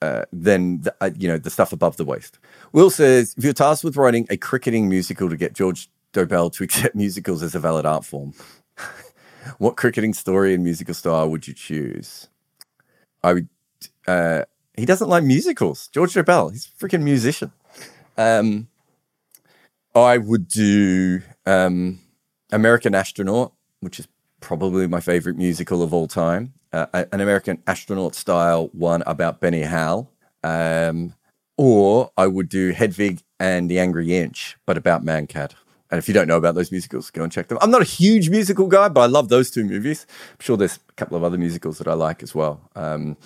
uh, 0.00 0.24
than 0.32 0.80
the, 0.80 0.94
uh, 1.02 1.10
you 1.18 1.28
know 1.28 1.36
the 1.36 1.50
stuff 1.50 1.72
above 1.72 1.98
the 1.98 2.04
waist. 2.04 2.38
Will 2.72 2.88
says, 2.88 3.34
if 3.36 3.44
you're 3.44 3.52
tasked 3.52 3.84
with 3.84 3.96
writing 3.96 4.26
a 4.30 4.38
cricketing 4.38 4.88
musical 4.88 5.28
to 5.28 5.36
get 5.36 5.52
George 5.52 5.90
Dobell 6.14 6.50
to 6.54 6.64
accept 6.64 6.94
musicals 6.94 7.42
as 7.42 7.54
a 7.54 7.58
valid 7.60 7.84
art 7.84 8.06
form, 8.06 8.32
what 9.58 9.76
cricketing 9.76 10.14
story 10.14 10.54
and 10.54 10.64
musical 10.64 10.94
style 10.94 11.28
would 11.28 11.46
you 11.46 11.52
choose? 11.52 12.28
I 13.22 13.34
would. 13.34 13.48
Uh, 14.06 14.44
he 14.74 14.86
doesn't 14.86 15.08
like 15.08 15.24
musicals. 15.24 15.88
George 15.88 16.14
Dobell, 16.14 16.50
he's 16.50 16.66
a 16.66 16.82
freaking 16.82 17.02
musician. 17.02 17.52
Um, 18.16 18.68
I 19.94 20.16
would 20.16 20.48
do 20.48 21.20
um, 21.46 22.00
American 22.52 22.94
Astronaut, 22.94 23.52
which 23.80 23.98
is 23.98 24.08
probably 24.40 24.86
my 24.86 25.00
favorite 25.00 25.36
musical 25.36 25.82
of 25.82 25.92
all 25.92 26.06
time. 26.06 26.54
Uh, 26.72 26.86
an 27.12 27.20
American 27.20 27.62
Astronaut 27.66 28.14
style 28.14 28.68
one 28.72 29.02
about 29.06 29.40
Benny 29.40 29.62
Howell. 29.62 30.10
Um, 30.42 31.14
or 31.56 32.10
I 32.16 32.26
would 32.26 32.48
do 32.48 32.70
Hedwig 32.70 33.22
and 33.38 33.70
the 33.70 33.78
Angry 33.78 34.16
Inch, 34.16 34.56
but 34.64 34.78
about 34.78 35.04
Mancat. 35.04 35.52
And 35.90 35.98
if 35.98 36.06
you 36.08 36.14
don't 36.14 36.28
know 36.28 36.36
about 36.36 36.54
those 36.54 36.70
musicals, 36.70 37.10
go 37.10 37.22
and 37.22 37.32
check 37.32 37.48
them. 37.48 37.58
I'm 37.60 37.70
not 37.70 37.82
a 37.82 37.84
huge 37.84 38.30
musical 38.30 38.68
guy, 38.68 38.88
but 38.88 39.00
I 39.00 39.06
love 39.06 39.28
those 39.28 39.50
two 39.50 39.64
movies. 39.64 40.06
I'm 40.30 40.36
sure 40.38 40.56
there's 40.56 40.78
a 40.88 40.92
couple 40.92 41.16
of 41.16 41.24
other 41.24 41.36
musicals 41.36 41.78
that 41.78 41.88
I 41.88 41.94
like 41.94 42.22
as 42.22 42.34
well. 42.34 42.60
Um, 42.76 43.16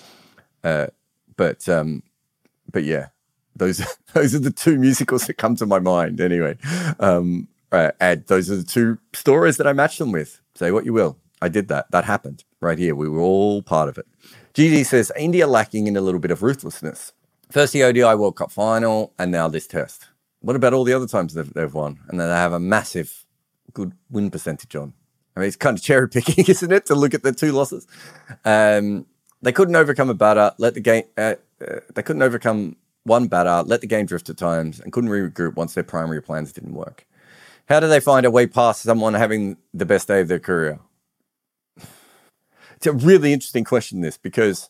uh, 0.63 0.87
but 1.37 1.69
um, 1.69 2.01
but 2.71 2.83
yeah, 2.83 3.09
those 3.55 3.85
those 4.13 4.33
are 4.33 4.39
the 4.39 4.51
two 4.51 4.77
musicals 4.77 5.27
that 5.27 5.35
come 5.35 5.55
to 5.57 5.65
my 5.65 5.79
mind. 5.79 6.19
Anyway, 6.19 6.57
um, 6.99 7.47
uh, 7.71 7.91
and 7.99 8.25
those 8.27 8.49
are 8.49 8.55
the 8.55 8.63
two 8.63 8.97
stories 9.13 9.57
that 9.57 9.67
I 9.67 9.73
matched 9.73 9.99
them 9.99 10.11
with. 10.11 10.41
Say 10.55 10.71
what 10.71 10.85
you 10.85 10.93
will, 10.93 11.17
I 11.41 11.49
did 11.49 11.67
that. 11.67 11.91
That 11.91 12.05
happened 12.05 12.43
right 12.61 12.77
here. 12.77 12.95
We 12.95 13.09
were 13.09 13.19
all 13.19 13.61
part 13.61 13.89
of 13.89 13.97
it. 13.97 14.07
GG 14.53 14.85
says 14.85 15.11
India 15.17 15.47
lacking 15.47 15.87
in 15.87 15.97
a 15.97 16.01
little 16.01 16.19
bit 16.19 16.31
of 16.31 16.41
ruthlessness. 16.41 17.11
First 17.51 17.73
the 17.73 17.83
ODI 17.83 18.15
World 18.15 18.37
Cup 18.37 18.51
final, 18.51 19.13
and 19.19 19.31
now 19.31 19.47
this 19.47 19.67
test. 19.67 20.07
What 20.39 20.55
about 20.55 20.73
all 20.73 20.83
the 20.83 20.93
other 20.93 21.07
times 21.07 21.33
they've, 21.33 21.53
they've 21.53 21.73
won? 21.73 21.99
And 22.07 22.19
then 22.19 22.29
they 22.29 22.35
have 22.35 22.53
a 22.53 22.59
massive 22.59 23.25
good 23.73 23.93
win 24.09 24.31
percentage 24.31 24.75
on. 24.75 24.93
I 25.35 25.41
mean, 25.41 25.47
it's 25.47 25.55
kind 25.55 25.77
of 25.77 25.83
cherry 25.83 26.07
picking, 26.07 26.45
isn't 26.47 26.71
it, 26.71 26.85
to 26.87 26.95
look 26.95 27.13
at 27.13 27.23
the 27.23 27.31
two 27.31 27.51
losses? 27.51 27.85
Um, 28.45 29.05
they 29.41 29.51
couldn't 29.51 29.75
overcome 29.75 30.09
a 30.09 30.13
batter, 30.13 30.53
let 30.57 30.73
the 30.73 30.79
game, 30.79 31.03
uh, 31.17 31.35
uh, 31.61 31.79
they 31.93 32.01
couldn't 32.01 32.21
overcome 32.21 32.77
one 33.03 33.27
batter, 33.27 33.63
let 33.67 33.81
the 33.81 33.87
game 33.87 34.05
drift 34.05 34.29
at 34.29 34.37
times, 34.37 34.79
and 34.79 34.91
couldn't 34.91 35.09
regroup 35.09 35.55
once 35.55 35.73
their 35.73 35.83
primary 35.83 36.21
plans 36.21 36.51
didn't 36.51 36.73
work. 36.73 37.05
How 37.67 37.79
do 37.79 37.87
they 37.87 37.99
find 37.99 38.25
a 38.25 38.31
way 38.31 38.45
past 38.45 38.81
someone 38.81 39.15
having 39.15 39.57
the 39.73 39.85
best 39.85 40.07
day 40.07 40.21
of 40.21 40.27
their 40.27 40.39
career? 40.39 40.79
It's 42.75 42.85
a 42.85 42.93
really 42.93 43.33
interesting 43.33 43.63
question, 43.63 44.01
this, 44.01 44.17
because 44.17 44.69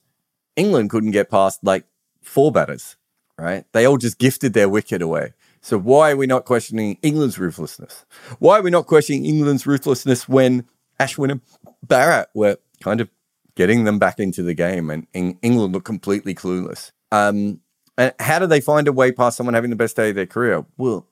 England 0.56 0.90
couldn't 0.90 1.12
get 1.12 1.30
past 1.30 1.64
like 1.64 1.86
four 2.22 2.52
batters, 2.52 2.96
right? 3.38 3.66
They 3.74 3.86
all 3.86 3.98
just 3.98 4.18
gifted 4.18 4.54
their 4.54 4.70
wicket 4.70 5.02
away. 5.02 5.34
So 5.62 5.78
why 5.80 6.12
are 6.12 6.18
we 6.18 6.28
not 6.28 6.46
questioning 6.46 6.98
England's 7.02 7.40
ruthlessness? 7.40 8.06
Why 8.40 8.60
are 8.60 8.62
we 8.62 8.70
not 8.70 8.86
questioning 8.86 9.26
England's 9.26 9.66
ruthlessness 9.66 10.30
when 10.30 10.66
Ashwin 11.00 11.32
and 11.32 11.42
Bharat 11.86 12.28
were 12.34 12.58
kind 12.82 13.02
of 13.02 13.10
getting 13.56 13.84
them 13.84 13.98
back 13.98 14.20
into 14.20 14.44
the 14.44 14.54
game 14.54 14.90
and 14.90 15.08
England 15.14 15.74
looked 15.74 15.86
completely 15.86 16.36
clueless? 16.36 16.92
Um, 17.12 17.62
and 17.98 18.14
how 18.20 18.40
do 18.40 18.48
they 18.48 18.62
find 18.62 18.88
a 18.88 18.94
way 18.94 19.12
past 19.12 19.38
someone 19.38 19.56
having 19.56 19.72
the 19.72 19.76
best 19.76 19.96
day 19.96 20.10
of 20.10 20.16
their 20.16 20.28
career? 20.28 20.66
Well, 20.78 21.08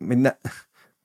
I 0.00 0.04
mean, 0.04 0.22
that, 0.22 0.40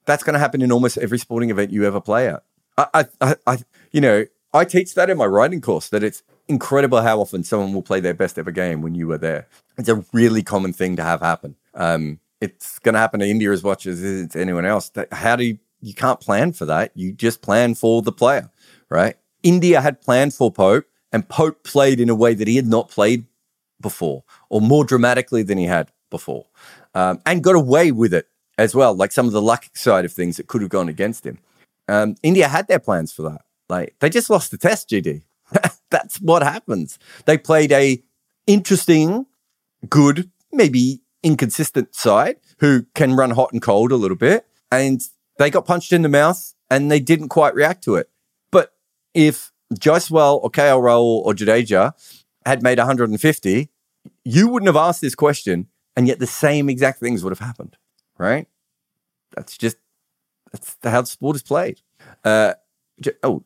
that's 0.06 0.24
going 0.24 0.34
to 0.34 0.40
happen 0.40 0.62
in 0.62 0.72
almost 0.72 0.98
every 0.98 1.18
sporting 1.18 1.50
event 1.50 1.72
you 1.72 1.86
ever 1.86 2.02
play 2.02 2.28
at. 2.28 2.44
I, 2.78 3.06
I, 3.22 3.36
I, 3.46 3.58
you 3.92 4.02
know, 4.02 4.26
I 4.54 4.66
teach 4.66 4.96
that 4.96 5.10
in 5.10 5.18
my 5.18 5.26
writing 5.26 5.62
course 5.62 5.90
that 5.90 6.04
it's 6.04 6.24
incredible 6.48 7.02
how 7.02 7.20
often 7.20 7.44
someone 7.44 7.74
will 7.74 7.82
play 7.82 8.00
their 8.00 8.14
best 8.14 8.38
ever 8.38 8.52
game 8.52 8.82
when 8.82 8.96
you 8.96 9.08
were 9.08 9.18
there. 9.18 9.48
It's 9.78 9.90
a 9.90 10.04
really 10.12 10.44
common 10.44 10.74
thing 10.74 10.96
to 10.96 11.04
have 11.04 11.22
happen. 11.22 11.56
Um, 11.74 12.20
it's 12.42 12.80
going 12.80 12.94
to 12.94 13.00
happen 13.00 13.20
to 13.22 13.28
India 13.28 13.52
as 13.52 13.64
much 13.64 13.86
as 13.86 14.04
it's 14.04 14.36
anyone 14.36 14.66
else. 14.66 14.92
How 15.12 15.36
do 15.36 15.46
you, 15.46 15.60
you 15.82 15.94
can't 15.94 16.20
plan 16.20 16.54
for 16.54 16.66
that. 16.66 16.92
You 16.96 17.14
just 17.14 17.42
plan 17.42 17.76
for 17.76 18.02
the 18.02 18.12
player, 18.12 18.50
right? 18.90 19.16
India 19.44 19.82
had 19.82 20.02
planned 20.02 20.34
for 20.34 20.52
Pope 20.52 20.86
and 21.12 21.28
Pope 21.28 21.64
played 21.64 22.00
in 22.00 22.10
a 22.10 22.16
way 22.16 22.34
that 22.34 22.48
he 22.48 22.56
had 22.56 22.68
not 22.68 22.90
played 22.90 23.26
before 23.80 24.24
or 24.50 24.62
more 24.62 24.86
dramatically 24.86 25.44
than 25.44 25.58
he 25.58 25.66
had 25.66 25.92
before 26.10 26.46
um, 26.94 27.20
and 27.26 27.44
got 27.44 27.56
away 27.56 27.92
with 27.92 28.14
it 28.14 28.28
as 28.58 28.76
well. 28.76 28.94
Like 28.94 29.12
some 29.12 29.26
of 29.26 29.34
the 29.34 29.42
luck 29.42 29.66
side 29.74 30.06
of 30.06 30.12
things 30.12 30.38
that 30.38 30.48
could 30.48 30.62
have 30.62 30.70
gone 30.70 30.90
against 30.90 31.26
him. 31.26 31.40
Um, 31.88 32.16
India 32.24 32.48
had 32.48 32.68
their 32.68 32.80
plans 32.80 33.12
for 33.12 33.24
that. 33.24 33.42
Like 33.70 33.96
they 34.00 34.10
just 34.10 34.30
lost 34.30 34.52
the 34.52 34.58
test, 34.58 34.90
GD. 34.90 35.24
That's 35.90 36.18
what 36.22 36.44
happens. 36.44 36.98
They 37.26 37.38
played 37.38 37.72
a 37.72 38.04
interesting, 38.48 39.26
good, 39.90 40.30
maybe 40.52 41.02
inconsistent 41.24 41.96
side 41.96 42.38
who 42.60 42.86
can 42.94 43.16
run 43.16 43.32
hot 43.32 43.54
and 43.54 43.62
cold 43.62 43.92
a 43.92 43.96
little 43.96 44.18
bit, 44.18 44.46
and 44.72 45.02
they 45.38 45.50
got 45.50 45.66
punched 45.66 45.94
in 45.94 46.02
the 46.02 46.10
mouth 46.10 46.54
and 46.70 46.92
they 46.92 47.00
didn't 47.00 47.30
quite 47.30 47.56
react 47.56 47.84
to 47.84 47.96
it. 47.96 48.10
But 48.52 48.74
if 49.14 49.52
Jaiswal 49.74 50.44
or 50.44 50.50
KL 50.50 50.82
Rahul 50.82 51.24
or 51.24 51.34
Jadeja 51.34 51.94
had 52.46 52.64
made 52.64 52.78
150, 52.78 53.70
you 54.26 54.48
wouldn't 54.48 54.68
have 54.68 54.76
asked 54.76 55.02
this 55.02 55.16
question, 55.16 55.68
and 55.96 56.08
yet 56.08 56.20
the 56.20 56.28
same 56.28 56.70
exact 56.70 57.00
things 57.00 57.24
would 57.24 57.32
have 57.32 57.40
happened, 57.40 57.78
right? 58.24 58.48
That's 59.36 59.58
just 59.58 59.78
that's 60.52 60.78
how 60.84 61.02
the 61.02 61.08
sport 61.08 61.36
is 61.36 61.44
played. 61.44 61.82
Uh, 62.24 62.54
oh, 63.24 63.44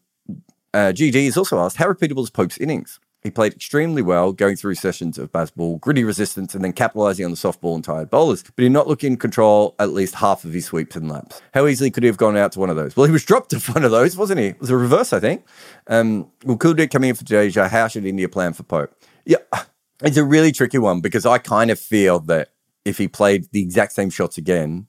uh, 0.73 0.91
GG 0.93 1.25
has 1.25 1.37
also 1.37 1.59
asked, 1.59 1.77
how 1.77 1.87
repeatable 1.87 2.23
is 2.23 2.29
Pope's 2.29 2.57
innings? 2.57 2.99
He 3.23 3.31
played 3.31 3.53
extremely 3.53 4.01
well, 4.01 4.31
going 4.31 4.55
through 4.55 4.75
sessions 4.75 5.17
of 5.17 5.31
Bazball, 5.31 5.81
gritty 5.81 6.03
resistance, 6.03 6.53
and 6.53 6.63
then 6.63 6.71
capitalizing 6.71 7.25
on 7.25 7.31
the 7.31 7.37
softball 7.37 7.73
and 7.73 7.83
tired 7.83 8.09
bowlers. 8.09 8.43
But 8.43 8.53
he 8.57 8.63
did 8.63 8.71
not 8.71 8.87
look 8.87 9.03
in 9.03 9.17
control 9.17 9.75
at 9.79 9.91
least 9.91 10.15
half 10.15 10.45
of 10.45 10.53
his 10.53 10.65
sweeps 10.65 10.95
and 10.95 11.09
laps. 11.09 11.41
How 11.53 11.65
easily 11.65 11.89
could 11.89 12.03
he 12.03 12.07
have 12.07 12.17
gone 12.17 12.37
out 12.37 12.51
to 12.53 12.59
one 12.59 12.69
of 12.69 12.75
those? 12.75 12.95
Well, 12.95 13.05
he 13.05 13.11
was 13.11 13.25
dropped 13.25 13.49
to 13.59 13.59
one 13.71 13.83
of 13.83 13.91
those, 13.91 14.15
wasn't 14.15 14.39
he? 14.39 14.47
It 14.47 14.61
was 14.61 14.69
a 14.69 14.77
reverse, 14.77 15.13
I 15.13 15.19
think. 15.19 15.45
Um, 15.87 16.31
well, 16.45 16.57
Kuldeep 16.57 16.91
coming 16.91 17.09
in 17.09 17.15
for 17.15 17.23
Jadeja. 17.23 17.69
How 17.69 17.87
should 17.87 18.05
India 18.05 18.29
plan 18.29 18.53
for 18.53 18.63
Pope? 18.63 18.93
Yeah, 19.25 19.37
it's 20.03 20.17
a 20.17 20.23
really 20.23 20.51
tricky 20.51 20.77
one 20.77 21.01
because 21.01 21.25
I 21.25 21.39
kind 21.39 21.71
of 21.71 21.79
feel 21.79 22.19
that 22.21 22.51
if 22.87 22.97
he 22.97 23.07
played 23.07 23.47
the 23.51 23.61
exact 23.61 23.91
same 23.91 24.09
shots 24.09 24.37
again, 24.37 24.87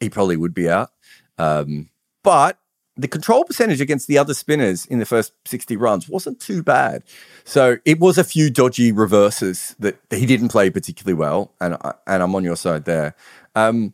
he 0.00 0.08
probably 0.08 0.36
would 0.36 0.54
be 0.54 0.68
out. 0.68 0.90
Um, 1.38 1.90
but 2.24 2.58
the 2.96 3.08
control 3.08 3.44
percentage 3.44 3.80
against 3.80 4.08
the 4.08 4.16
other 4.16 4.32
spinners 4.32 4.86
in 4.86 5.00
the 5.00 5.04
first 5.04 5.34
60 5.44 5.76
runs 5.76 6.08
wasn't 6.08 6.40
too 6.40 6.62
bad. 6.62 7.04
So 7.44 7.76
it 7.84 8.00
was 8.00 8.16
a 8.16 8.24
few 8.24 8.48
dodgy 8.48 8.90
reverses 8.90 9.76
that 9.78 9.98
he 10.10 10.24
didn't 10.24 10.48
play 10.48 10.70
particularly 10.70 11.14
well. 11.14 11.52
And, 11.60 11.74
I, 11.74 11.92
and 12.06 12.22
I'm 12.22 12.34
on 12.34 12.42
your 12.42 12.56
side 12.56 12.86
there. 12.86 13.14
Um, 13.54 13.92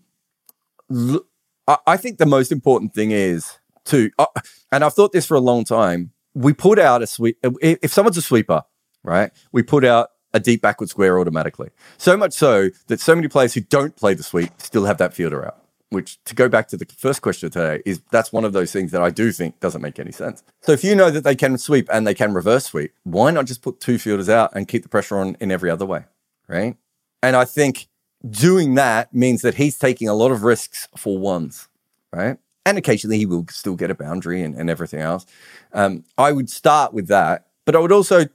I 1.86 1.96
think 1.96 2.18
the 2.18 2.26
most 2.26 2.52
important 2.52 2.94
thing 2.94 3.10
is 3.10 3.58
to, 3.86 4.10
uh, 4.18 4.26
and 4.70 4.84
I've 4.84 4.94
thought 4.94 5.12
this 5.12 5.26
for 5.26 5.36
a 5.36 5.40
long 5.40 5.64
time. 5.64 6.12
We 6.34 6.52
put 6.52 6.78
out 6.78 7.02
a 7.02 7.06
sweep. 7.06 7.38
If 7.42 7.92
someone's 7.92 8.16
a 8.16 8.22
sweeper, 8.22 8.62
right, 9.02 9.32
we 9.50 9.62
put 9.62 9.84
out 9.84 10.11
a 10.34 10.40
deep 10.40 10.62
backward 10.62 10.88
square 10.88 11.18
automatically. 11.18 11.70
So 11.98 12.16
much 12.16 12.32
so 12.32 12.70
that 12.86 13.00
so 13.00 13.14
many 13.14 13.28
players 13.28 13.54
who 13.54 13.60
don't 13.60 13.94
play 13.96 14.14
the 14.14 14.22
sweep 14.22 14.50
still 14.58 14.84
have 14.84 14.98
that 14.98 15.14
fielder 15.14 15.44
out 15.44 15.62
which 15.92 16.22
to 16.24 16.34
go 16.34 16.48
back 16.48 16.68
to 16.68 16.76
the 16.76 16.86
first 16.96 17.22
question 17.22 17.50
today 17.50 17.82
is 17.84 18.00
that's 18.10 18.32
one 18.32 18.44
of 18.44 18.52
those 18.52 18.72
things 18.72 18.90
that 18.92 19.02
I 19.02 19.10
do 19.10 19.30
think 19.30 19.60
doesn't 19.60 19.82
make 19.82 19.98
any 19.98 20.12
sense. 20.12 20.42
So 20.62 20.72
if 20.72 20.82
you 20.82 20.94
know 20.94 21.10
that 21.10 21.22
they 21.22 21.36
can 21.36 21.58
sweep 21.58 21.88
and 21.92 22.06
they 22.06 22.14
can 22.14 22.32
reverse 22.32 22.66
sweep, 22.66 22.92
why 23.04 23.30
not 23.30 23.46
just 23.46 23.62
put 23.62 23.80
two 23.80 23.98
fielders 23.98 24.28
out 24.28 24.52
and 24.54 24.66
keep 24.66 24.82
the 24.82 24.88
pressure 24.88 25.18
on 25.18 25.36
in 25.40 25.52
every 25.52 25.70
other 25.70 25.86
way, 25.86 26.04
right? 26.48 26.76
And 27.22 27.36
I 27.36 27.44
think 27.44 27.88
doing 28.28 28.74
that 28.74 29.14
means 29.14 29.42
that 29.42 29.54
he's 29.54 29.76
taking 29.76 30.08
a 30.08 30.14
lot 30.14 30.32
of 30.32 30.42
risks 30.42 30.88
for 30.96 31.18
ones, 31.18 31.68
right? 32.12 32.38
And 32.64 32.78
occasionally 32.78 33.18
he 33.18 33.26
will 33.26 33.46
still 33.50 33.76
get 33.76 33.90
a 33.90 33.94
boundary 33.94 34.42
and, 34.42 34.54
and 34.54 34.70
everything 34.70 35.00
else. 35.00 35.26
Um, 35.72 36.04
I 36.16 36.32
would 36.32 36.48
start 36.48 36.94
with 36.94 37.08
that, 37.08 37.48
but 37.64 37.76
I 37.76 37.80
would 37.80 37.92
also 37.92 38.26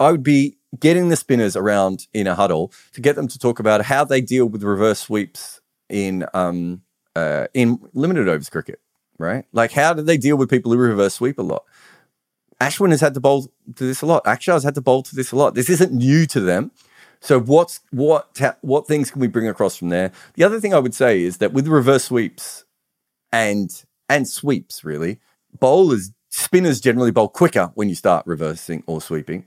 I 0.00 0.10
would 0.10 0.22
be 0.22 0.56
getting 0.78 1.08
the 1.08 1.16
spinners 1.16 1.56
around 1.56 2.06
in 2.12 2.26
a 2.26 2.34
huddle 2.34 2.72
to 2.92 3.00
get 3.00 3.16
them 3.16 3.28
to 3.28 3.38
talk 3.38 3.58
about 3.58 3.82
how 3.82 4.04
they 4.04 4.20
deal 4.20 4.46
with 4.46 4.62
reverse 4.62 5.00
sweeps 5.00 5.60
in 5.88 6.26
um, 6.34 6.82
uh, 7.16 7.46
in 7.54 7.78
limited 7.94 8.28
overs 8.28 8.50
cricket, 8.50 8.80
right? 9.18 9.44
Like, 9.52 9.72
how 9.72 9.94
do 9.94 10.02
they 10.02 10.16
deal 10.16 10.36
with 10.36 10.50
people 10.50 10.72
who 10.72 10.78
reverse 10.78 11.14
sweep 11.14 11.38
a 11.38 11.42
lot? 11.42 11.64
Ashwin 12.60 12.90
has 12.90 13.00
had 13.00 13.14
to 13.14 13.20
bowl 13.20 13.52
to 13.76 13.84
this 13.84 14.02
a 14.02 14.06
lot. 14.06 14.24
Akshar's 14.24 14.64
had 14.64 14.74
to 14.74 14.80
bowl 14.80 15.02
to 15.04 15.14
this 15.14 15.32
a 15.32 15.36
lot. 15.36 15.54
This 15.54 15.70
isn't 15.70 15.92
new 15.92 16.26
to 16.26 16.40
them. 16.40 16.72
So 17.20 17.40
what's 17.40 17.80
what 17.90 18.38
what 18.60 18.86
things 18.86 19.10
can 19.10 19.20
we 19.20 19.26
bring 19.26 19.48
across 19.48 19.76
from 19.76 19.88
there? 19.88 20.12
The 20.34 20.44
other 20.44 20.60
thing 20.60 20.74
I 20.74 20.78
would 20.78 20.94
say 20.94 21.22
is 21.22 21.38
that 21.38 21.52
with 21.52 21.66
reverse 21.66 22.04
sweeps 22.04 22.64
and 23.32 23.70
and 24.08 24.28
sweeps, 24.28 24.84
really, 24.84 25.18
bowlers 25.58 26.12
spinners 26.30 26.80
generally 26.80 27.10
bowl 27.10 27.28
quicker 27.28 27.72
when 27.74 27.88
you 27.88 27.94
start 27.94 28.26
reversing 28.26 28.84
or 28.86 29.00
sweeping. 29.00 29.44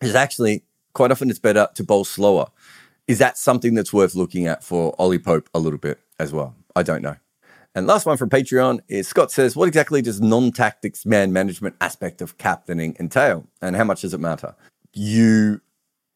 It's 0.00 0.14
actually 0.14 0.62
quite 0.92 1.10
often 1.10 1.30
it's 1.30 1.38
better 1.38 1.68
to 1.74 1.84
bowl 1.84 2.04
slower. 2.04 2.46
Is 3.06 3.18
that 3.18 3.38
something 3.38 3.74
that's 3.74 3.92
worth 3.92 4.14
looking 4.14 4.46
at 4.46 4.64
for 4.64 4.94
Ollie 4.98 5.18
Pope 5.18 5.48
a 5.54 5.58
little 5.58 5.78
bit 5.78 6.00
as 6.18 6.32
well? 6.32 6.54
I 6.74 6.82
don't 6.82 7.02
know. 7.02 7.16
And 7.74 7.86
last 7.86 8.06
one 8.06 8.16
from 8.16 8.30
Patreon 8.30 8.80
is 8.88 9.06
Scott 9.06 9.30
says, 9.30 9.54
What 9.54 9.68
exactly 9.68 10.00
does 10.00 10.20
non 10.20 10.50
tactics 10.50 11.04
man 11.04 11.32
management 11.32 11.76
aspect 11.80 12.22
of 12.22 12.38
captaining 12.38 12.96
entail? 12.98 13.46
And 13.60 13.76
how 13.76 13.84
much 13.84 14.00
does 14.00 14.14
it 14.14 14.20
matter? 14.20 14.54
You 14.94 15.60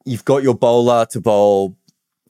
you've 0.07 0.25
got 0.25 0.43
your 0.43 0.55
bowler 0.55 1.07
to 1.11 1.21
bowl, 1.21 1.77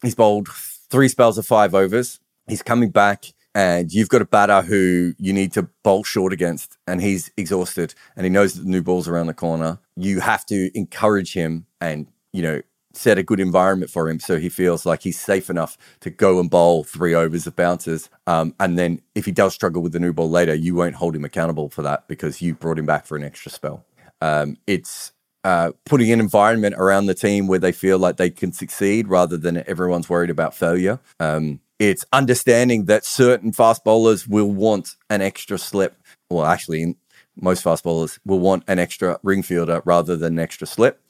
he's 0.03 0.17
bowled 0.17 0.49
three 0.49 1.09
spells 1.09 1.39
of 1.39 1.47
five 1.47 1.75
overs. 1.75 2.19
He's 2.49 2.63
coming 2.63 2.91
back 2.91 3.27
and 3.55 3.93
you've 3.93 4.09
got 4.09 4.23
a 4.23 4.27
batter 4.27 4.63
who 4.63 5.15
you 5.19 5.33
need 5.33 5.53
to 5.53 5.65
bowl 5.83 6.05
short 6.05 6.33
against 6.33 6.79
and 6.87 7.01
he's 7.01 7.31
exhausted 7.37 7.95
and 8.17 8.25
he 8.25 8.31
knows 8.31 8.55
that 8.55 8.63
the 8.63 8.69
new 8.69 8.83
ball's 8.83 9.09
around 9.09 9.27
the 9.27 9.35
corner. 9.35 9.79
You 9.97 10.21
have 10.21 10.47
to 10.47 10.77
encourage 10.77 11.33
him 11.33 11.67
and, 11.81 12.07
you 12.33 12.43
know, 12.43 12.63
set 12.93 13.19
a 13.19 13.23
good 13.23 13.41
environment 13.41 13.91
for 13.91 14.09
him 14.09 14.19
so 14.19 14.39
he 14.39 14.49
feels 14.49 14.85
like 14.85 15.03
he's 15.03 15.19
safe 15.19 15.49
enough 15.49 15.79
to 16.01 16.11
go 16.11 16.41
and 16.41 16.51
bowl 16.51 16.85
three 16.85 17.15
overs 17.15 17.47
of 17.47 17.57
bounces. 17.57 18.09
Um, 18.27 18.55
and 18.61 18.79
then 18.79 19.01
if 19.15 19.25
he 19.25 19.33
does 19.33 19.55
struggle 19.55 19.83
with 19.83 19.93
the 19.93 20.01
new 20.01 20.13
ball 20.13 20.31
later, 20.31 20.55
you 20.55 20.75
won't 20.75 20.97
hold 20.97 21.15
him 21.15 21.25
accountable 21.25 21.71
for 21.71 21.83
that 21.83 22.09
because 22.09 22.41
you 22.41 22.55
brought 22.55 22.79
him 22.79 22.87
back 22.87 23.07
for 23.07 23.17
an 23.17 23.25
extra 23.25 23.51
spell. 23.51 23.85
Um, 24.21 24.59
it's 24.67 25.13
uh, 25.45 25.73
putting 25.87 26.13
an 26.13 26.21
environment 26.21 26.75
around 26.77 27.07
the 27.07 27.15
team 27.15 27.47
where 27.47 27.59
they 27.59 27.73
feel 27.73 27.99
like 27.99 28.17
they 28.17 28.31
can 28.31 28.53
succeed 28.53 29.09
rather 29.09 29.37
than 29.37 29.65
everyone's 29.67 30.09
worried 30.09 30.31
about 30.31 30.55
failure. 30.55 31.01
Um, 31.19 31.61
it's 31.81 32.05
understanding 32.13 32.85
that 32.85 33.05
certain 33.05 33.53
fast 33.53 33.83
bowlers 33.83 34.29
will 34.29 34.53
want 34.53 34.95
an 35.09 35.21
extra 35.21 35.59
slip. 35.59 35.97
Well, 36.31 36.47
actually, 36.47 36.95
most 37.35 37.65
fast 37.65 37.83
bowlers 37.83 38.21
will 38.25 38.39
want 38.39 38.63
an 38.69 38.79
extra 38.79 39.19
ring 39.25 39.43
fielder 39.43 39.83
rather 39.85 40.17
than 40.17 40.35
an 40.35 40.39
extra 40.39 40.69
slip 40.69 41.03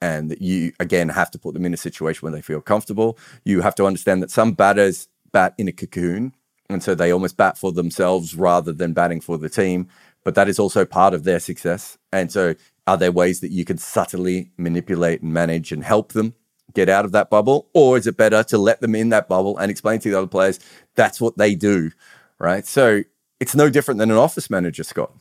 and 0.00 0.36
you 0.40 0.72
again 0.78 1.08
have 1.08 1.30
to 1.30 1.38
put 1.38 1.54
them 1.54 1.64
in 1.64 1.74
a 1.74 1.78
situation 1.78 2.20
where 2.22 2.32
they 2.32 2.42
feel 2.42 2.60
comfortable. 2.60 3.18
You 3.44 3.62
have 3.62 3.74
to 3.76 3.86
understand 3.86 4.22
that 4.22 4.30
some 4.30 4.52
batters 4.52 5.08
bat 5.32 5.54
in 5.58 5.68
a 5.68 5.72
cocoon, 5.72 6.34
and 6.68 6.82
so 6.82 6.94
they 6.94 7.10
almost 7.10 7.36
bat 7.36 7.58
for 7.58 7.72
themselves 7.72 8.34
rather 8.34 8.72
than 8.72 8.92
batting 8.92 9.20
for 9.20 9.38
the 9.38 9.48
team. 9.48 9.88
But 10.24 10.34
that 10.34 10.48
is 10.48 10.58
also 10.58 10.84
part 10.84 11.14
of 11.14 11.24
their 11.24 11.38
success. 11.38 11.96
And 12.12 12.32
so, 12.32 12.54
are 12.86 12.96
there 12.96 13.12
ways 13.12 13.40
that 13.40 13.52
you 13.52 13.64
can 13.64 13.78
subtly 13.78 14.50
manipulate 14.56 15.22
and 15.22 15.32
manage 15.32 15.72
and 15.72 15.84
help 15.84 16.12
them 16.12 16.34
get 16.76 16.88
out 16.88 17.04
of 17.04 17.12
that 17.12 17.30
bubble, 17.30 17.68
or 17.72 17.96
is 17.96 18.06
it 18.06 18.16
better 18.16 18.44
to 18.44 18.58
let 18.58 18.80
them 18.80 18.94
in 18.94 19.08
that 19.08 19.28
bubble 19.28 19.58
and 19.58 19.70
explain 19.70 19.98
to 20.00 20.10
the 20.10 20.16
other 20.16 20.26
players 20.28 20.60
that's 20.94 21.20
what 21.20 21.36
they 21.36 21.54
do, 21.54 21.90
right? 22.38 22.66
So 22.66 23.02
it's 23.40 23.56
no 23.56 23.68
different 23.70 23.98
than 23.98 24.10
an 24.10 24.16
office 24.18 24.48
manager, 24.50 24.84
Scott. 24.84 25.12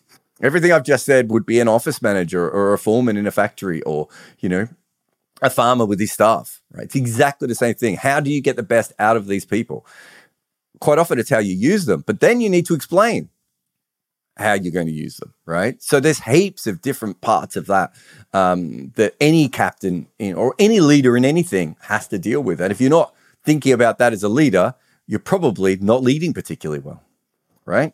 Everything 0.41 0.71
I've 0.71 0.83
just 0.83 1.05
said 1.05 1.31
would 1.31 1.45
be 1.45 1.59
an 1.61 1.69
office 1.69 2.01
manager 2.01 2.47
or 2.47 2.73
a 2.73 2.77
foreman 2.77 3.15
in 3.17 3.25
a 3.25 3.31
factory 3.31 3.81
or, 3.83 4.09
you 4.39 4.49
know, 4.49 4.67
a 5.41 5.49
farmer 5.49 5.85
with 5.85 5.99
his 5.99 6.11
staff, 6.11 6.61
right? 6.71 6.83
It's 6.83 6.95
exactly 6.95 7.47
the 7.47 7.55
same 7.55 7.75
thing. 7.75 7.95
How 7.95 8.19
do 8.19 8.29
you 8.29 8.41
get 8.41 8.57
the 8.57 8.63
best 8.63 8.91
out 8.99 9.15
of 9.15 9.27
these 9.27 9.45
people? 9.45 9.85
Quite 10.81 10.99
often 10.99 11.19
it's 11.19 11.29
how 11.29 11.39
you 11.39 11.55
use 11.55 11.85
them, 11.85 12.03
but 12.05 12.19
then 12.19 12.41
you 12.41 12.49
need 12.49 12.65
to 12.65 12.73
explain 12.75 13.29
how 14.37 14.53
you're 14.53 14.71
going 14.73 14.87
to 14.87 14.93
use 14.93 15.17
them, 15.17 15.33
right? 15.45 15.81
So 15.81 15.99
there's 15.99 16.19
heaps 16.19 16.67
of 16.67 16.81
different 16.81 17.21
parts 17.21 17.55
of 17.55 17.67
that 17.67 17.93
um, 18.33 18.91
that 18.95 19.15
any 19.21 19.47
captain 19.47 20.07
in, 20.19 20.35
or 20.35 20.55
any 20.59 20.79
leader 20.79 21.15
in 21.15 21.23
anything 21.23 21.77
has 21.81 22.07
to 22.09 22.17
deal 22.17 22.41
with. 22.41 22.59
And 22.59 22.71
if 22.71 22.81
you're 22.81 22.89
not 22.89 23.13
thinking 23.43 23.73
about 23.73 23.97
that 23.99 24.13
as 24.13 24.23
a 24.23 24.29
leader, 24.29 24.75
you're 25.07 25.19
probably 25.19 25.77
not 25.77 26.03
leading 26.03 26.33
particularly 26.33 26.81
well, 26.81 27.03
right? 27.65 27.93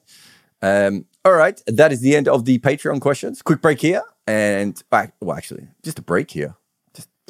Um, 0.61 1.05
all 1.23 1.33
right, 1.33 1.61
that 1.67 1.91
is 1.91 2.01
the 2.01 2.15
end 2.15 2.27
of 2.27 2.45
the 2.45 2.57
Patreon 2.59 3.01
questions. 3.01 3.41
Quick 3.41 3.61
break 3.61 3.81
here, 3.81 4.01
and 4.25 4.81
back, 4.89 5.13
well, 5.19 5.37
actually, 5.37 5.67
just 5.83 5.99
a 5.99 6.01
break 6.01 6.31
here, 6.31 6.55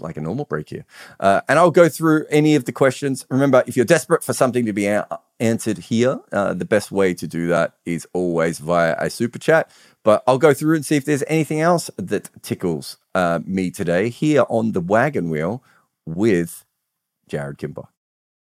like 0.02 0.18
a 0.18 0.22
normal 0.22 0.46
break 0.46 0.70
here. 0.70 0.86
Uh, 1.20 1.42
and 1.48 1.60
I'll 1.60 1.72
go 1.72 1.90
through 1.90 2.26
any 2.30 2.56
of 2.56 2.66
the 2.66 2.72
questions. 2.72 3.26
Remember, 3.30 3.64
if 3.68 3.76
you're 3.76 3.86
desperate 3.86 4.24
for 4.24 4.34
something 4.34 4.66
to 4.66 4.74
be 4.74 4.88
a- 4.88 5.08
answered 5.40 5.78
here, 5.78 6.20
uh, 6.32 6.54
the 6.54 6.66
best 6.66 6.92
way 6.92 7.14
to 7.14 7.28
do 7.28 7.48
that 7.48 7.74
is 7.86 8.08
always 8.14 8.60
via 8.60 8.96
a 9.00 9.10
super 9.10 9.40
chat. 9.40 9.72
But 10.04 10.24
I'll 10.26 10.38
go 10.38 10.54
through 10.54 10.76
and 10.76 10.86
see 10.86 10.96
if 10.96 11.06
there's 11.06 11.24
anything 11.28 11.62
else 11.62 11.90
that 11.98 12.30
tickles 12.42 12.98
uh, 13.14 13.40
me 13.46 13.72
today 13.72 14.10
here 14.10 14.46
on 14.50 14.72
the 14.72 14.82
wagon 14.82 15.30
wheel 15.30 15.64
with 16.06 16.66
Jarrod 17.30 17.58
Kimber 17.58 17.88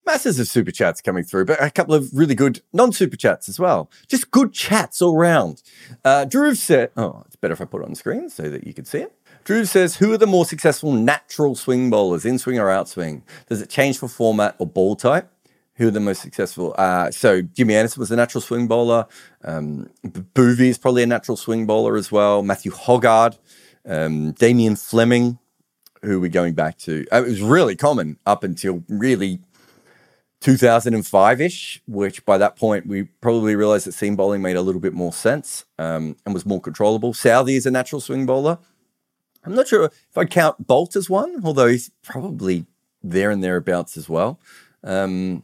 masses 0.06 0.39
of 0.39 0.48
super 0.48 0.72
chats 0.72 1.02
coming 1.02 1.24
through, 1.24 1.46
but 1.46 1.62
a 1.62 1.70
couple 1.70 1.94
of 1.94 2.10
really 2.14 2.36
good 2.36 2.62
non 2.72 2.91
super 2.91 3.18
chats 3.18 3.48
as 3.50 3.60
well. 3.60 3.89
Just 4.08 4.32
good 4.32 4.54
chats 4.54 5.02
all 5.02 5.18
round. 5.18 5.62
Uh, 6.04 6.26
Drew 6.26 6.56
said, 6.56 6.91
oh, 6.98 7.24
it's 7.26 7.36
better 7.36 7.54
if 7.54 7.62
I 7.62 7.66
put 7.66 7.82
it 7.82 7.88
on 7.88 7.96
screen 7.96 8.30
so 8.30 8.50
that 8.50 8.66
you 8.66 8.74
can 8.74 8.86
see 8.86 9.00
it. 9.00 9.14
Drew 9.44 9.66
says, 9.66 9.98
who 9.98 10.14
are 10.14 10.18
the 10.18 10.28
more 10.28 10.46
successful 10.46 10.94
natural 10.94 11.56
swing 11.56 11.89
bowlers, 11.89 12.26
in 12.26 12.39
swing 12.39 12.60
or 12.60 12.70
out 12.70 12.88
swing? 12.88 13.24
Does 13.50 13.62
it 13.62 13.70
change 13.70 13.98
for 13.98 14.08
format 14.08 14.56
or 14.58 14.66
ball 14.66 14.96
type? 14.96 15.30
Who 15.76 15.88
are 15.88 15.91
the 15.91 16.00
most 16.00 16.22
successful? 16.22 16.74
Uh, 16.78 17.12
so 17.12 17.41
Jimmy 17.41 17.76
Anderson 17.76 18.00
was 18.00 18.12
a 18.12 18.16
natural 18.16 18.41
swing 18.41 18.68
bowler. 18.68 19.08
Um, 19.44 19.89
Bhuvi 20.06 20.68
is 20.68 20.78
probably 20.78 21.04
a 21.04 21.08
natural 21.08 21.36
swing 21.36 21.66
bowler 21.66 21.98
as 21.98 22.12
well. 22.12 22.44
Matthew 22.44 22.72
Hoggard, 22.72 23.38
um, 23.86 24.32
Damien 24.34 24.76
Fleming, 24.76 25.39
who 26.04 26.22
we're 26.22 26.30
going 26.30 26.54
back 26.54 26.78
to. 26.80 27.06
Uh, 27.12 27.24
it 27.24 27.30
was 27.30 27.41
really 27.41 27.76
common 27.76 28.20
up 28.26 28.44
until 28.44 28.84
really 28.88 29.39
2005 30.41 31.41
ish, 31.41 31.82
which 31.88 32.26
by 32.26 32.38
that 32.38 32.56
point 32.56 32.86
we 32.86 33.04
probably 33.04 33.56
realized 33.56 33.88
that 33.88 33.94
seam 33.94 34.16
bowling 34.16 34.41
made 34.41 34.58
a 34.58 34.62
little 34.62 34.82
bit 34.82 34.94
more 34.94 35.14
sense 35.14 35.66
um, 35.80 36.16
and 36.26 36.34
was 36.34 36.46
more 36.46 36.62
controllable. 36.62 37.14
Southee 37.14 37.56
is 37.56 37.66
a 37.66 37.72
natural 37.72 38.00
swing 38.00 38.26
bowler. 38.26 38.60
I'm 39.46 39.56
not 39.56 39.68
sure 39.68 39.86
if 39.86 40.18
I'd 40.18 40.30
count 40.30 40.68
Boult 40.68 40.96
as 40.96 41.10
one, 41.10 41.41
although 41.44 41.68
he's 41.68 41.91
probably 42.04 42.66
there 43.04 43.30
and 43.32 43.44
thereabouts 43.44 43.98
as 43.98 44.08
well. 44.08 44.39
Um, 44.84 45.44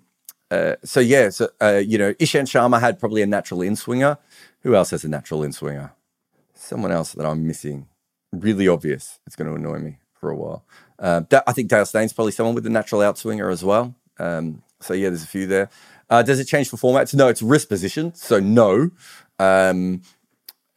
uh, 0.52 0.76
so 0.84 1.00
yeah, 1.00 1.30
so 1.30 1.50
uh, 1.62 1.82
you 1.86 1.97
know, 1.97 2.14
Ishant 2.16 2.47
Sharma 2.47 2.80
had 2.80 3.00
probably 3.00 3.22
a 3.22 3.28
natural 3.28 3.62
in 3.62 3.76
swinger. 3.76 4.18
Who 4.62 4.76
else 4.76 4.91
has 4.91 5.04
a 5.04 5.10
natural 5.10 5.43
in 5.43 5.52
swinger? 5.52 5.93
Someone 6.54 6.91
else 6.91 7.14
that 7.14 7.26
I'm 7.26 7.45
missing. 7.45 7.88
Really 8.32 8.68
obvious. 8.68 9.20
It's 9.26 9.36
going 9.36 9.50
to 9.50 9.56
annoy 9.56 9.80
me 9.80 10.00
for 10.14 10.30
a 10.30 10.36
while. 10.36 10.66
Uh, 10.97 11.22
I 11.47 11.54
think 11.54 11.70
Dale 11.70 11.86
Steyn's 11.86 12.14
probably 12.14 12.32
someone 12.32 12.56
with 12.56 12.66
a 12.66 12.70
natural 12.70 13.02
out 13.02 13.18
swinger 13.18 13.50
as 13.50 13.64
well. 13.64 13.95
Um, 14.18 14.64
so 14.80 14.93
yeah, 14.93 15.10
there's 15.10 15.24
a 15.24 15.28
few 15.28 15.47
there. 15.47 15.70
Uh, 16.10 16.24
does 16.24 16.39
it 16.39 16.45
change 16.45 16.70
for 16.70 16.78
formats? 16.78 17.14
No, 17.14 17.28
it's 17.28 17.41
wrist 17.41 17.70
position. 17.70 18.14
So 18.16 18.39
no. 18.39 18.91
Um, 19.38 20.02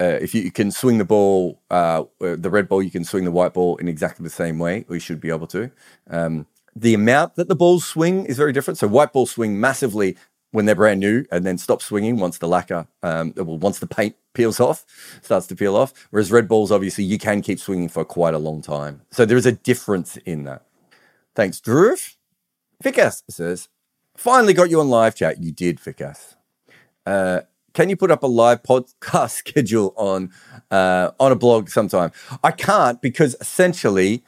uh, 0.03 0.19
if 0.21 0.35
you, 0.35 0.43
you, 0.43 0.51
can 0.51 0.71
swing 0.71 0.99
the 0.99 1.05
ball, 1.05 1.61
uh, 1.71 2.05
uh, 2.21 2.37
the 2.37 2.51
red 2.51 2.69
ball, 2.69 2.83
you 2.83 2.91
can 2.91 3.05
swing 3.05 3.25
the 3.25 3.31
white 3.31 3.55
ball 3.55 3.77
in 3.77 3.87
exactly 3.87 4.25
the 4.25 4.31
same 4.31 4.59
way, 4.59 4.85
or 4.89 4.97
you 4.97 5.01
should 5.01 5.21
be 5.21 5.31
able 5.31 5.47
to. 5.47 5.71
Um, 6.11 6.47
the 6.75 6.95
amount 6.95 7.37
that 7.37 7.49
the 7.49 7.55
balls 7.55 7.85
swing 7.85 8.27
is 8.27 8.37
very 8.37 8.53
different. 8.53 8.79
So 8.79 8.89
white 8.89 9.13
balls 9.13 9.31
swing 9.31 9.61
massively 9.61 10.17
when 10.51 10.67
they're 10.67 10.75
brand 10.75 11.01
new, 11.01 11.25
and 11.31 11.47
then 11.47 11.57
stop 11.57 11.81
swinging 11.81 12.19
once 12.19 12.39
the 12.39 12.49
lacquer, 12.49 12.87
um, 13.03 13.33
well, 13.37 13.59
once 13.59 13.79
the 13.79 13.87
paint 13.87 14.17
peels 14.35 14.61
off, 14.61 14.85
starts 15.23 15.47
to 15.47 15.57
peel 15.57 15.77
off. 15.77 15.93
Whereas 16.11 16.31
red 16.31 16.49
balls, 16.49 16.71
obviously, 16.73 17.05
you 17.05 17.19
can 17.19 17.41
keep 17.41 17.59
swinging 17.59 17.89
for 17.89 18.05
quite 18.05 18.35
a 18.35 18.39
long 18.39 18.61
time. 18.61 19.03
So 19.11 19.25
there 19.25 19.39
is 19.39 19.47
a 19.47 19.53
difference 19.53 20.19
in 20.19 20.45
that. 20.45 20.67
Thanks, 21.35 21.61
Drew. 21.61 21.97
Vikas 22.85 23.23
says, 23.31 23.69
Finally 24.17 24.53
got 24.53 24.69
you 24.69 24.81
on 24.81 24.91
live 24.91 25.15
chat. 25.15 25.43
You 25.43 25.53
did, 25.53 25.79
Vikas. 25.79 26.35
Uh, 27.07 27.43
can 27.73 27.89
you 27.89 27.97
put 27.97 28.11
up 28.11 28.23
a 28.23 28.27
live 28.27 28.63
podcast 28.63 29.31
schedule 29.39 29.95
on 29.97 30.31
uh, 30.71 31.11
on 31.19 31.33
a 31.33 31.37
blog 31.37 31.69
sometime? 31.69 32.13
I 32.43 32.51
can't 32.51 33.01
because 33.01 33.37
essentially, 33.41 34.23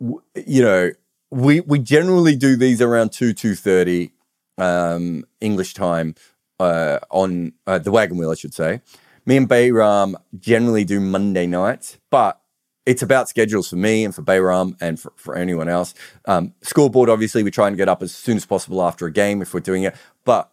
you 0.00 0.62
know, 0.62 0.90
we 1.30 1.60
we 1.60 1.78
generally 1.78 2.36
do 2.36 2.56
these 2.56 2.80
around 2.80 3.12
two 3.12 3.32
two 3.32 3.54
thirty 3.54 4.12
um, 4.58 5.24
English 5.40 5.74
time 5.74 6.14
uh, 6.60 6.98
on 7.10 7.52
uh, 7.66 7.78
the 7.78 7.90
wagon 7.90 8.16
wheel, 8.16 8.30
I 8.30 8.34
should 8.34 8.54
say. 8.54 8.80
Me 9.26 9.36
and 9.36 9.48
Behram 9.48 10.14
generally 10.38 10.84
do 10.84 11.00
Monday 11.00 11.46
nights, 11.46 11.98
but 12.10 12.40
it's 12.86 13.02
about 13.02 13.28
schedules 13.28 13.68
for 13.68 13.76
me 13.76 14.04
and 14.04 14.14
for 14.14 14.22
Behram 14.22 14.76
and 14.80 15.00
for, 15.00 15.12
for 15.16 15.36
anyone 15.36 15.68
else. 15.68 15.94
Um, 16.26 16.54
scoreboard, 16.62 17.08
obviously, 17.08 17.42
we 17.42 17.50
try 17.50 17.68
and 17.68 17.76
get 17.76 17.88
up 17.88 18.02
as 18.02 18.14
soon 18.14 18.36
as 18.36 18.44
possible 18.44 18.82
after 18.82 19.06
a 19.06 19.12
game 19.12 19.40
if 19.42 19.54
we're 19.54 19.60
doing 19.60 19.84
it. 19.84 19.96
But 20.24 20.50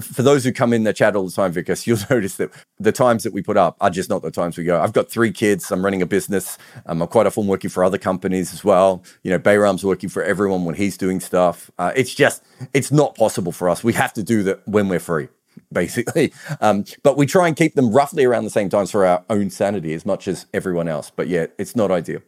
for 0.00 0.22
those 0.22 0.42
who 0.42 0.52
come 0.52 0.72
in 0.72 0.84
the 0.84 0.92
chat 0.92 1.14
all 1.14 1.26
the 1.26 1.32
time, 1.32 1.52
Vickers, 1.52 1.86
you'll 1.86 1.98
notice 2.10 2.36
that 2.36 2.50
the 2.78 2.92
times 2.92 3.22
that 3.24 3.32
we 3.32 3.42
put 3.42 3.56
up 3.56 3.76
are 3.80 3.90
just 3.90 4.08
not 4.08 4.22
the 4.22 4.30
times 4.30 4.56
we 4.56 4.64
go. 4.64 4.80
I've 4.80 4.92
got 4.92 5.10
three 5.10 5.32
kids. 5.32 5.70
I'm 5.70 5.84
running 5.84 6.02
a 6.02 6.06
business. 6.06 6.58
Um, 6.86 7.02
I'm 7.02 7.08
quite 7.08 7.26
often 7.26 7.46
working 7.46 7.70
for 7.70 7.84
other 7.84 7.98
companies 7.98 8.52
as 8.52 8.64
well. 8.64 9.02
You 9.22 9.30
know, 9.30 9.38
Behram's 9.38 9.84
working 9.84 10.08
for 10.08 10.22
everyone 10.22 10.64
when 10.64 10.74
he's 10.74 10.96
doing 10.96 11.20
stuff. 11.20 11.70
Uh, 11.78 11.92
it's 11.94 12.14
just, 12.14 12.42
it's 12.72 12.90
not 12.90 13.14
possible 13.14 13.52
for 13.52 13.68
us. 13.68 13.84
We 13.84 13.92
have 13.94 14.12
to 14.14 14.22
do 14.22 14.42
that 14.44 14.66
when 14.66 14.88
we're 14.88 15.00
free 15.00 15.28
basically. 15.72 16.32
Um, 16.60 16.84
but 17.02 17.16
we 17.16 17.26
try 17.26 17.48
and 17.48 17.56
keep 17.56 17.74
them 17.74 17.92
roughly 17.92 18.24
around 18.24 18.44
the 18.44 18.50
same 18.50 18.68
times 18.68 18.90
for 18.90 19.04
our 19.04 19.24
own 19.28 19.50
sanity 19.50 19.94
as 19.94 20.06
much 20.06 20.28
as 20.28 20.46
everyone 20.54 20.86
else. 20.86 21.10
But 21.10 21.26
yeah, 21.26 21.46
it's 21.58 21.74
not 21.74 21.90
ideal. 21.90 22.20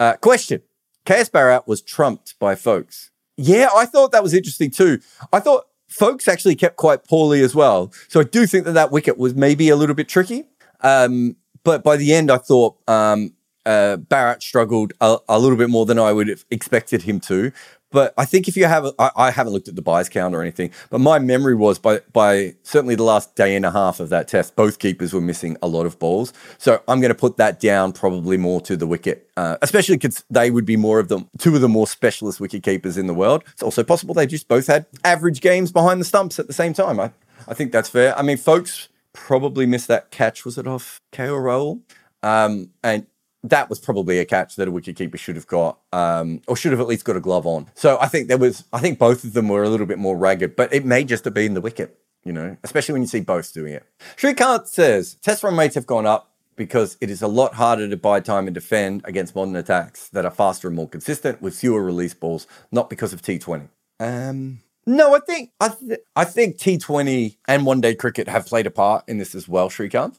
Uh, 0.00 0.14
question 0.16 0.62
Bharat 1.04 1.66
was 1.66 1.82
trumped 1.82 2.38
by 2.38 2.54
Foakes. 2.54 3.10
Yeah, 3.36 3.68
I 3.74 3.84
thought 3.86 4.12
that 4.12 4.22
was 4.22 4.32
interesting 4.32 4.70
too. 4.70 5.00
I 5.32 5.40
thought 5.40 5.64
Foakes 5.88 6.26
actually 6.28 6.54
kept 6.54 6.76
quite 6.76 7.04
poorly 7.04 7.42
as 7.42 7.54
well. 7.54 7.92
So 8.08 8.20
I 8.20 8.24
do 8.24 8.46
think 8.46 8.64
that 8.64 8.72
that 8.72 8.90
wicket 8.90 9.18
was 9.18 9.34
maybe 9.34 9.68
a 9.68 9.76
little 9.76 9.94
bit 9.94 10.08
tricky. 10.08 10.44
Um, 10.80 11.36
but 11.64 11.82
by 11.82 11.96
the 11.96 12.14
end, 12.14 12.30
I 12.30 12.38
thought 12.38 12.76
um, 12.88 13.34
uh, 13.66 13.96
Bharat 13.96 14.42
struggled 14.42 14.92
a, 15.00 15.18
a, 15.28 15.38
little 15.38 15.56
bit 15.56 15.70
more 15.70 15.86
than 15.86 15.98
I 15.98 16.12
would 16.12 16.28
have 16.28 16.44
expected 16.50 17.02
him 17.02 17.20
to. 17.20 17.52
But 17.94 18.12
I 18.18 18.24
think 18.24 18.48
if 18.48 18.56
you 18.56 18.64
have, 18.64 18.86
I, 18.98 19.10
I 19.14 19.30
haven't 19.30 19.52
looked 19.52 19.68
at 19.68 19.76
the 19.76 19.80
buys 19.80 20.08
count 20.08 20.34
or 20.34 20.42
anything, 20.42 20.72
but 20.90 20.98
my 20.98 21.20
memory 21.20 21.54
was 21.54 21.78
by 21.78 22.00
by 22.12 22.56
certainly 22.64 22.96
the 22.96 23.04
last 23.04 23.36
day 23.36 23.54
and 23.54 23.64
a 23.64 23.70
half 23.70 24.00
of 24.00 24.08
that 24.08 24.26
test, 24.26 24.56
both 24.56 24.80
keepers 24.80 25.12
were 25.12 25.20
missing 25.20 25.56
a 25.62 25.68
lot 25.68 25.86
of 25.86 25.96
balls. 26.00 26.32
So 26.58 26.82
I'm 26.88 27.00
going 27.00 27.10
to 27.10 27.14
put 27.14 27.36
that 27.36 27.60
down 27.60 27.92
probably 27.92 28.36
more 28.36 28.60
to 28.62 28.76
the 28.76 28.88
wicket, 28.88 29.30
uh, 29.36 29.58
especially 29.62 29.94
because 29.94 30.24
they 30.28 30.50
would 30.50 30.66
be 30.66 30.76
more 30.76 30.98
of 30.98 31.06
them, 31.06 31.30
two 31.38 31.54
of 31.54 31.60
the 31.60 31.68
more 31.68 31.86
specialist 31.86 32.40
wicket 32.40 32.64
keepers 32.64 32.98
in 32.98 33.06
the 33.06 33.14
world. 33.14 33.44
It's 33.52 33.62
also 33.62 33.84
possible 33.84 34.12
they 34.12 34.26
just 34.26 34.48
both 34.48 34.66
had 34.66 34.86
average 35.04 35.40
games 35.40 35.70
behind 35.70 36.00
the 36.00 36.04
stumps 36.04 36.40
at 36.40 36.48
the 36.48 36.52
same 36.52 36.72
time. 36.72 36.98
I, 36.98 37.12
I 37.46 37.54
think 37.54 37.70
that's 37.70 37.88
fair. 37.88 38.18
I 38.18 38.22
mean, 38.22 38.38
Foakes 38.38 38.88
probably 39.12 39.66
missed 39.66 39.86
that 39.86 40.10
catch. 40.10 40.44
Was 40.44 40.58
it 40.58 40.66
off 40.66 41.00
KL 41.12 41.40
Rahul? 41.40 41.82
Um, 42.24 42.70
and 42.82 43.06
that 43.44 43.68
was 43.68 43.78
probably 43.78 44.18
a 44.18 44.24
catch 44.24 44.56
that 44.56 44.66
a 44.66 44.72
wicketkeeper 44.72 45.18
should 45.18 45.36
have 45.36 45.46
got, 45.46 45.78
um, 45.92 46.40
or 46.48 46.56
should 46.56 46.72
have 46.72 46.80
at 46.80 46.86
least 46.86 47.04
got 47.04 47.14
a 47.14 47.20
glove 47.20 47.46
on. 47.46 47.70
So 47.74 47.98
I 48.00 48.08
think 48.08 48.28
there 48.28 48.38
was, 48.38 48.64
I 48.72 48.80
think 48.80 48.98
both 48.98 49.22
of 49.22 49.34
them 49.34 49.48
were 49.48 49.62
a 49.62 49.68
little 49.68 49.86
bit 49.86 49.98
more 49.98 50.16
ragged, 50.16 50.56
but 50.56 50.72
it 50.72 50.84
may 50.84 51.04
just 51.04 51.24
have 51.26 51.34
been 51.34 51.54
the 51.54 51.60
wicket, 51.60 51.98
you 52.24 52.32
know, 52.32 52.56
especially 52.64 52.94
when 52.94 53.02
you 53.02 53.08
see 53.08 53.20
both 53.20 53.52
doing 53.52 53.74
it. 53.74 53.86
Shrikant 54.16 54.66
says 54.66 55.16
test 55.16 55.44
run 55.44 55.56
rates 55.56 55.74
have 55.74 55.86
gone 55.86 56.06
up 56.06 56.32
because 56.56 56.96
it 57.00 57.10
is 57.10 57.20
a 57.20 57.28
lot 57.28 57.54
harder 57.54 57.88
to 57.88 57.96
buy 57.96 58.20
time 58.20 58.46
and 58.46 58.54
defend 58.54 59.02
against 59.04 59.34
modern 59.34 59.56
attacks 59.56 60.08
that 60.08 60.24
are 60.24 60.30
faster 60.30 60.68
and 60.68 60.76
more 60.76 60.88
consistent 60.88 61.42
with 61.42 61.54
fewer 61.54 61.82
release 61.82 62.14
balls, 62.14 62.46
not 62.72 62.88
because 62.88 63.12
of 63.12 63.20
T20. 63.20 63.68
Um, 64.00 64.60
no, 64.86 65.14
I 65.14 65.20
think 65.20 65.50
I, 65.60 65.68
th- 65.68 66.00
I 66.16 66.24
think 66.24 66.56
T20 66.58 67.36
and 67.46 67.66
one 67.66 67.80
day 67.80 67.94
cricket 67.94 68.28
have 68.28 68.46
played 68.46 68.66
a 68.66 68.70
part 68.70 69.04
in 69.06 69.18
this 69.18 69.34
as 69.34 69.48
well, 69.48 69.68
Shrikant. 69.68 70.16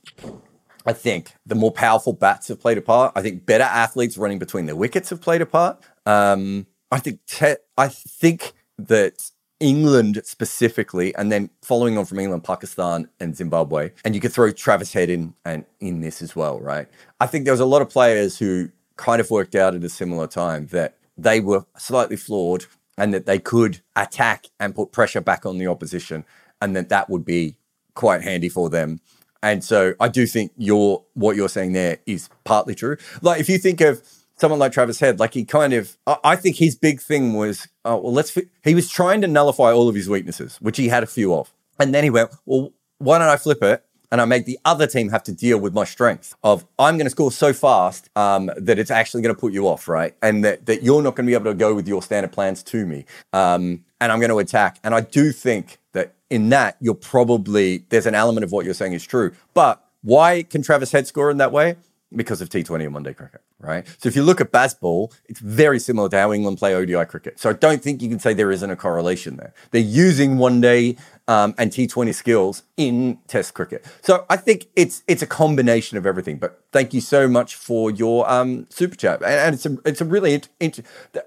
I 0.85 0.93
think 0.93 1.33
the 1.45 1.55
more 1.55 1.71
powerful 1.71 2.13
bats 2.13 2.47
have 2.49 2.59
played 2.59 2.77
a 2.77 2.81
part. 2.81 3.11
I 3.15 3.21
think 3.21 3.45
better 3.45 3.63
athletes 3.63 4.17
running 4.17 4.39
between 4.39 4.67
the 4.67 4.75
wickets 4.75 5.09
have 5.09 5.21
played 5.21 5.41
a 5.41 5.45
part. 5.45 5.81
Um, 6.05 6.67
I 6.91 6.99
think 6.99 7.25
te- 7.25 7.55
I 7.77 7.87
think 7.87 8.53
that 8.77 9.31
England 9.59 10.21
specifically, 10.23 11.15
and 11.15 11.31
then 11.31 11.49
following 11.61 11.97
on 11.97 12.05
from 12.05 12.19
England, 12.19 12.43
Pakistan 12.43 13.09
and 13.19 13.35
Zimbabwe, 13.35 13.91
and 14.03 14.13
you 14.13 14.21
could 14.21 14.33
throw 14.33 14.51
Travis 14.51 14.93
Head 14.93 15.09
in 15.09 15.33
and 15.43 15.65
in 15.79 16.01
this 16.01 16.21
as 16.21 16.35
well, 16.35 16.59
right? 16.59 16.87
I 17.19 17.25
think 17.25 17.45
there 17.45 17.53
was 17.53 17.61
a 17.61 17.65
lot 17.65 17.81
of 17.81 17.89
players 17.89 18.37
who 18.37 18.69
kind 18.97 19.19
of 19.19 19.31
worked 19.31 19.55
out 19.55 19.73
at 19.73 19.83
a 19.83 19.89
similar 19.89 20.27
time 20.27 20.67
that 20.67 20.97
they 21.17 21.39
were 21.39 21.65
slightly 21.77 22.15
flawed 22.15 22.65
and 22.97 23.13
that 23.13 23.25
they 23.25 23.39
could 23.39 23.81
attack 23.95 24.45
and 24.59 24.75
put 24.75 24.91
pressure 24.91 25.21
back 25.21 25.45
on 25.45 25.57
the 25.57 25.67
opposition, 25.67 26.25
and 26.61 26.75
that 26.75 26.89
that 26.89 27.09
would 27.09 27.25
be 27.25 27.55
quite 27.95 28.21
handy 28.21 28.49
for 28.49 28.69
them 28.69 28.99
and 29.45 29.63
so 29.63 29.93
I 29.99 30.07
do 30.07 30.25
think 30.25 30.51
your 30.57 31.03
what 31.13 31.35
you're 31.35 31.49
saying 31.49 31.73
there 31.73 31.99
is 32.07 32.29
partly 32.45 32.73
true. 32.73 32.97
Like 33.21 33.39
if 33.39 33.47
you 33.47 33.59
think 33.59 33.79
of 33.79 34.01
someone 34.37 34.59
like 34.59 34.71
Travis 34.71 34.99
Head, 34.99 35.19
like 35.19 35.35
he 35.35 35.45
kind 35.45 35.71
of, 35.71 35.97
I 36.07 36.35
think 36.35 36.57
his 36.57 36.75
big 36.75 36.99
thing 36.99 37.33
was, 37.33 37.67
oh, 37.85 37.97
well, 37.97 38.11
let's, 38.11 38.35
he 38.63 38.75
was 38.75 38.89
trying 38.89 39.21
to 39.21 39.27
nullify 39.27 39.71
all 39.71 39.87
of 39.87 39.93
his 39.93 40.09
weaknesses, 40.09 40.57
which 40.61 40.77
he 40.77 40.87
had 40.87 41.03
a 41.03 41.07
few 41.07 41.33
of. 41.33 41.53
And 41.79 41.93
then 41.93 42.03
he 42.03 42.09
went, 42.09 42.31
well, 42.45 42.73
why 42.97 43.19
don't 43.19 43.27
I 43.27 43.37
flip 43.37 43.61
it? 43.61 43.85
And 44.11 44.19
I 44.19 44.25
make 44.25 44.45
the 44.45 44.57
other 44.65 44.87
team 44.87 45.09
have 45.09 45.23
to 45.23 45.31
deal 45.31 45.59
with 45.59 45.73
my 45.73 45.83
strength 45.83 46.33
of 46.43 46.65
I'm 46.79 46.97
going 46.97 47.05
to 47.05 47.11
score 47.11 47.31
so 47.31 47.53
fast 47.53 48.09
um, 48.15 48.49
that 48.57 48.79
it's 48.79 48.91
actually 48.91 49.21
going 49.21 49.35
to 49.35 49.39
put 49.39 49.53
you 49.53 49.67
off, 49.67 49.87
right? 49.87 50.15
And 50.23 50.43
that, 50.43 50.65
that 50.65 50.81
you're 50.81 51.03
not 51.03 51.15
going 51.15 51.27
to 51.27 51.29
be 51.29 51.35
able 51.35 51.51
to 51.51 51.53
go 51.53 51.75
with 51.75 51.87
your 51.87 52.01
standard 52.01 52.31
plans 52.31 52.63
to 52.63 52.85
me. 52.85 53.05
Um, 53.31 53.85
and 54.01 54.11
I'm 54.11 54.19
going 54.19 54.31
to 54.31 54.39
attack. 54.39 54.79
And 54.83 54.95
I 54.95 55.01
do 55.01 55.31
think 55.31 55.79
that 55.93 56.14
in 56.29 56.49
that, 56.49 56.77
you're 56.79 56.95
probably, 56.95 57.85
there's 57.89 58.05
an 58.05 58.15
element 58.15 58.43
of 58.43 58.51
what 58.51 58.65
you're 58.65 58.73
saying 58.73 58.93
is 58.93 59.05
true. 59.05 59.33
But 59.53 59.83
why 60.01 60.43
can 60.43 60.61
Travis 60.61 60.91
Head 60.91 61.07
score 61.07 61.31
in 61.31 61.37
that 61.37 61.51
way? 61.51 61.75
Because 62.15 62.39
of 62.39 62.49
T20 62.49 62.85
and 62.85 62.93
one 62.93 63.03
day 63.03 63.13
cricket, 63.13 63.41
right? 63.59 63.85
So 63.97 64.07
if 64.07 64.15
you 64.15 64.23
look 64.23 64.39
at 64.39 64.51
Bazball, 64.51 65.11
it's 65.25 65.39
very 65.39 65.79
similar 65.79 66.07
to 66.09 66.17
how 66.17 66.31
England 66.31 66.59
play 66.59 66.73
ODI 66.73 67.05
cricket. 67.05 67.39
So 67.39 67.49
I 67.49 67.53
don't 67.53 67.81
think 67.81 68.01
you 68.01 68.09
can 68.09 68.19
say 68.19 68.33
there 68.33 68.51
isn't 68.51 68.69
a 68.69 68.75
correlation 68.75 69.37
there. 69.37 69.53
They're 69.71 69.81
using 69.81 70.37
one 70.37 70.61
day 70.61 70.97
um, 71.27 71.55
and 71.57 71.71
T20 71.71 72.13
skills 72.13 72.63
in 72.77 73.17
Test 73.27 73.53
cricket. 73.53 73.85
So 74.01 74.25
I 74.29 74.37
think 74.37 74.67
it's 74.75 75.03
it's 75.07 75.21
a 75.21 75.27
combination 75.27 75.97
of 75.97 76.05
everything. 76.05 76.37
But 76.37 76.61
thank 76.71 76.93
you 76.93 77.01
so 77.01 77.27
much 77.27 77.55
for 77.55 77.89
your 77.89 78.29
um, 78.29 78.67
super 78.69 78.95
chat, 78.95 79.23
and, 79.23 79.33
and, 79.33 79.55
it's 79.55 79.65
a 79.65 79.77
it's 79.85 80.01
a 80.01 80.05
really 80.05 80.41
int- 80.59 80.81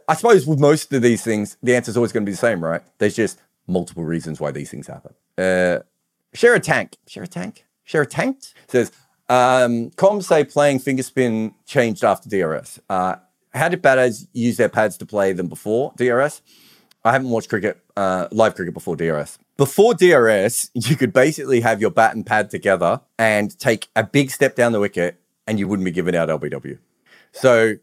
I 0.08 0.14
suppose 0.14 0.46
with 0.46 0.60
most 0.60 0.92
of 0.92 1.02
these 1.02 1.22
things, 1.22 1.56
the 1.62 1.74
answer 1.74 1.90
is 1.90 1.96
always 1.96 2.12
going 2.12 2.24
to 2.24 2.30
be 2.30 2.32
the 2.32 2.38
same, 2.38 2.62
right? 2.62 2.82
There's 2.98 3.16
just 3.16 3.40
multiple 3.68 4.04
reasons 4.04 4.40
why 4.40 4.50
these 4.50 4.70
things 4.70 4.86
happen. 4.86 5.14
Uh, 5.36 5.80
share 6.34 6.54
a 6.54 6.60
tank. 6.60 6.96
Share 7.06 7.24
a 7.24 7.28
tank. 7.28 7.64
Share 7.84 8.02
a 8.02 8.06
tank 8.06 8.42
says, 8.68 8.92
um, 9.28 9.90
comms 9.90 10.24
say 10.24 10.44
playing 10.44 10.78
finger 10.78 11.02
spin 11.02 11.54
changed 11.66 12.04
after 12.04 12.28
DRS. 12.28 12.80
Uh, 12.88 13.16
how 13.54 13.68
did 13.68 13.82
batters 13.82 14.26
use 14.32 14.56
their 14.56 14.68
pads 14.68 14.96
to 14.98 15.06
play 15.06 15.32
them 15.32 15.48
before 15.48 15.92
DRS? 15.96 16.42
I 17.04 17.12
haven't 17.12 17.30
watched 17.30 17.48
cricket, 17.48 17.78
uh, 17.96 18.28
live 18.30 18.54
cricket 18.54 18.74
before 18.74 18.96
DRS. 18.96 19.38
Before 19.56 19.94
DRS, 19.94 20.70
you 20.74 20.96
could 20.96 21.12
basically 21.12 21.60
have 21.60 21.80
your 21.80 21.90
bat 21.90 22.14
and 22.14 22.24
pad 22.24 22.50
together 22.50 23.00
and 23.18 23.58
take 23.58 23.88
a 23.96 24.04
big 24.04 24.30
step 24.30 24.54
down 24.54 24.72
the 24.72 24.80
wicket, 24.80 25.20
and 25.46 25.58
you 25.58 25.68
wouldn't 25.68 25.84
be 25.84 25.90
giving 25.90 26.14
out 26.14 26.28
LBW. 26.28 26.78
So 27.32 27.76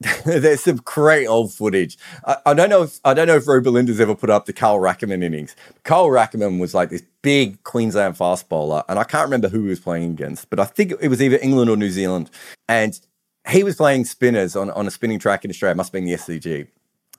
there's 0.24 0.62
some 0.62 0.76
great 0.76 1.26
old 1.26 1.52
footage. 1.52 1.98
I, 2.24 2.36
I, 2.46 2.54
don't 2.54 2.70
know 2.70 2.82
if 2.82 3.00
I 3.04 3.12
don't 3.12 3.26
know 3.26 3.36
if 3.36 3.44
Robelinda's 3.44 4.00
ever 4.00 4.14
put 4.14 4.30
up 4.30 4.46
the 4.46 4.52
Carl 4.52 4.78
Rackemann 4.78 5.22
innings. 5.22 5.54
Carl 5.84 6.08
Rackemann 6.08 6.58
was 6.58 6.72
like 6.72 6.88
this 6.88 7.02
big 7.20 7.62
Queensland 7.64 8.16
fast 8.16 8.48
bowler, 8.48 8.82
and 8.88 8.98
I 8.98 9.04
can't 9.04 9.24
remember 9.24 9.48
who 9.48 9.64
he 9.64 9.68
was 9.68 9.80
playing 9.80 10.12
against, 10.12 10.48
but 10.48 10.58
I 10.58 10.64
think 10.64 10.94
it 11.00 11.08
was 11.08 11.20
either 11.20 11.38
England 11.42 11.70
or 11.70 11.76
New 11.76 11.90
Zealand. 11.90 12.30
And 12.66 12.98
he 13.48 13.62
was 13.62 13.76
playing 13.76 14.06
spinners 14.06 14.56
on, 14.56 14.70
on 14.70 14.86
a 14.86 14.90
spinning 14.90 15.18
track 15.18 15.44
in 15.44 15.50
Australia, 15.50 15.74
must 15.74 15.88
have 15.88 15.92
been 15.92 16.04
the 16.04 16.14
SCG. 16.14 16.68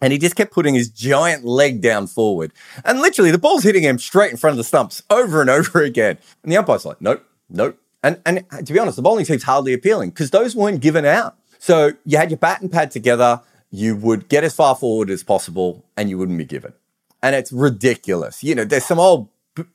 And 0.01 0.11
he 0.11 0.17
just 0.17 0.35
kept 0.35 0.51
putting 0.51 0.73
his 0.73 0.89
giant 0.89 1.45
leg 1.45 1.81
down 1.81 2.07
forward. 2.07 2.51
And 2.83 2.99
literally 2.99 3.29
the 3.29 3.37
ball's 3.37 3.63
hitting 3.63 3.83
him 3.83 3.99
straight 3.99 4.31
in 4.31 4.37
front 4.37 4.53
of 4.53 4.57
the 4.57 4.63
stumps 4.63 5.03
over 5.11 5.41
and 5.41 5.49
over 5.49 5.81
again. 5.83 6.17
And 6.41 6.51
the 6.51 6.57
umpire's 6.57 6.85
like, 6.85 6.99
nope, 6.99 7.23
nope. 7.49 7.77
And 8.03 8.19
and 8.25 8.43
to 8.65 8.73
be 8.73 8.79
honest, 8.79 8.95
the 8.95 9.03
bowling 9.03 9.25
team's 9.25 9.43
hardly 9.43 9.73
appealing 9.73 10.09
because 10.09 10.31
those 10.31 10.55
weren't 10.55 10.81
given 10.81 11.05
out. 11.05 11.37
So 11.61 11.91
you 12.05 12.17
had 12.17 12.31
your 12.31 12.39
bat 12.39 12.59
and 12.61 12.71
pad 12.71 12.89
together, 12.89 13.39
you 13.69 13.95
would 13.95 14.29
get 14.29 14.43
as 14.43 14.55
far 14.55 14.73
forward 14.73 15.11
as 15.11 15.21
possible, 15.21 15.85
and 15.95 16.09
you 16.09 16.17
wouldn't 16.17 16.39
be 16.39 16.43
given. 16.43 16.73
And 17.21 17.35
it's 17.35 17.51
ridiculous. 17.51 18.43
You 18.43 18.55
know, 18.55 18.65
there's 18.65 18.83
some 18.83 18.99
old. 18.99 19.29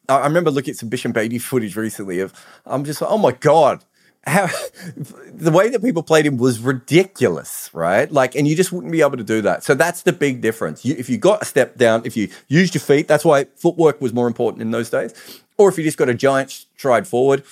I 0.09 0.27
remember 0.27 0.51
looking 0.51 0.73
at 0.73 0.79
some 0.79 0.91
Bishan 0.91 1.13
Bedi 1.13 1.41
footage 1.41 1.77
recently 1.77 2.19
of. 2.19 2.33
I'm 2.67 2.85
just 2.85 3.01
like, 3.01 3.09
oh 3.09 3.19
my 3.19 3.31
god, 3.31 3.85
how 4.27 4.49
the 4.97 5.53
way 5.53 5.69
that 5.69 5.81
people 5.81 6.03
played 6.03 6.27
him 6.27 6.39
was 6.39 6.59
ridiculous, 6.59 7.71
right? 7.73 8.11
Like, 8.11 8.35
and 8.35 8.49
you 8.49 8.57
just 8.57 8.73
wouldn't 8.73 8.91
be 8.91 9.01
able 9.01 9.17
to 9.19 9.25
do 9.25 9.41
that. 9.43 9.63
So 9.63 9.75
that's 9.75 10.03
the 10.03 10.13
big 10.13 10.41
difference. 10.41 10.85
You, 10.85 10.97
if 10.99 11.09
you 11.09 11.19
got 11.19 11.43
a 11.43 11.45
step 11.45 11.77
down, 11.77 12.03
if 12.05 12.17
you 12.17 12.31
used 12.49 12.75
your 12.75 12.83
feet, 12.83 13.07
that's 13.07 13.25
why 13.25 13.45
footwork 13.55 14.01
was 14.01 14.13
more 14.13 14.27
important 14.27 14.61
in 14.61 14.73
those 14.73 14.91
days. 14.91 15.15
Or 15.57 15.69
if 15.69 15.79
you 15.79 15.85
just 15.85 15.99
got 15.99 16.09
a 16.09 16.15
giant 16.15 16.51
stride 16.51 17.07
forward, 17.07 17.45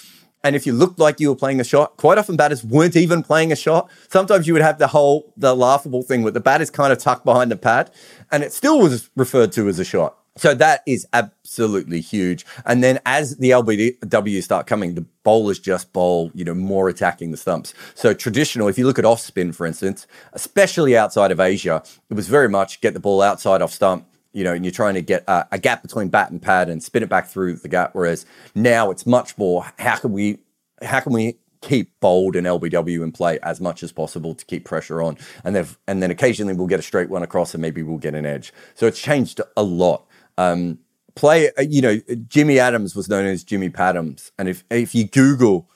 and 0.44 0.54
if 0.54 0.66
you 0.66 0.74
looked 0.74 0.98
like 0.98 1.18
you 1.18 1.30
were 1.30 1.36
playing 1.36 1.58
a 1.58 1.64
shot, 1.64 1.96
quite 1.96 2.18
often 2.18 2.36
batters 2.36 2.62
weren't 2.62 2.94
even 2.94 3.22
playing 3.22 3.50
a 3.50 3.56
shot. 3.56 3.90
Sometimes 4.10 4.46
you 4.46 4.52
would 4.52 4.62
have 4.62 4.78
the 4.78 4.88
whole, 4.88 5.32
the 5.38 5.56
laughable 5.56 6.02
thing 6.02 6.22
where 6.22 6.32
the 6.32 6.40
bat 6.40 6.60
is 6.60 6.70
kind 6.70 6.92
of 6.92 6.98
tucked 6.98 7.24
behind 7.24 7.50
the 7.50 7.56
pad 7.56 7.90
and 8.30 8.44
it 8.44 8.52
still 8.52 8.78
was 8.78 9.08
referred 9.16 9.52
to 9.52 9.68
as 9.68 9.78
a 9.78 9.84
shot. 9.84 10.18
So 10.36 10.52
that 10.54 10.82
is 10.86 11.06
absolutely 11.12 12.00
huge. 12.00 12.44
And 12.66 12.82
then 12.82 12.98
as 13.06 13.36
the 13.36 13.50
LBW 13.50 14.42
start 14.42 14.66
coming, 14.66 14.94
the 14.94 15.06
bowlers 15.22 15.60
just 15.60 15.92
bowl, 15.92 16.30
you 16.34 16.44
know, 16.44 16.54
more 16.54 16.88
attacking 16.88 17.30
the 17.30 17.36
stumps. 17.36 17.72
So 17.94 18.12
traditional, 18.12 18.68
if 18.68 18.76
you 18.76 18.84
look 18.84 18.98
at 18.98 19.04
off 19.04 19.20
spin, 19.20 19.52
for 19.52 19.64
instance, 19.64 20.06
especially 20.32 20.96
outside 20.96 21.30
of 21.30 21.40
Asia, 21.40 21.82
it 22.10 22.14
was 22.14 22.28
very 22.28 22.48
much 22.48 22.80
get 22.80 22.94
the 22.94 23.00
ball 23.00 23.22
outside 23.22 23.62
off 23.62 23.72
stump, 23.72 24.06
you 24.34 24.44
know, 24.44 24.52
and 24.52 24.64
you're 24.64 24.72
trying 24.72 24.94
to 24.94 25.02
get 25.02 25.24
a, 25.26 25.46
a, 25.52 25.58
gap 25.58 25.80
between 25.80 26.08
bat 26.08 26.30
and 26.30 26.42
pad 26.42 26.68
and 26.68 26.82
spin 26.82 27.02
it 27.02 27.08
back 27.08 27.28
through 27.28 27.54
the 27.54 27.68
gap. 27.68 27.90
Whereas 27.94 28.26
now 28.54 28.90
it's 28.90 29.06
much 29.06 29.38
more 29.38 29.64
how 29.78 29.96
can 29.96 30.12
we 30.12 30.40
how 30.82 31.00
can 31.00 31.12
we 31.12 31.38
keep 31.62 31.98
bowled 32.00 32.36
and 32.36 32.46
LBW 32.46 33.02
in 33.02 33.12
play 33.12 33.38
as 33.42 33.60
much 33.60 33.82
as 33.82 33.92
possible 33.92 34.34
to 34.34 34.44
keep 34.44 34.64
pressure 34.64 35.00
on, 35.00 35.16
and 35.44 35.56
then 35.56 35.66
and 35.86 36.02
then 36.02 36.10
occasionally 36.10 36.52
we'll 36.52 36.66
get 36.66 36.80
a 36.80 36.82
straight 36.82 37.08
one 37.08 37.22
across 37.22 37.54
and 37.54 37.62
maybe 37.62 37.82
we'll 37.82 37.96
get 37.96 38.14
an 38.14 38.26
edge. 38.26 38.52
So 38.74 38.86
it's 38.86 39.00
changed 39.00 39.40
a 39.56 39.62
lot. 39.62 40.04
Um, 40.36 40.80
play, 41.14 41.50
uh, 41.56 41.62
you 41.62 41.80
know, 41.80 42.00
Jimmy 42.28 42.58
Adams 42.58 42.96
was 42.96 43.08
known 43.08 43.24
as 43.24 43.44
Jimmy 43.44 43.70
Padams, 43.70 44.32
and 44.38 44.48
if 44.48 44.64
if 44.68 44.94
you 44.94 45.06
Google 45.06 45.70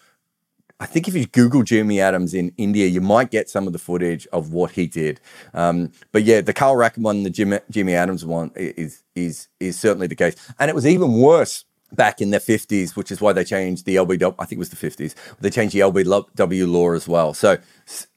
I 0.81 0.87
think 0.87 1.09
if 1.09 1.15
you 1.15 1.27
Google 1.27 1.63
Jimmy 1.65 2.01
Adams 2.01 2.35
in 2.35 2.53
India, 2.57 2.87
you 2.87 3.01
might 3.01 3.31
get 3.31 3.51
some 3.51 3.67
of 3.67 3.73
the 3.73 3.79
footage 3.79 4.27
of 4.33 4.53
what 4.53 4.73
he 4.73 4.87
did. 4.87 5.21
Um, 5.53 5.91
but 6.13 6.23
yeah, 6.23 6.41
the 6.41 6.53
Carl 6.53 6.77
Rackemann 6.77 7.03
one, 7.03 7.23
the 7.25 7.31
Jimmy, 7.31 7.59
Jimmy 7.71 7.95
Adams 7.95 8.25
one 8.25 8.53
is 8.55 9.03
is 9.15 9.49
is 9.59 9.79
certainly 9.79 10.07
the 10.07 10.15
case, 10.15 10.37
and 10.59 10.69
it 10.69 10.75
was 10.75 10.87
even 10.87 11.15
worse 11.15 11.65
back 11.93 12.21
in 12.21 12.31
the 12.31 12.39
50s, 12.39 12.97
which 12.97 13.11
is 13.11 13.21
why 13.21 13.33
they 13.33 13.45
changed 13.45 13.87
the 13.87 13.97
LBW. 13.97 14.35
I 14.39 14.45
think 14.45 14.59
it 14.59 14.59
was 14.59 14.71
the 14.71 14.77
50s. 14.77 15.15
They 15.41 15.51
changed 15.51 15.75
the 15.75 15.81
LBW 15.81 16.71
law 16.71 16.93
as 16.93 17.09
well. 17.09 17.33
So, 17.33 17.57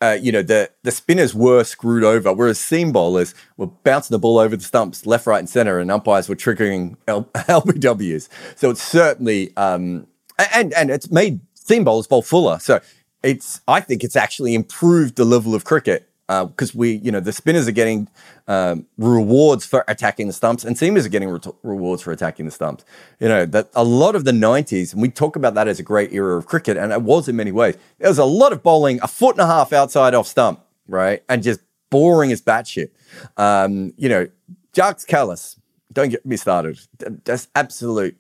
uh, 0.02 0.18
you 0.22 0.32
know, 0.32 0.42
the, 0.42 0.70
the 0.84 0.92
spinners 0.92 1.34
were 1.34 1.64
screwed 1.64 2.04
over, 2.04 2.34
whereas 2.34 2.60
seam 2.60 2.92
bowlers 2.92 3.34
were 3.58 3.68
bouncing 3.68 4.14
the 4.14 4.20
ball 4.20 4.40
over 4.40 4.58
the 4.58 4.64
stumps 4.64 5.06
left, 5.06 5.26
right, 5.26 5.40
and 5.40 5.50
center, 5.50 5.80
and 5.80 5.90
umpires 5.90 6.28
were 6.28 6.36
triggering 6.36 6.98
L- 7.08 7.30
LBWs. 7.34 8.28
So 8.58 8.72
it's 8.72 8.84
certainly, 8.84 9.56
um, 9.56 10.08
and, 10.54 10.74
and 10.74 10.90
it's 10.92 11.10
made 11.10 11.40
seam 11.64 11.84
bowlers 11.84 12.08
bowl 12.08 12.22
fuller. 12.22 12.60
So 12.60 12.82
it's 13.24 13.62
I 13.68 13.80
think 13.80 14.04
it's 14.04 14.16
actually 14.16 14.56
improved 14.56 15.16
the 15.16 15.26
level 15.26 15.56
of 15.56 15.64
cricket 15.64 16.08
because 16.28 16.74
we, 16.74 16.94
you 16.94 17.12
know, 17.12 17.20
the 17.20 17.34
spinners 17.34 17.68
are 17.68 17.74
getting 17.74 18.08
um, 18.48 18.86
rewards 18.98 19.66
for 19.66 19.84
attacking 19.88 20.28
the 20.28 20.34
stumps, 20.34 20.64
and 20.64 20.78
seamers 20.78 21.06
are 21.06 21.10
getting 21.10 21.30
re- 21.30 21.40
rewards 21.62 22.02
for 22.02 22.12
attacking 22.12 22.46
the 22.46 22.52
stumps. 22.52 22.86
You 23.20 23.28
know 23.28 23.46
that 23.46 23.70
a 23.76 23.84
lot 23.84 24.16
of 24.16 24.24
the 24.24 24.32
'90s, 24.32 24.94
and 24.94 25.02
we 25.02 25.10
talk 25.10 25.36
about 25.36 25.56
that 25.56 25.68
as 25.68 25.80
a 25.80 25.84
great 25.84 26.14
era 26.14 26.38
of 26.38 26.46
cricket, 26.46 26.78
and 26.78 26.92
it 26.92 27.02
was 27.02 27.28
in 27.28 27.36
many 27.36 27.52
ways. 27.52 27.78
There 28.00 28.10
was 28.10 28.18
a 28.18 28.26
lot 28.26 28.54
of 28.54 28.64
bowling 28.64 29.00
a 29.02 29.08
foot 29.08 29.36
and 29.36 29.42
a 29.42 29.48
half 29.48 29.74
outside 29.74 30.14
off 30.14 30.28
stump, 30.28 30.62
right, 30.88 31.24
and 31.28 31.44
just 31.44 31.60
boring 31.90 32.32
as 32.32 32.42
batshit. 32.42 32.92
Um, 33.36 33.94
you 33.98 34.08
know, 34.08 34.28
Jacques 34.74 35.00
Kallis, 35.00 35.58
don't 35.92 36.10
get 36.10 36.26
me 36.26 36.38
started. 36.38 36.80
That's 37.26 37.50
absolute 37.56 38.18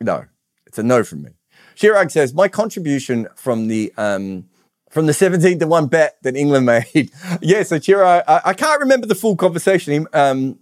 no. 0.00 0.26
It's 0.66 0.78
a 0.78 0.82
no 0.82 1.04
from 1.04 1.22
me. 1.22 1.30
Chirag 1.76 2.10
says 2.10 2.34
my 2.34 2.48
contribution 2.48 3.28
from 3.34 3.68
the 3.68 3.92
um, 3.96 4.46
from 4.94 5.06
the 5.06 5.12
17 5.12 5.58
to 5.58 5.66
1 5.66 5.86
bet 5.88 6.16
that 6.22 6.36
England 6.36 6.66
made. 6.94 7.10
yeah, 7.42 7.64
so 7.64 7.76
Chiro, 7.78 8.22
I, 8.26 8.40
I, 8.44 8.54
can't 8.54 8.80
remember 8.80 9.08
the 9.08 9.16
full 9.16 9.34
conversation, 9.34 10.06
um, 10.12 10.60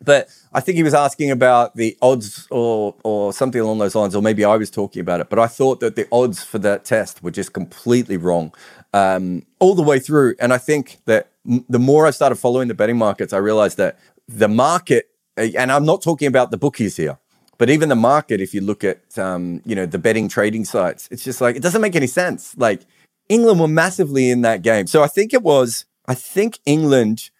but 0.00 0.28
I 0.52 0.60
think 0.60 0.76
he 0.76 0.84
was 0.84 0.94
asking 0.94 1.32
about 1.32 1.74
the 1.74 1.98
odds 2.00 2.46
or, 2.50 2.94
or 3.02 3.32
something 3.32 3.60
along 3.60 3.78
those 3.78 3.96
lines, 3.96 4.14
or 4.14 4.22
maybe 4.22 4.44
I 4.44 4.56
was 4.56 4.70
talking 4.70 5.00
about 5.00 5.20
it. 5.20 5.28
But 5.28 5.40
I 5.40 5.48
thought 5.48 5.80
that 5.80 5.96
the 5.96 6.06
odds 6.12 6.44
for 6.44 6.60
that 6.60 6.84
test 6.84 7.24
were 7.24 7.32
just 7.32 7.52
completely 7.52 8.16
wrong 8.16 8.54
um, 8.94 9.44
all 9.58 9.74
the 9.74 9.82
way 9.82 9.98
through. 9.98 10.36
And 10.38 10.52
I 10.52 10.58
think 10.58 10.98
that 11.06 11.30
m- 11.48 11.64
the 11.68 11.80
more 11.80 12.06
I 12.06 12.10
started 12.10 12.36
following 12.36 12.68
the 12.68 12.74
betting 12.74 12.98
markets, 12.98 13.32
I 13.32 13.38
realized 13.38 13.78
that 13.78 13.98
the 14.28 14.48
market, 14.48 15.10
and 15.36 15.72
I'm 15.72 15.84
not 15.84 16.02
talking 16.02 16.28
about 16.28 16.52
the 16.52 16.56
bookies 16.56 16.96
here, 16.96 17.18
but 17.58 17.70
even 17.70 17.88
the 17.88 17.96
market, 17.96 18.40
if 18.40 18.54
you 18.54 18.60
look 18.60 18.84
at 18.84 19.18
um, 19.18 19.62
you 19.64 19.74
know 19.74 19.86
the 19.86 19.98
betting 19.98 20.28
trading 20.28 20.64
sites, 20.64 21.08
it's 21.10 21.24
just 21.24 21.40
like 21.40 21.56
it 21.56 21.62
doesn't 21.62 21.80
make 21.80 21.96
any 21.96 22.06
sense. 22.06 22.56
Like 22.56 22.82
England 23.28 23.60
were 23.60 23.68
massively 23.68 24.30
in 24.30 24.42
that 24.42 24.62
game. 24.62 24.86
So 24.86 25.02
I 25.02 25.06
think 25.06 25.32
it 25.32 25.42
was, 25.42 25.84
I 26.06 26.14
think 26.14 26.58
England 26.66 27.30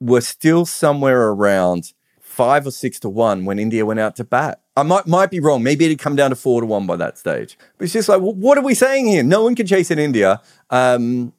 were 0.00 0.20
still 0.20 0.64
somewhere 0.66 1.28
around 1.28 1.92
five 2.20 2.66
or 2.66 2.70
six 2.70 2.98
to 3.00 3.08
one 3.08 3.44
when 3.44 3.58
India 3.58 3.84
went 3.84 4.00
out 4.00 4.16
to 4.16 4.24
bat. 4.24 4.60
I 4.76 4.82
might 4.82 5.06
might 5.06 5.30
be 5.30 5.40
wrong. 5.40 5.62
Maybe 5.62 5.84
it'd 5.84 5.98
come 5.98 6.16
down 6.16 6.30
to 6.30 6.36
four 6.36 6.60
to 6.60 6.66
one 6.66 6.86
by 6.86 6.96
that 6.96 7.18
stage. 7.18 7.58
But 7.76 7.84
it's 7.84 7.92
just 7.92 8.08
like, 8.08 8.20
well, 8.20 8.32
what 8.34 8.56
are 8.56 8.64
we 8.64 8.74
saying 8.74 9.06
here? 9.06 9.22
No 9.22 9.42
one 9.42 9.54
can 9.54 9.66
chase 9.66 9.90
in 9.90 9.98
India. 9.98 10.40
Um, 10.70 11.34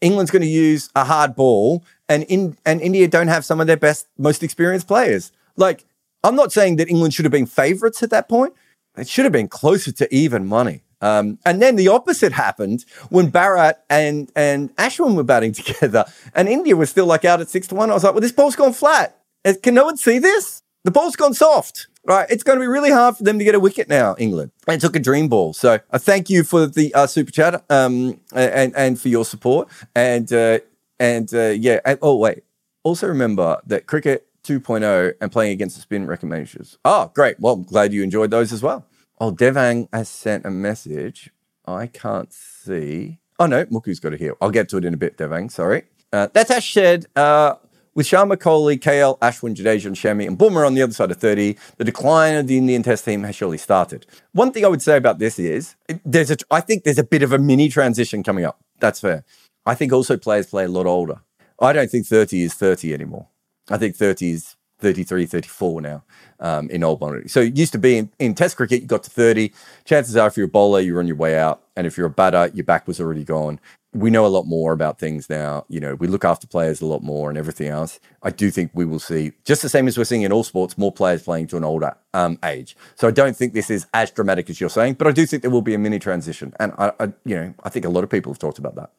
England's 0.00 0.30
going 0.30 0.42
to 0.42 0.48
use 0.48 0.90
a 0.94 1.04
hard 1.04 1.34
ball, 1.34 1.82
and 2.08 2.22
in 2.24 2.56
and 2.64 2.80
India 2.80 3.08
don't 3.08 3.28
have 3.28 3.44
some 3.44 3.60
of 3.60 3.66
their 3.66 3.76
best, 3.76 4.06
most 4.18 4.42
experienced 4.42 4.86
players. 4.86 5.32
Like, 5.56 5.84
I'm 6.24 6.34
not 6.34 6.52
saying 6.52 6.76
that 6.76 6.88
England 6.88 7.14
should 7.14 7.26
have 7.26 7.32
been 7.32 7.46
favourites 7.46 8.02
at 8.02 8.10
that 8.10 8.28
point. 8.28 8.54
It 8.96 9.08
should 9.08 9.24
have 9.24 9.32
been 9.32 9.48
closer 9.48 9.92
to 9.92 10.12
even 10.14 10.46
money. 10.46 10.82
Um, 11.00 11.38
and 11.44 11.60
then 11.60 11.76
the 11.76 11.88
opposite 11.88 12.32
happened 12.32 12.86
when 13.10 13.30
Bharat 13.30 13.74
and 13.90 14.32
and 14.34 14.74
Ashwin 14.76 15.14
were 15.14 15.22
batting 15.22 15.52
together, 15.60 16.06
and 16.34 16.48
India 16.48 16.74
was 16.74 16.88
still 16.90 17.06
like 17.06 17.26
out 17.26 17.40
at 17.42 17.50
six 17.50 17.66
to 17.68 17.74
one. 17.74 17.90
I 17.90 17.94
was 17.94 18.04
like, 18.04 18.14
well, 18.14 18.22
this 18.22 18.32
ball's 18.32 18.56
gone 18.56 18.72
flat. 18.72 19.18
Uh, 19.44 19.52
can 19.62 19.74
no 19.74 19.84
one 19.84 19.98
see 19.98 20.18
this? 20.18 20.62
The 20.84 20.90
ball's 20.90 21.16
gone 21.16 21.34
soft. 21.34 21.88
Right, 22.06 22.26
it's 22.30 22.42
going 22.42 22.58
to 22.58 22.60
be 22.60 22.66
really 22.66 22.90
hard 22.90 23.16
for 23.16 23.22
them 23.22 23.38
to 23.38 23.44
get 23.44 23.54
a 23.54 23.60
wicket 23.60 23.88
now, 23.88 24.14
England. 24.18 24.50
And 24.68 24.78
took 24.78 24.94
a 24.94 25.00
dream 25.00 25.28
ball. 25.28 25.54
So 25.54 25.80
I 25.90 25.96
thank 25.96 26.28
you 26.28 26.44
for 26.44 26.66
the 26.66 26.92
uh, 26.94 27.06
super 27.06 27.30
chat 27.30 27.64
um, 27.70 28.20
and 28.34 28.74
and 28.76 29.00
for 29.00 29.08
your 29.08 29.24
support. 29.24 29.68
And 29.94 30.30
uh, 30.32 30.58
and 30.98 31.32
uh, 31.34 31.48
yeah. 31.48 31.80
And, 31.84 31.98
oh 32.00 32.16
wait. 32.16 32.44
Also 32.82 33.08
remember 33.08 33.60
that 33.66 33.86
cricket 33.86 34.26
2.0 34.44 35.14
and 35.20 35.32
playing 35.32 35.52
against 35.52 35.76
the 35.76 35.82
spin 35.82 36.06
recommendations. 36.06 36.78
Oh, 36.84 37.10
great. 37.14 37.40
Well, 37.40 37.54
I'm 37.54 37.62
glad 37.62 37.92
you 37.92 38.02
enjoyed 38.02 38.30
those 38.30 38.52
as 38.52 38.62
well. 38.62 38.86
Oh, 39.20 39.32
Devang 39.32 39.88
has 39.92 40.08
sent 40.08 40.44
a 40.44 40.50
message. 40.50 41.30
I 41.66 41.86
can't 41.86 42.32
see. 42.32 43.18
Oh 43.38 43.46
no, 43.46 43.64
Muku's 43.66 44.00
got 44.00 44.12
it 44.12 44.20
here. 44.20 44.34
I'll 44.40 44.50
get 44.50 44.68
to 44.70 44.76
it 44.76 44.84
in 44.84 44.94
a 44.94 44.96
bit, 44.96 45.16
Devang. 45.16 45.50
Sorry. 45.50 45.84
Uh, 46.12 46.28
that's 46.32 46.50
Ash 46.50 46.72
said. 46.72 47.06
Uh, 47.16 47.54
with 47.94 48.06
Sharma 48.06 48.36
Kohli, 48.36 48.78
KL, 48.78 49.18
Ashwin, 49.20 49.54
Jadeja, 49.54 49.86
and 49.86 49.96
Shami, 49.96 50.26
and 50.26 50.36
Bumrah 50.38 50.66
on 50.66 50.74
the 50.74 50.82
other 50.82 50.92
side 50.92 51.10
of 51.10 51.16
30, 51.16 51.56
the 51.76 51.84
decline 51.84 52.34
of 52.34 52.48
the 52.48 52.58
Indian 52.58 52.82
Test 52.82 53.04
team 53.04 53.22
has 53.22 53.36
surely 53.36 53.58
started. 53.58 54.04
One 54.32 54.52
thing 54.52 54.64
I 54.64 54.68
would 54.68 54.82
say 54.82 54.96
about 54.96 55.20
this 55.20 55.38
is 55.38 55.76
there's 56.04 56.30
a, 56.30 56.36
I 56.50 56.60
think 56.60 56.82
there's 56.82 56.98
a 56.98 57.04
bit 57.04 57.22
of 57.22 57.32
a 57.32 57.38
mini 57.38 57.68
transition 57.68 58.22
coming 58.22 58.44
up. 58.44 58.60
That's 58.80 59.00
fair. 59.00 59.24
I 59.64 59.74
think 59.74 59.92
also 59.92 60.16
players 60.16 60.46
play 60.46 60.64
a 60.64 60.68
lot 60.68 60.86
older. 60.86 61.20
I 61.60 61.72
don't 61.72 61.88
think 61.88 62.06
30 62.06 62.42
is 62.42 62.54
30 62.54 62.92
anymore. 62.92 63.28
I 63.70 63.78
think 63.78 63.96
30 63.96 64.30
is 64.30 64.56
33, 64.84 65.26
34 65.26 65.80
now 65.80 66.04
um, 66.40 66.68
in 66.68 66.84
old 66.84 67.00
monitoring. 67.00 67.28
So 67.28 67.40
it 67.40 67.56
used 67.56 67.72
to 67.72 67.78
be 67.78 67.96
in, 67.96 68.10
in, 68.18 68.34
Test 68.34 68.56
cricket, 68.56 68.82
you 68.82 68.86
got 68.86 69.02
to 69.04 69.10
30. 69.10 69.52
Chances 69.84 70.16
are, 70.16 70.26
if 70.26 70.36
you're 70.36 70.46
a 70.46 70.48
bowler, 70.48 70.80
you're 70.80 70.98
on 70.98 71.06
your 71.06 71.16
way 71.16 71.38
out. 71.38 71.62
And 71.76 71.86
if 71.86 71.96
you're 71.96 72.06
a 72.06 72.10
batter, 72.10 72.50
your 72.54 72.64
back 72.64 72.86
was 72.86 73.00
already 73.00 73.24
gone. 73.24 73.60
We 73.92 74.10
know 74.10 74.26
a 74.26 74.28
lot 74.28 74.44
more 74.44 74.72
about 74.72 74.98
things 74.98 75.30
now. 75.30 75.64
You 75.68 75.80
know, 75.80 75.94
we 75.94 76.08
look 76.08 76.24
after 76.24 76.46
players 76.46 76.80
a 76.80 76.86
lot 76.86 77.02
more 77.02 77.30
and 77.30 77.38
everything 77.38 77.68
else. 77.68 78.00
I 78.22 78.30
do 78.30 78.50
think 78.50 78.72
we 78.74 78.84
will 78.84 78.98
see, 78.98 79.32
just 79.44 79.62
the 79.62 79.68
same 79.68 79.86
as 79.86 79.96
we're 79.96 80.04
seeing 80.04 80.22
in 80.22 80.32
all 80.32 80.44
sports, 80.44 80.76
more 80.76 80.92
players 80.92 81.22
playing 81.22 81.46
to 81.48 81.56
an 81.56 81.64
older 81.64 81.96
um, 82.12 82.38
age. 82.44 82.76
So 82.96 83.06
I 83.08 83.12
don't 83.12 83.36
think 83.36 83.54
this 83.54 83.70
is 83.70 83.86
as 83.94 84.10
dramatic 84.10 84.50
as 84.50 84.60
you're 84.60 84.68
saying, 84.68 84.94
but 84.94 85.06
I 85.06 85.12
do 85.12 85.24
think 85.24 85.42
there 85.42 85.50
will 85.50 85.62
be 85.62 85.74
a 85.74 85.78
mini 85.78 86.00
transition. 86.00 86.52
And 86.58 86.72
I, 86.76 86.92
I 86.98 87.04
you 87.24 87.36
know, 87.36 87.54
I 87.62 87.68
think 87.68 87.84
a 87.84 87.90
lot 87.90 88.04
of 88.04 88.10
people 88.10 88.32
have 88.32 88.38
talked 88.40 88.58
about 88.58 88.74
that. 88.74 88.90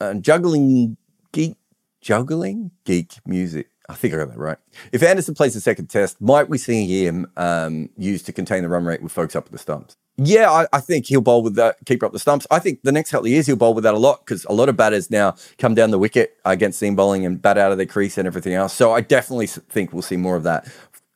And 0.00 0.24
juggling 0.24 0.96
geek, 1.32 1.56
juggling 2.00 2.72
geek 2.84 3.14
music 3.24 3.68
I 3.88 3.94
think 3.94 4.14
I 4.14 4.18
got 4.18 4.30
that 4.30 4.38
right. 4.38 4.58
If 4.92 5.02
Anderson 5.02 5.34
plays 5.34 5.54
the 5.54 5.60
second 5.60 5.86
test, 5.86 6.20
might 6.20 6.48
we 6.48 6.58
see 6.58 7.04
him 7.04 7.30
um, 7.36 7.90
used 7.96 8.26
to 8.26 8.32
contain 8.32 8.62
the 8.62 8.68
run 8.68 8.84
rate 8.84 9.02
with 9.02 9.12
Foakes 9.12 9.36
up 9.36 9.46
at 9.46 9.52
the 9.52 9.58
stumps? 9.58 9.96
Yeah, 10.16 10.50
I, 10.50 10.66
I, 10.72 10.80
think 10.80 11.06
he'll 11.06 11.20
bowl 11.20 11.42
with 11.42 11.56
that, 11.56 11.76
keep 11.86 12.02
up 12.04 12.12
the 12.12 12.20
stumps. 12.20 12.46
I 12.48 12.60
think 12.60 12.82
the 12.82 12.92
next 12.92 13.10
couple 13.10 13.26
of 13.26 13.32
years 13.32 13.46
he'll 13.46 13.56
bowl 13.56 13.74
with 13.74 13.82
that 13.82 13.94
a 13.94 13.98
lot 13.98 14.24
because 14.24 14.44
a 14.44 14.52
lot 14.52 14.68
of 14.68 14.76
batters 14.76 15.10
now 15.10 15.34
come 15.58 15.74
down 15.74 15.90
the 15.90 15.98
wicket 15.98 16.36
against 16.44 16.78
seam 16.78 16.94
bowling 16.94 17.26
and 17.26 17.42
bat 17.42 17.58
out 17.58 17.72
of 17.72 17.78
their 17.78 17.86
crease 17.86 18.16
and 18.16 18.26
everything 18.26 18.54
else. 18.54 18.72
So 18.72 18.92
I 18.92 19.00
definitely 19.00 19.48
think 19.48 19.92
we'll 19.92 20.02
see 20.02 20.16
more 20.16 20.36
of 20.36 20.44
that 20.44 20.72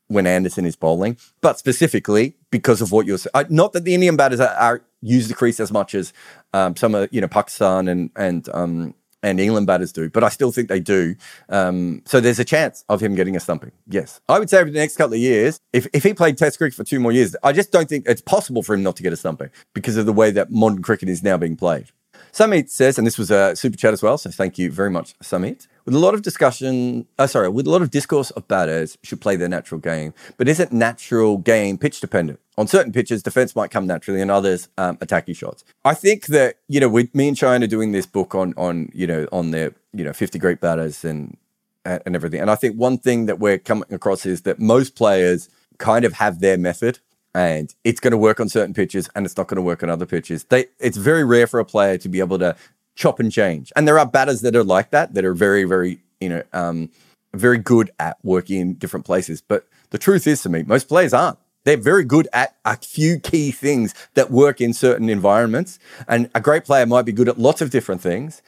when 0.08 0.26
Anderson 0.26 0.66
is 0.66 0.74
bowling, 0.74 1.16
but 1.40 1.58
specifically 1.58 2.34
because 2.50 2.80
of 2.80 2.90
what 2.90 3.06
you're 3.06 3.18
saying. 3.18 3.46
Not 3.50 3.72
that 3.74 3.84
the 3.84 3.94
Indian 3.94 4.16
batters 4.16 4.40
are, 4.40 4.48
are 4.48 4.82
use 5.00 5.28
the 5.28 5.34
crease 5.34 5.60
as 5.60 5.70
much 5.70 5.94
as 5.94 6.12
um, 6.52 6.74
some 6.74 6.94
of 6.94 7.08
you 7.12 7.20
know 7.20 7.28
Pakistan 7.28 7.86
and 7.86 8.10
and 8.16 8.48
um, 8.52 8.94
and 9.22 9.40
England 9.40 9.66
batters 9.66 9.92
do, 9.92 10.10
but 10.10 10.22
I 10.22 10.28
still 10.28 10.52
think 10.52 10.68
they 10.68 10.80
do. 10.80 11.14
Um, 11.48 12.02
so 12.04 12.20
there's 12.20 12.38
a 12.38 12.44
chance 12.44 12.84
of 12.88 13.00
him 13.00 13.14
getting 13.14 13.36
a 13.36 13.40
stumping. 13.40 13.72
Yes. 13.88 14.20
I 14.28 14.38
would 14.38 14.48
say 14.48 14.58
over 14.60 14.70
the 14.70 14.78
next 14.78 14.96
couple 14.96 15.14
of 15.14 15.20
years, 15.20 15.60
if, 15.72 15.86
if 15.92 16.02
he 16.02 16.14
played 16.14 16.38
Test 16.38 16.58
cricket 16.58 16.74
for 16.74 16.84
two 16.84 17.00
more 17.00 17.12
years, 17.12 17.34
I 17.42 17.52
just 17.52 17.72
don't 17.72 17.88
think 17.88 18.06
it's 18.06 18.22
possible 18.22 18.62
for 18.62 18.74
him 18.74 18.82
not 18.82 18.96
to 18.96 19.02
get 19.02 19.12
a 19.12 19.16
stumping 19.16 19.50
because 19.74 19.96
of 19.96 20.06
the 20.06 20.12
way 20.12 20.30
that 20.30 20.50
modern 20.50 20.82
cricket 20.82 21.08
is 21.08 21.22
now 21.22 21.36
being 21.36 21.56
played. 21.56 21.86
Samit 22.32 22.70
says, 22.70 22.98
and 22.98 23.06
this 23.06 23.18
was 23.18 23.30
a 23.30 23.54
super 23.56 23.76
chat 23.76 23.92
as 23.92 24.02
well, 24.02 24.18
so 24.18 24.30
thank 24.30 24.58
you 24.58 24.70
very 24.70 24.90
much, 24.90 25.14
Samit. 25.20 25.66
With 25.84 25.94
a 25.94 25.98
lot 25.98 26.14
of 26.14 26.22
discussion, 26.22 27.06
uh, 27.18 27.26
sorry, 27.26 27.48
with 27.48 27.66
a 27.66 27.70
lot 27.70 27.82
of 27.82 27.90
discourse 27.90 28.30
of 28.32 28.46
batters 28.46 28.98
should 29.02 29.20
play 29.20 29.36
their 29.36 29.48
natural 29.48 29.80
game, 29.80 30.12
but 30.36 30.48
isn't 30.48 30.72
natural 30.72 31.38
game 31.38 31.78
pitch 31.78 32.00
dependent? 32.00 32.40
On 32.58 32.66
certain 32.66 32.92
pitches, 32.92 33.22
defense 33.22 33.56
might 33.56 33.70
come 33.70 33.86
naturally, 33.86 34.20
and 34.20 34.30
others, 34.30 34.68
um, 34.76 34.98
attacking 35.00 35.34
shots. 35.34 35.64
I 35.84 35.94
think 35.94 36.26
that 36.26 36.56
you 36.68 36.80
know, 36.80 36.88
with 36.88 37.14
me 37.14 37.28
and 37.28 37.36
China 37.36 37.66
doing 37.66 37.92
this 37.92 38.06
book 38.06 38.34
on 38.34 38.52
on 38.56 38.90
you 38.92 39.06
know 39.06 39.26
on 39.32 39.50
their 39.52 39.74
you 39.92 40.04
know 40.04 40.12
fifty 40.12 40.38
great 40.38 40.60
batters 40.60 41.04
and 41.04 41.36
and 41.84 42.14
everything, 42.14 42.40
and 42.40 42.50
I 42.50 42.54
think 42.54 42.76
one 42.76 42.98
thing 42.98 43.26
that 43.26 43.38
we're 43.38 43.58
coming 43.58 43.92
across 43.92 44.26
is 44.26 44.42
that 44.42 44.58
most 44.58 44.94
players 44.94 45.48
kind 45.78 46.04
of 46.04 46.14
have 46.14 46.40
their 46.40 46.58
method 46.58 46.98
and 47.38 47.72
it's 47.84 48.00
going 48.00 48.10
to 48.10 48.18
work 48.18 48.40
on 48.40 48.48
certain 48.48 48.74
pitches 48.74 49.08
and 49.14 49.24
it's 49.24 49.36
not 49.36 49.46
going 49.46 49.56
to 49.56 49.62
work 49.62 49.84
on 49.84 49.90
other 49.90 50.06
pitches. 50.06 50.42
They, 50.42 50.66
it's 50.80 50.96
very 50.96 51.22
rare 51.22 51.46
for 51.46 51.60
a 51.60 51.64
player 51.64 51.96
to 51.98 52.08
be 52.08 52.18
able 52.18 52.36
to 52.40 52.56
chop 52.96 53.20
and 53.20 53.30
change. 53.30 53.72
And 53.76 53.86
there 53.86 53.96
are 53.96 54.06
batters 54.06 54.40
that 54.40 54.56
are 54.56 54.64
like 54.64 54.90
that, 54.90 55.14
that 55.14 55.24
are 55.24 55.34
very, 55.34 55.62
very, 55.62 56.00
you 56.20 56.30
know, 56.30 56.42
um, 56.52 56.90
very 57.32 57.58
good 57.58 57.92
at 58.00 58.18
working 58.24 58.60
in 58.60 58.74
different 58.74 59.06
places. 59.06 59.40
But 59.40 59.68
the 59.90 59.98
truth 59.98 60.26
is 60.26 60.42
to 60.42 60.48
me, 60.48 60.64
most 60.64 60.88
players 60.88 61.14
aren't. 61.14 61.38
They're 61.62 61.76
very 61.76 62.02
good 62.02 62.26
at 62.32 62.56
a 62.64 62.76
few 62.76 63.20
key 63.20 63.52
things 63.52 63.94
that 64.14 64.32
work 64.32 64.60
in 64.60 64.72
certain 64.72 65.08
environments. 65.08 65.78
And 66.08 66.30
a 66.34 66.40
great 66.40 66.64
player 66.64 66.86
might 66.86 67.02
be 67.02 67.12
good 67.12 67.28
at 67.28 67.38
lots 67.38 67.60
of 67.60 67.70
different 67.70 68.00
things, 68.00 68.42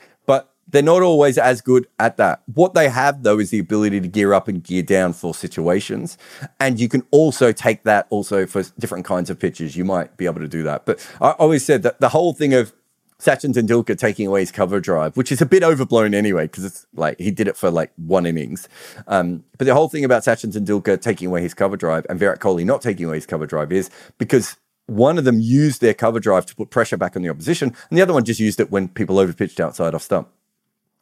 they're 0.70 0.82
not 0.82 1.02
always 1.02 1.38
as 1.38 1.60
good 1.60 1.86
at 1.98 2.16
that. 2.16 2.42
What 2.52 2.74
they 2.74 2.88
have 2.88 3.22
though 3.22 3.38
is 3.38 3.50
the 3.50 3.58
ability 3.58 4.00
to 4.00 4.08
gear 4.08 4.32
up 4.32 4.48
and 4.48 4.62
gear 4.62 4.82
down 4.82 5.12
for 5.12 5.34
situations. 5.34 6.16
And 6.58 6.78
you 6.80 6.88
can 6.88 7.02
also 7.10 7.52
take 7.52 7.84
that 7.84 8.06
also 8.10 8.46
for 8.46 8.62
different 8.78 9.04
kinds 9.04 9.30
of 9.30 9.38
pitches. 9.38 9.76
You 9.76 9.84
might 9.84 10.16
be 10.16 10.26
able 10.26 10.40
to 10.40 10.48
do 10.48 10.62
that. 10.64 10.86
But 10.86 11.06
I 11.20 11.30
always 11.32 11.64
said 11.64 11.82
that 11.82 12.00
the 12.00 12.10
whole 12.10 12.32
thing 12.32 12.54
of 12.54 12.72
Sachin 13.18 13.52
Tendulkar 13.52 13.98
taking 13.98 14.26
away 14.26 14.40
his 14.40 14.50
cover 14.50 14.80
drive, 14.80 15.14
which 15.16 15.30
is 15.30 15.42
a 15.42 15.46
bit 15.46 15.62
overblown 15.62 16.14
anyway, 16.14 16.44
because 16.44 16.64
it's 16.64 16.86
like 16.94 17.18
he 17.20 17.30
did 17.30 17.48
it 17.48 17.56
for 17.56 17.70
like 17.70 17.92
one 17.96 18.24
innings. 18.24 18.66
Um, 19.06 19.44
but 19.58 19.66
the 19.66 19.74
whole 19.74 19.88
thing 19.88 20.04
about 20.04 20.22
Sachin 20.22 20.52
Tendulkar 20.52 21.00
taking 21.00 21.28
away 21.28 21.42
his 21.42 21.52
cover 21.52 21.76
drive 21.76 22.06
and 22.08 22.18
Virat 22.18 22.40
Kohli 22.40 22.64
not 22.64 22.80
taking 22.80 23.06
away 23.06 23.16
his 23.16 23.26
cover 23.26 23.46
drive 23.46 23.72
is 23.72 23.90
because 24.16 24.56
one 24.86 25.18
of 25.18 25.24
them 25.24 25.38
used 25.38 25.82
their 25.82 25.94
cover 25.94 26.18
drive 26.18 26.46
to 26.46 26.56
put 26.56 26.70
pressure 26.70 26.96
back 26.96 27.14
on 27.14 27.22
the 27.22 27.28
opposition, 27.28 27.74
and 27.90 27.98
the 27.98 28.02
other 28.02 28.14
one 28.14 28.24
just 28.24 28.40
used 28.40 28.58
it 28.58 28.70
when 28.72 28.88
people 28.88 29.16
overpitched 29.16 29.60
outside 29.60 29.94
off 29.94 30.02
stump 30.02 30.28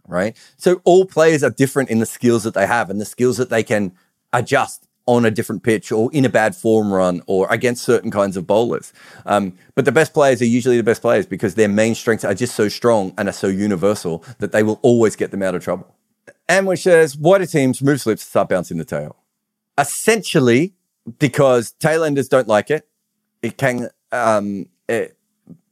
right? 0.08 0.36
So 0.56 0.80
all 0.84 1.04
players 1.04 1.44
are 1.44 1.50
different 1.50 1.90
in 1.90 1.98
the 1.98 2.06
skills 2.06 2.42
that 2.44 2.54
they 2.54 2.66
have 2.66 2.90
and 2.90 3.00
the 3.00 3.04
skills 3.04 3.36
that 3.36 3.50
they 3.50 3.62
can 3.62 3.92
adjust 4.32 4.88
on 5.06 5.24
a 5.24 5.30
different 5.30 5.62
pitch 5.62 5.90
or 5.90 6.10
in 6.12 6.26
a 6.26 6.28
bad 6.28 6.54
form 6.54 6.92
run 6.92 7.22
or 7.26 7.46
against 7.50 7.82
certain 7.82 8.10
kinds 8.10 8.36
of 8.36 8.46
bowlers. 8.46 8.92
Um, 9.24 9.56
but 9.74 9.86
the 9.86 9.92
best 9.92 10.12
players 10.12 10.42
are 10.42 10.46
usually 10.46 10.76
the 10.76 10.82
best 10.82 11.00
players 11.00 11.24
because 11.24 11.54
their 11.54 11.68
main 11.68 11.94
strengths 11.94 12.24
are 12.24 12.34
just 12.34 12.54
so 12.54 12.68
strong 12.68 13.14
and 13.16 13.26
are 13.26 13.32
so 13.32 13.46
universal 13.46 14.22
that 14.38 14.52
they 14.52 14.62
will 14.62 14.78
always 14.82 15.16
get 15.16 15.30
them 15.30 15.42
out 15.42 15.54
of 15.54 15.64
trouble. 15.64 15.94
Amwish 16.46 16.82
says, 16.82 17.16
why 17.16 17.38
do 17.38 17.46
teams 17.46 17.80
move 17.80 18.02
slips 18.02 18.22
start 18.22 18.50
bouncing 18.50 18.76
the 18.76 18.84
tail? 18.84 19.16
Essentially, 19.78 20.74
because 21.18 21.72
tailenders 21.80 22.28
don't 22.28 22.48
like 22.48 22.70
it. 22.70 22.86
It 23.40 23.56
can, 23.56 23.88
um, 24.12 24.66
it, 24.90 25.16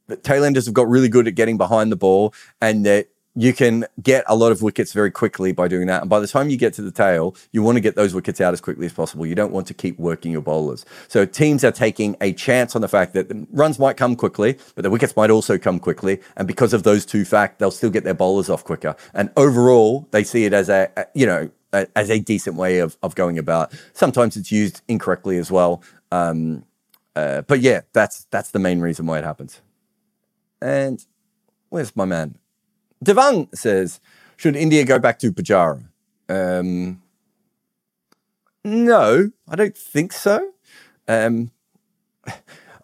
tailenders 0.09 0.65
have 0.65 0.73
got 0.73 0.87
really 0.87 1.09
good 1.09 1.27
at 1.27 1.35
getting 1.35 1.57
behind 1.57 1.91
the 1.91 1.95
ball 1.95 2.33
and 2.59 2.85
that 2.87 3.09
you 3.37 3.53
can 3.53 3.85
get 4.01 4.23
a 4.27 4.35
lot 4.35 4.51
of 4.51 4.63
wickets 4.63 4.93
very 4.93 5.11
quickly 5.11 5.51
by 5.51 5.67
doing 5.67 5.85
that. 5.85 6.01
And 6.01 6.09
by 6.09 6.19
the 6.19 6.27
time 6.27 6.49
you 6.49 6.57
get 6.57 6.73
to 6.73 6.81
the 6.81 6.91
tail, 6.91 7.35
you 7.51 7.61
want 7.61 7.75
to 7.75 7.81
get 7.81 7.95
those 7.95 8.15
wickets 8.15 8.41
out 8.41 8.51
as 8.51 8.59
quickly 8.59 8.87
as 8.87 8.93
possible. 8.93 9.27
You 9.27 9.35
don't 9.35 9.51
want 9.51 9.67
to 9.67 9.75
keep 9.75 9.99
working 9.99 10.31
your 10.31 10.41
bowlers. 10.41 10.85
So 11.07 11.23
teams 11.23 11.63
are 11.63 11.71
taking 11.71 12.17
a 12.19 12.33
chance 12.33 12.75
on 12.75 12.81
the 12.81 12.87
fact 12.87 13.13
that 13.13 13.29
the 13.29 13.45
runs 13.51 13.77
might 13.77 13.95
come 13.95 14.15
quickly, 14.15 14.57
but 14.73 14.81
the 14.81 14.89
wickets 14.89 15.15
might 15.15 15.29
also 15.29 15.59
come 15.59 15.77
quickly. 15.77 16.19
And 16.35 16.47
because 16.47 16.73
of 16.73 16.81
those 16.81 17.05
two 17.05 17.25
facts, 17.25 17.57
they'll 17.59 17.69
still 17.69 17.91
get 17.91 18.03
their 18.03 18.15
bowlers 18.15 18.49
off 18.49 18.63
quicker. 18.63 18.95
And 19.13 19.29
overall, 19.37 20.07
they 20.09 20.23
see 20.23 20.45
it 20.45 20.53
as 20.53 20.67
a, 20.67 20.89
a 20.97 21.05
you 21.13 21.27
know, 21.27 21.51
a, 21.73 21.85
as 21.95 22.09
a 22.09 22.19
decent 22.19 22.55
way 22.55 22.79
of, 22.79 22.97
of 23.03 23.13
going 23.13 23.37
about. 23.37 23.71
Sometimes 23.93 24.35
it's 24.35 24.51
used 24.51 24.81
incorrectly 24.87 25.37
as 25.37 25.51
well. 25.51 25.83
Um, 26.11 26.65
uh, 27.15 27.41
but 27.41 27.59
yeah, 27.59 27.81
that's 27.93 28.25
that's 28.31 28.49
the 28.49 28.59
main 28.59 28.79
reason 28.79 29.05
why 29.05 29.19
it 29.19 29.23
happens. 29.23 29.61
And 30.59 31.05
where's 31.69 31.95
my 31.95 32.05
man? 32.05 32.39
Devang 33.03 33.55
says, 33.55 33.99
should 34.35 34.55
India 34.55 34.83
go 34.83 34.99
back 34.99 35.19
to 35.19 35.31
Pujara? 35.31 35.83
Um, 36.29 37.01
no, 38.63 39.31
I 39.47 39.55
don't 39.55 39.77
think 39.77 40.13
so. 40.13 40.51
Um, 41.07 41.51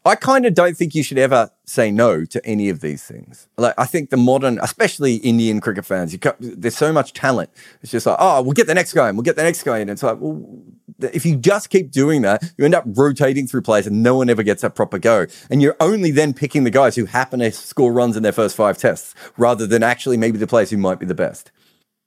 I 0.05 0.15
kind 0.15 0.45
of 0.45 0.53
don't 0.53 0.75
think 0.75 0.93
you 0.95 1.03
should 1.03 1.17
ever 1.17 1.49
say 1.65 1.89
no 1.89 2.25
to 2.25 2.45
any 2.45 2.67
of 2.67 2.81
these 2.81 3.03
things. 3.03 3.47
Like 3.57 3.73
I 3.77 3.85
think 3.85 4.09
the 4.09 4.17
modern, 4.17 4.59
especially 4.61 5.15
Indian 5.15 5.61
cricket 5.61 5.85
fans, 5.85 6.17
there's 6.39 6.77
so 6.77 6.91
much 6.91 7.13
talent. 7.13 7.49
It's 7.81 7.91
just 7.91 8.05
like, 8.05 8.17
oh, 8.19 8.41
we'll 8.41 8.51
get 8.51 8.67
the 8.67 8.73
next 8.73 8.93
guy 8.93 9.07
and 9.07 9.17
we'll 9.17 9.23
get 9.23 9.37
the 9.37 9.43
next 9.43 9.63
guy, 9.63 9.79
and 9.79 9.89
it's 9.89 10.03
like, 10.03 10.17
well, 10.19 10.45
if 10.99 11.25
you 11.25 11.37
just 11.37 11.69
keep 11.69 11.91
doing 11.91 12.21
that, 12.23 12.43
you 12.57 12.65
end 12.65 12.75
up 12.75 12.83
rotating 12.85 13.47
through 13.47 13.61
players, 13.61 13.87
and 13.87 14.03
no 14.03 14.15
one 14.15 14.29
ever 14.29 14.43
gets 14.43 14.63
a 14.63 14.69
proper 14.69 14.99
go. 14.99 15.25
And 15.49 15.61
you're 15.61 15.77
only 15.79 16.11
then 16.11 16.33
picking 16.33 16.65
the 16.65 16.69
guys 16.69 16.95
who 16.95 17.05
happen 17.05 17.39
to 17.39 17.51
score 17.51 17.93
runs 17.93 18.17
in 18.17 18.23
their 18.23 18.31
first 18.31 18.55
five 18.55 18.77
tests, 18.77 19.15
rather 19.37 19.65
than 19.65 19.83
actually 19.83 20.17
maybe 20.17 20.37
the 20.37 20.47
players 20.47 20.69
who 20.69 20.77
might 20.77 20.99
be 20.99 21.05
the 21.05 21.15
best. 21.15 21.51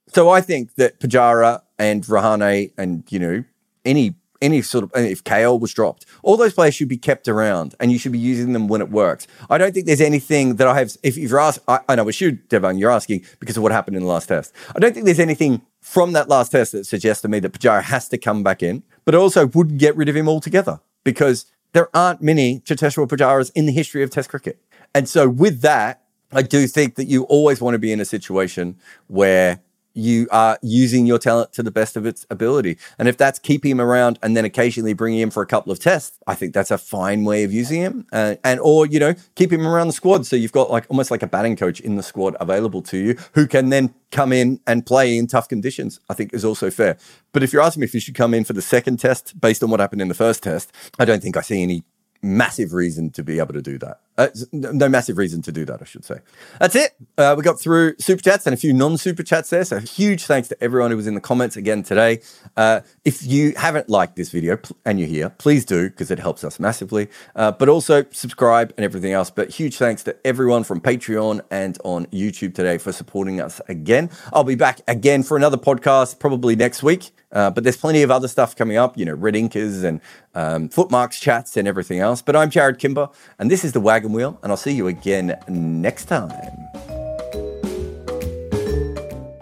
So 0.08 0.28
I 0.28 0.40
think 0.40 0.74
that 0.74 1.00
Pujara 1.00 1.62
and 1.78 2.04
Rahane 2.04 2.72
and 2.76 3.04
you 3.10 3.18
know 3.18 3.44
any 3.84 4.14
any 4.42 4.62
sort 4.62 4.84
of 4.84 4.92
if 4.94 5.24
KL 5.24 5.60
was 5.60 5.72
dropped, 5.72 6.06
all 6.22 6.36
those 6.36 6.54
players 6.54 6.74
should 6.74 6.88
be 6.88 6.96
kept 6.96 7.28
around, 7.28 7.74
and 7.80 7.92
you 7.92 7.98
should 7.98 8.12
be 8.12 8.18
using 8.18 8.52
them 8.52 8.68
when 8.68 8.80
it 8.80 8.90
works. 8.90 9.26
I 9.50 9.58
don't 9.58 9.72
think 9.72 9.86
there's 9.86 10.00
anything 10.00 10.56
that 10.56 10.66
I 10.66 10.78
have. 10.78 10.96
If, 11.02 11.16
you're 11.16 11.40
asked, 11.40 11.60
I, 11.68 11.80
I 11.88 11.94
know 11.94 12.08
it's 12.08 12.20
you, 12.20 12.32
Devon. 12.32 12.78
You're 12.78 12.90
asking 12.90 13.24
because 13.40 13.56
of 13.56 13.62
what 13.62 13.72
happened 13.72 13.96
in 13.96 14.02
the 14.02 14.08
last 14.08 14.26
test. 14.26 14.52
I 14.74 14.78
don't 14.78 14.92
think 14.92 15.06
there's 15.06 15.20
anything 15.20 15.62
from 15.80 16.12
that 16.12 16.28
last 16.28 16.52
test 16.52 16.72
that 16.72 16.84
suggests 16.86 17.22
to 17.22 17.28
me 17.28 17.38
that 17.40 17.52
Pujara 17.52 17.82
has 17.82 18.08
to 18.08 18.18
come 18.18 18.42
back 18.42 18.62
in, 18.62 18.82
but 19.04 19.14
also 19.14 19.46
wouldn't 19.46 19.78
get 19.78 19.96
rid 19.96 20.08
of 20.08 20.16
him 20.16 20.28
altogether 20.28 20.80
because 21.04 21.46
there 21.72 21.94
aren't 21.94 22.22
many 22.22 22.60
Cheteshwar 22.60 23.06
Pujaras 23.06 23.52
in 23.54 23.66
the 23.66 23.72
history 23.72 24.02
of 24.02 24.10
Test 24.10 24.28
cricket. 24.28 24.60
And 24.94 25.08
so 25.08 25.28
with 25.28 25.60
that, 25.60 26.02
I 26.32 26.42
do 26.42 26.66
think 26.66 26.96
that 26.96 27.04
you 27.04 27.24
always 27.24 27.60
want 27.60 27.74
to 27.74 27.78
be 27.78 27.92
in 27.92 28.00
a 28.00 28.04
situation 28.04 28.76
where 29.06 29.60
you 29.96 30.28
are 30.30 30.58
using 30.62 31.06
your 31.06 31.18
talent 31.18 31.52
to 31.54 31.62
the 31.62 31.70
best 31.70 31.96
of 31.96 32.06
its 32.06 32.26
ability. 32.30 32.78
And 32.98 33.08
if 33.08 33.16
that's 33.16 33.38
keeping 33.38 33.70
him 33.70 33.80
around 33.80 34.18
and 34.22 34.36
then 34.36 34.44
occasionally 34.44 34.92
bringing 34.92 35.20
him 35.20 35.30
for 35.30 35.42
a 35.42 35.46
couple 35.46 35.72
of 35.72 35.80
tests, 35.80 36.18
I 36.26 36.34
think 36.34 36.52
that's 36.52 36.70
a 36.70 36.78
fine 36.78 37.24
way 37.24 37.44
of 37.44 37.52
using 37.52 37.80
him. 37.80 38.06
Uh, 38.12 38.36
and 38.44 38.60
or 38.60 38.86
you 38.86 39.00
know 39.00 39.14
keep 39.34 39.52
him 39.52 39.66
around 39.66 39.86
the 39.86 39.92
squad 39.92 40.26
so 40.26 40.36
you've 40.36 40.52
got 40.52 40.70
like 40.70 40.86
almost 40.88 41.10
like 41.10 41.22
a 41.22 41.26
batting 41.26 41.56
coach 41.56 41.80
in 41.80 41.96
the 41.96 42.02
squad 42.02 42.36
available 42.40 42.82
to 42.82 42.98
you 42.98 43.16
who 43.32 43.46
can 43.46 43.70
then 43.70 43.94
come 44.10 44.32
in 44.32 44.60
and 44.66 44.86
play 44.86 45.16
in 45.16 45.26
tough 45.26 45.48
conditions. 45.48 46.00
I 46.08 46.14
think 46.14 46.34
is 46.34 46.44
also 46.44 46.70
fair. 46.70 46.98
But 47.32 47.42
if 47.42 47.52
you're 47.52 47.62
asking 47.62 47.80
me 47.80 47.86
if 47.86 47.94
you 47.94 48.00
should 48.00 48.14
come 48.14 48.34
in 48.34 48.44
for 48.44 48.52
the 48.52 48.62
second 48.62 48.98
test 48.98 49.40
based 49.40 49.62
on 49.62 49.70
what 49.70 49.80
happened 49.80 50.02
in 50.02 50.08
the 50.08 50.14
first 50.14 50.42
test, 50.42 50.72
I 50.98 51.04
don't 51.04 51.22
think 51.22 51.36
I 51.36 51.40
see 51.40 51.62
any 51.62 51.84
massive 52.22 52.72
reason 52.72 53.10
to 53.10 53.22
be 53.22 53.38
able 53.38 53.54
to 53.54 53.62
do 53.62 53.78
that. 53.78 54.00
Uh, 54.18 54.28
no 54.52 54.88
massive 54.88 55.18
reason 55.18 55.42
to 55.42 55.52
do 55.52 55.64
that, 55.66 55.82
I 55.82 55.84
should 55.84 56.04
say. 56.04 56.20
That's 56.58 56.74
it. 56.74 56.92
Uh, 57.18 57.34
we 57.36 57.42
got 57.42 57.60
through 57.60 57.96
super 57.98 58.22
chats 58.22 58.46
and 58.46 58.54
a 58.54 58.56
few 58.56 58.72
non 58.72 58.96
super 58.96 59.22
chats 59.22 59.50
there. 59.50 59.64
So, 59.64 59.78
huge 59.78 60.24
thanks 60.24 60.48
to 60.48 60.62
everyone 60.62 60.90
who 60.90 60.96
was 60.96 61.06
in 61.06 61.14
the 61.14 61.20
comments 61.20 61.56
again 61.56 61.82
today. 61.82 62.22
Uh, 62.56 62.80
if 63.04 63.22
you 63.22 63.52
haven't 63.56 63.90
liked 63.90 64.16
this 64.16 64.30
video 64.30 64.58
and 64.86 64.98
you're 64.98 65.08
here, 65.08 65.30
please 65.30 65.66
do 65.66 65.90
because 65.90 66.10
it 66.10 66.18
helps 66.18 66.44
us 66.44 66.58
massively. 66.58 67.08
Uh, 67.34 67.52
but 67.52 67.68
also 67.68 68.06
subscribe 68.10 68.72
and 68.78 68.84
everything 68.84 69.12
else. 69.12 69.30
But 69.30 69.50
huge 69.50 69.76
thanks 69.76 70.02
to 70.04 70.16
everyone 70.26 70.64
from 70.64 70.80
Patreon 70.80 71.42
and 71.50 71.78
on 71.84 72.06
YouTube 72.06 72.54
today 72.54 72.78
for 72.78 72.92
supporting 72.92 73.40
us 73.40 73.60
again. 73.68 74.10
I'll 74.32 74.44
be 74.44 74.54
back 74.54 74.80
again 74.88 75.24
for 75.24 75.36
another 75.36 75.58
podcast 75.58 76.18
probably 76.18 76.56
next 76.56 76.82
week. 76.82 77.10
Uh, 77.36 77.50
but 77.50 77.64
there's 77.64 77.76
plenty 77.76 78.02
of 78.02 78.10
other 78.10 78.28
stuff 78.28 78.56
coming 78.56 78.78
up, 78.78 78.96
you 78.96 79.04
know, 79.04 79.12
red 79.12 79.34
inkers 79.34 79.84
and 79.84 80.00
um, 80.34 80.70
footmarks 80.70 81.20
chats 81.20 81.58
and 81.58 81.68
everything 81.68 82.00
else. 82.00 82.22
But 82.22 82.34
I'm 82.34 82.48
Jarrod 82.48 82.78
Kimber, 82.78 83.10
and 83.38 83.50
this 83.50 83.62
is 83.62 83.72
the 83.72 83.80
Wagon 83.80 84.14
Wheel, 84.14 84.38
and 84.42 84.50
I'll 84.50 84.56
see 84.56 84.72
you 84.72 84.86
again 84.86 85.38
next 85.46 86.06
time. 86.06 86.30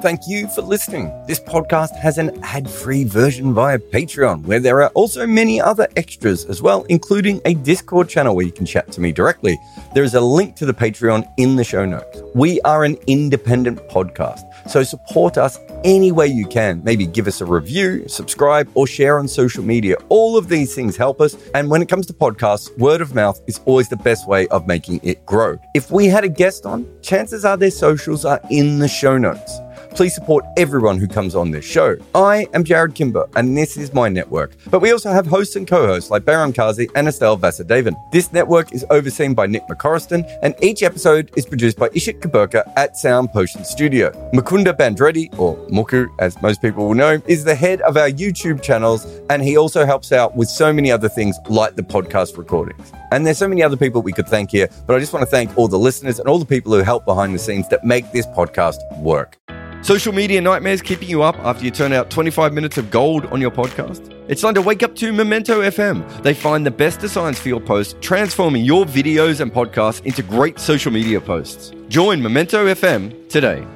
Thank 0.03 0.23
you 0.27 0.49
for 0.49 0.61
listening. 0.61 1.07
This 1.29 1.39
podcast 1.39 1.97
has 1.97 2.19
an 2.19 2.37
ad 2.43 2.69
free 2.69 3.05
version 3.05 3.55
via 3.55 3.79
Patreon, 3.79 4.45
where 4.45 4.59
there 4.59 4.83
are 4.83 4.91
also 4.91 5.25
many 5.25 5.61
other 5.61 5.87
extras 5.97 6.45
as 6.47 6.61
well, 6.61 6.83
including 6.89 7.41
a 7.45 7.55
Discord 7.55 8.09
channel 8.09 8.35
where 8.35 8.45
you 8.45 8.53
can 8.53 8.67
chat 8.67 8.91
to 8.91 9.01
me 9.01 9.13
directly. 9.13 9.57
There 9.95 10.05
is 10.05 10.15
a 10.15 10.21
link 10.21 10.57
to 10.57 10.67
the 10.67 10.75
Patreon 10.75 11.27
in 11.39 11.55
the 11.55 11.65
show 11.65 11.85
notes. 11.85 12.21
We 12.35 12.61
are 12.63 12.83
an 12.83 12.99
independent 13.07 13.79
podcast, 13.89 14.43
so 14.69 14.83
support 14.83 15.39
us 15.39 15.59
any 15.85 16.11
way 16.11 16.27
you 16.27 16.47
can. 16.47 16.83
Maybe 16.83 17.07
give 17.07 17.29
us 17.29 17.41
a 17.41 17.47
review, 17.47 18.09
subscribe, 18.09 18.69
or 18.75 18.87
share 18.87 19.19
on 19.19 19.29
social 19.29 19.63
media. 19.63 19.97
All 20.09 20.37
of 20.37 20.49
these 20.49 20.75
things 20.75 20.97
help 20.97 21.21
us. 21.21 21.37
And 21.55 21.71
when 21.71 21.83
it 21.83 21.89
comes 21.89 22.07
to 22.07 22.13
podcasts, 22.13 22.77
word 22.79 23.01
of 23.01 23.15
mouth 23.15 23.41
is 23.47 23.61
always 23.67 23.89
the 23.89 23.97
best 23.97 24.27
way 24.27 24.49
of 24.49 24.67
making 24.67 25.01
it 25.03 25.25
grow. 25.27 25.59
If 25.75 25.91
we 25.91 26.07
had 26.07 26.25
a 26.25 26.29
guest 26.29 26.67
on, 26.67 26.87
chances 27.03 27.45
are 27.45 27.57
their 27.57 27.71
socials 27.71 28.25
are 28.25 28.41
in 28.51 28.79
the 28.79 28.89
show 28.89 29.19
notes. 29.19 29.61
Please 29.95 30.13
support 30.13 30.45
everyone 30.57 30.99
who 30.99 31.07
comes 31.07 31.37
on 31.37 31.53
this 31.53 31.65
show. 31.65 31.97
I 32.17 32.49
am 32.53 32.65
Jarrod 32.65 32.97
Kimber, 32.97 33.29
and 33.37 33.57
this 33.57 33.77
is 33.77 33.95
my 33.95 34.09
network. 34.09 34.57
But 34.69 34.81
we 34.81 34.91
also 34.91 35.13
have 35.13 35.25
hosts 35.25 35.55
and 35.55 35.69
co-hosts 35.69 36.11
like 36.11 36.25
Behram 36.25 36.53
Kazi 36.53 36.89
and 36.97 37.07
Estelle 37.07 37.39
Vasudevan. 37.39 37.95
This 38.11 38.33
network 38.33 38.73
is 38.73 38.85
overseen 38.91 39.35
by 39.35 39.47
Nick 39.47 39.63
McCorriston, 39.69 40.29
and 40.43 40.57
each 40.61 40.83
episode 40.83 41.31
is 41.37 41.47
produced 41.47 41.79
by 41.79 41.91
Ishit 41.91 42.19
Kuberkar 42.19 42.65
at 42.77 42.97
Sound 42.97 43.31
Potion 43.31 43.65
Studio. 43.65 44.11
Mukunda 44.33 44.77
Bandreddi, 44.77 45.39
or 45.39 45.57
Muku 45.69 46.09
as 46.19 46.43
most 46.43 46.61
people 46.61 46.89
will 46.89 46.95
know, 46.95 47.23
is 47.29 47.45
the 47.45 47.55
head 47.55 47.81
of 47.83 47.97
our 47.97 48.11
YouTube 48.11 48.63
channels, 48.63 49.07
and 49.31 49.45
he 49.45 49.57
also 49.57 49.87
helps 49.87 50.11
out 50.11 50.35
with 50.35 50.49
so 50.49 50.73
many 50.73 50.91
other 50.91 51.09
things 51.09 51.37
like 51.49 51.77
the 51.77 51.83
podcast 51.83 52.37
recordings. 52.37 52.93
And 53.13 53.25
there's 53.25 53.39
so 53.39 53.47
many 53.47 53.63
other 53.63 53.77
people 53.77 54.03
we 54.03 54.13
could 54.13 54.27
thank 54.27 54.51
here, 54.51 54.69
but 54.89 54.97
I 54.97 54.99
just 54.99 55.13
want 55.13 55.23
to 55.23 55.31
thank 55.31 55.57
all 55.57 55.69
the 55.69 55.79
listeners 55.79 56.19
and 56.19 56.29
all 56.29 56.41
the 56.41 56.45
people 56.45 56.73
who 56.73 56.81
help 56.83 57.05
behind 57.05 57.33
the 57.33 57.39
scenes 57.39 57.69
that 57.69 57.85
make 57.85 58.11
this 58.11 58.27
podcast 58.27 58.79
work. 58.99 59.39
Social 59.85 60.15
media 60.15 60.41
nightmares 60.41 60.81
keeping 60.81 61.11
you 61.11 61.23
up 61.23 61.37
after 61.41 61.63
you 61.63 61.71
turn 61.71 61.93
out 61.93 62.09
25 62.09 62.55
minutes 62.55 62.79
of 62.79 62.91
gold 62.91 63.27
on 63.27 63.39
your 63.39 63.51
podcast? 63.51 64.11
It's 64.29 64.41
time 64.41 64.55
to 64.55 64.63
wake 64.63 64.83
up 64.83 64.95
to 64.95 65.13
Memento 65.13 65.61
FM. 65.61 66.23
They 66.23 66.33
find 66.33 66.65
the 66.65 66.71
best 66.71 67.01
designs 67.01 67.39
for 67.39 67.49
your 67.49 67.61
posts, 67.61 67.95
transforming 68.01 68.65
your 68.65 68.87
videos 68.87 69.41
and 69.41 69.53
podcasts 69.53 70.03
into 70.07 70.23
great 70.23 70.59
social 70.59 70.91
media 70.91 71.21
posts. 71.21 71.75
Join 71.89 72.23
Memento 72.23 72.65
FM 72.65 73.29
today. 73.29 73.67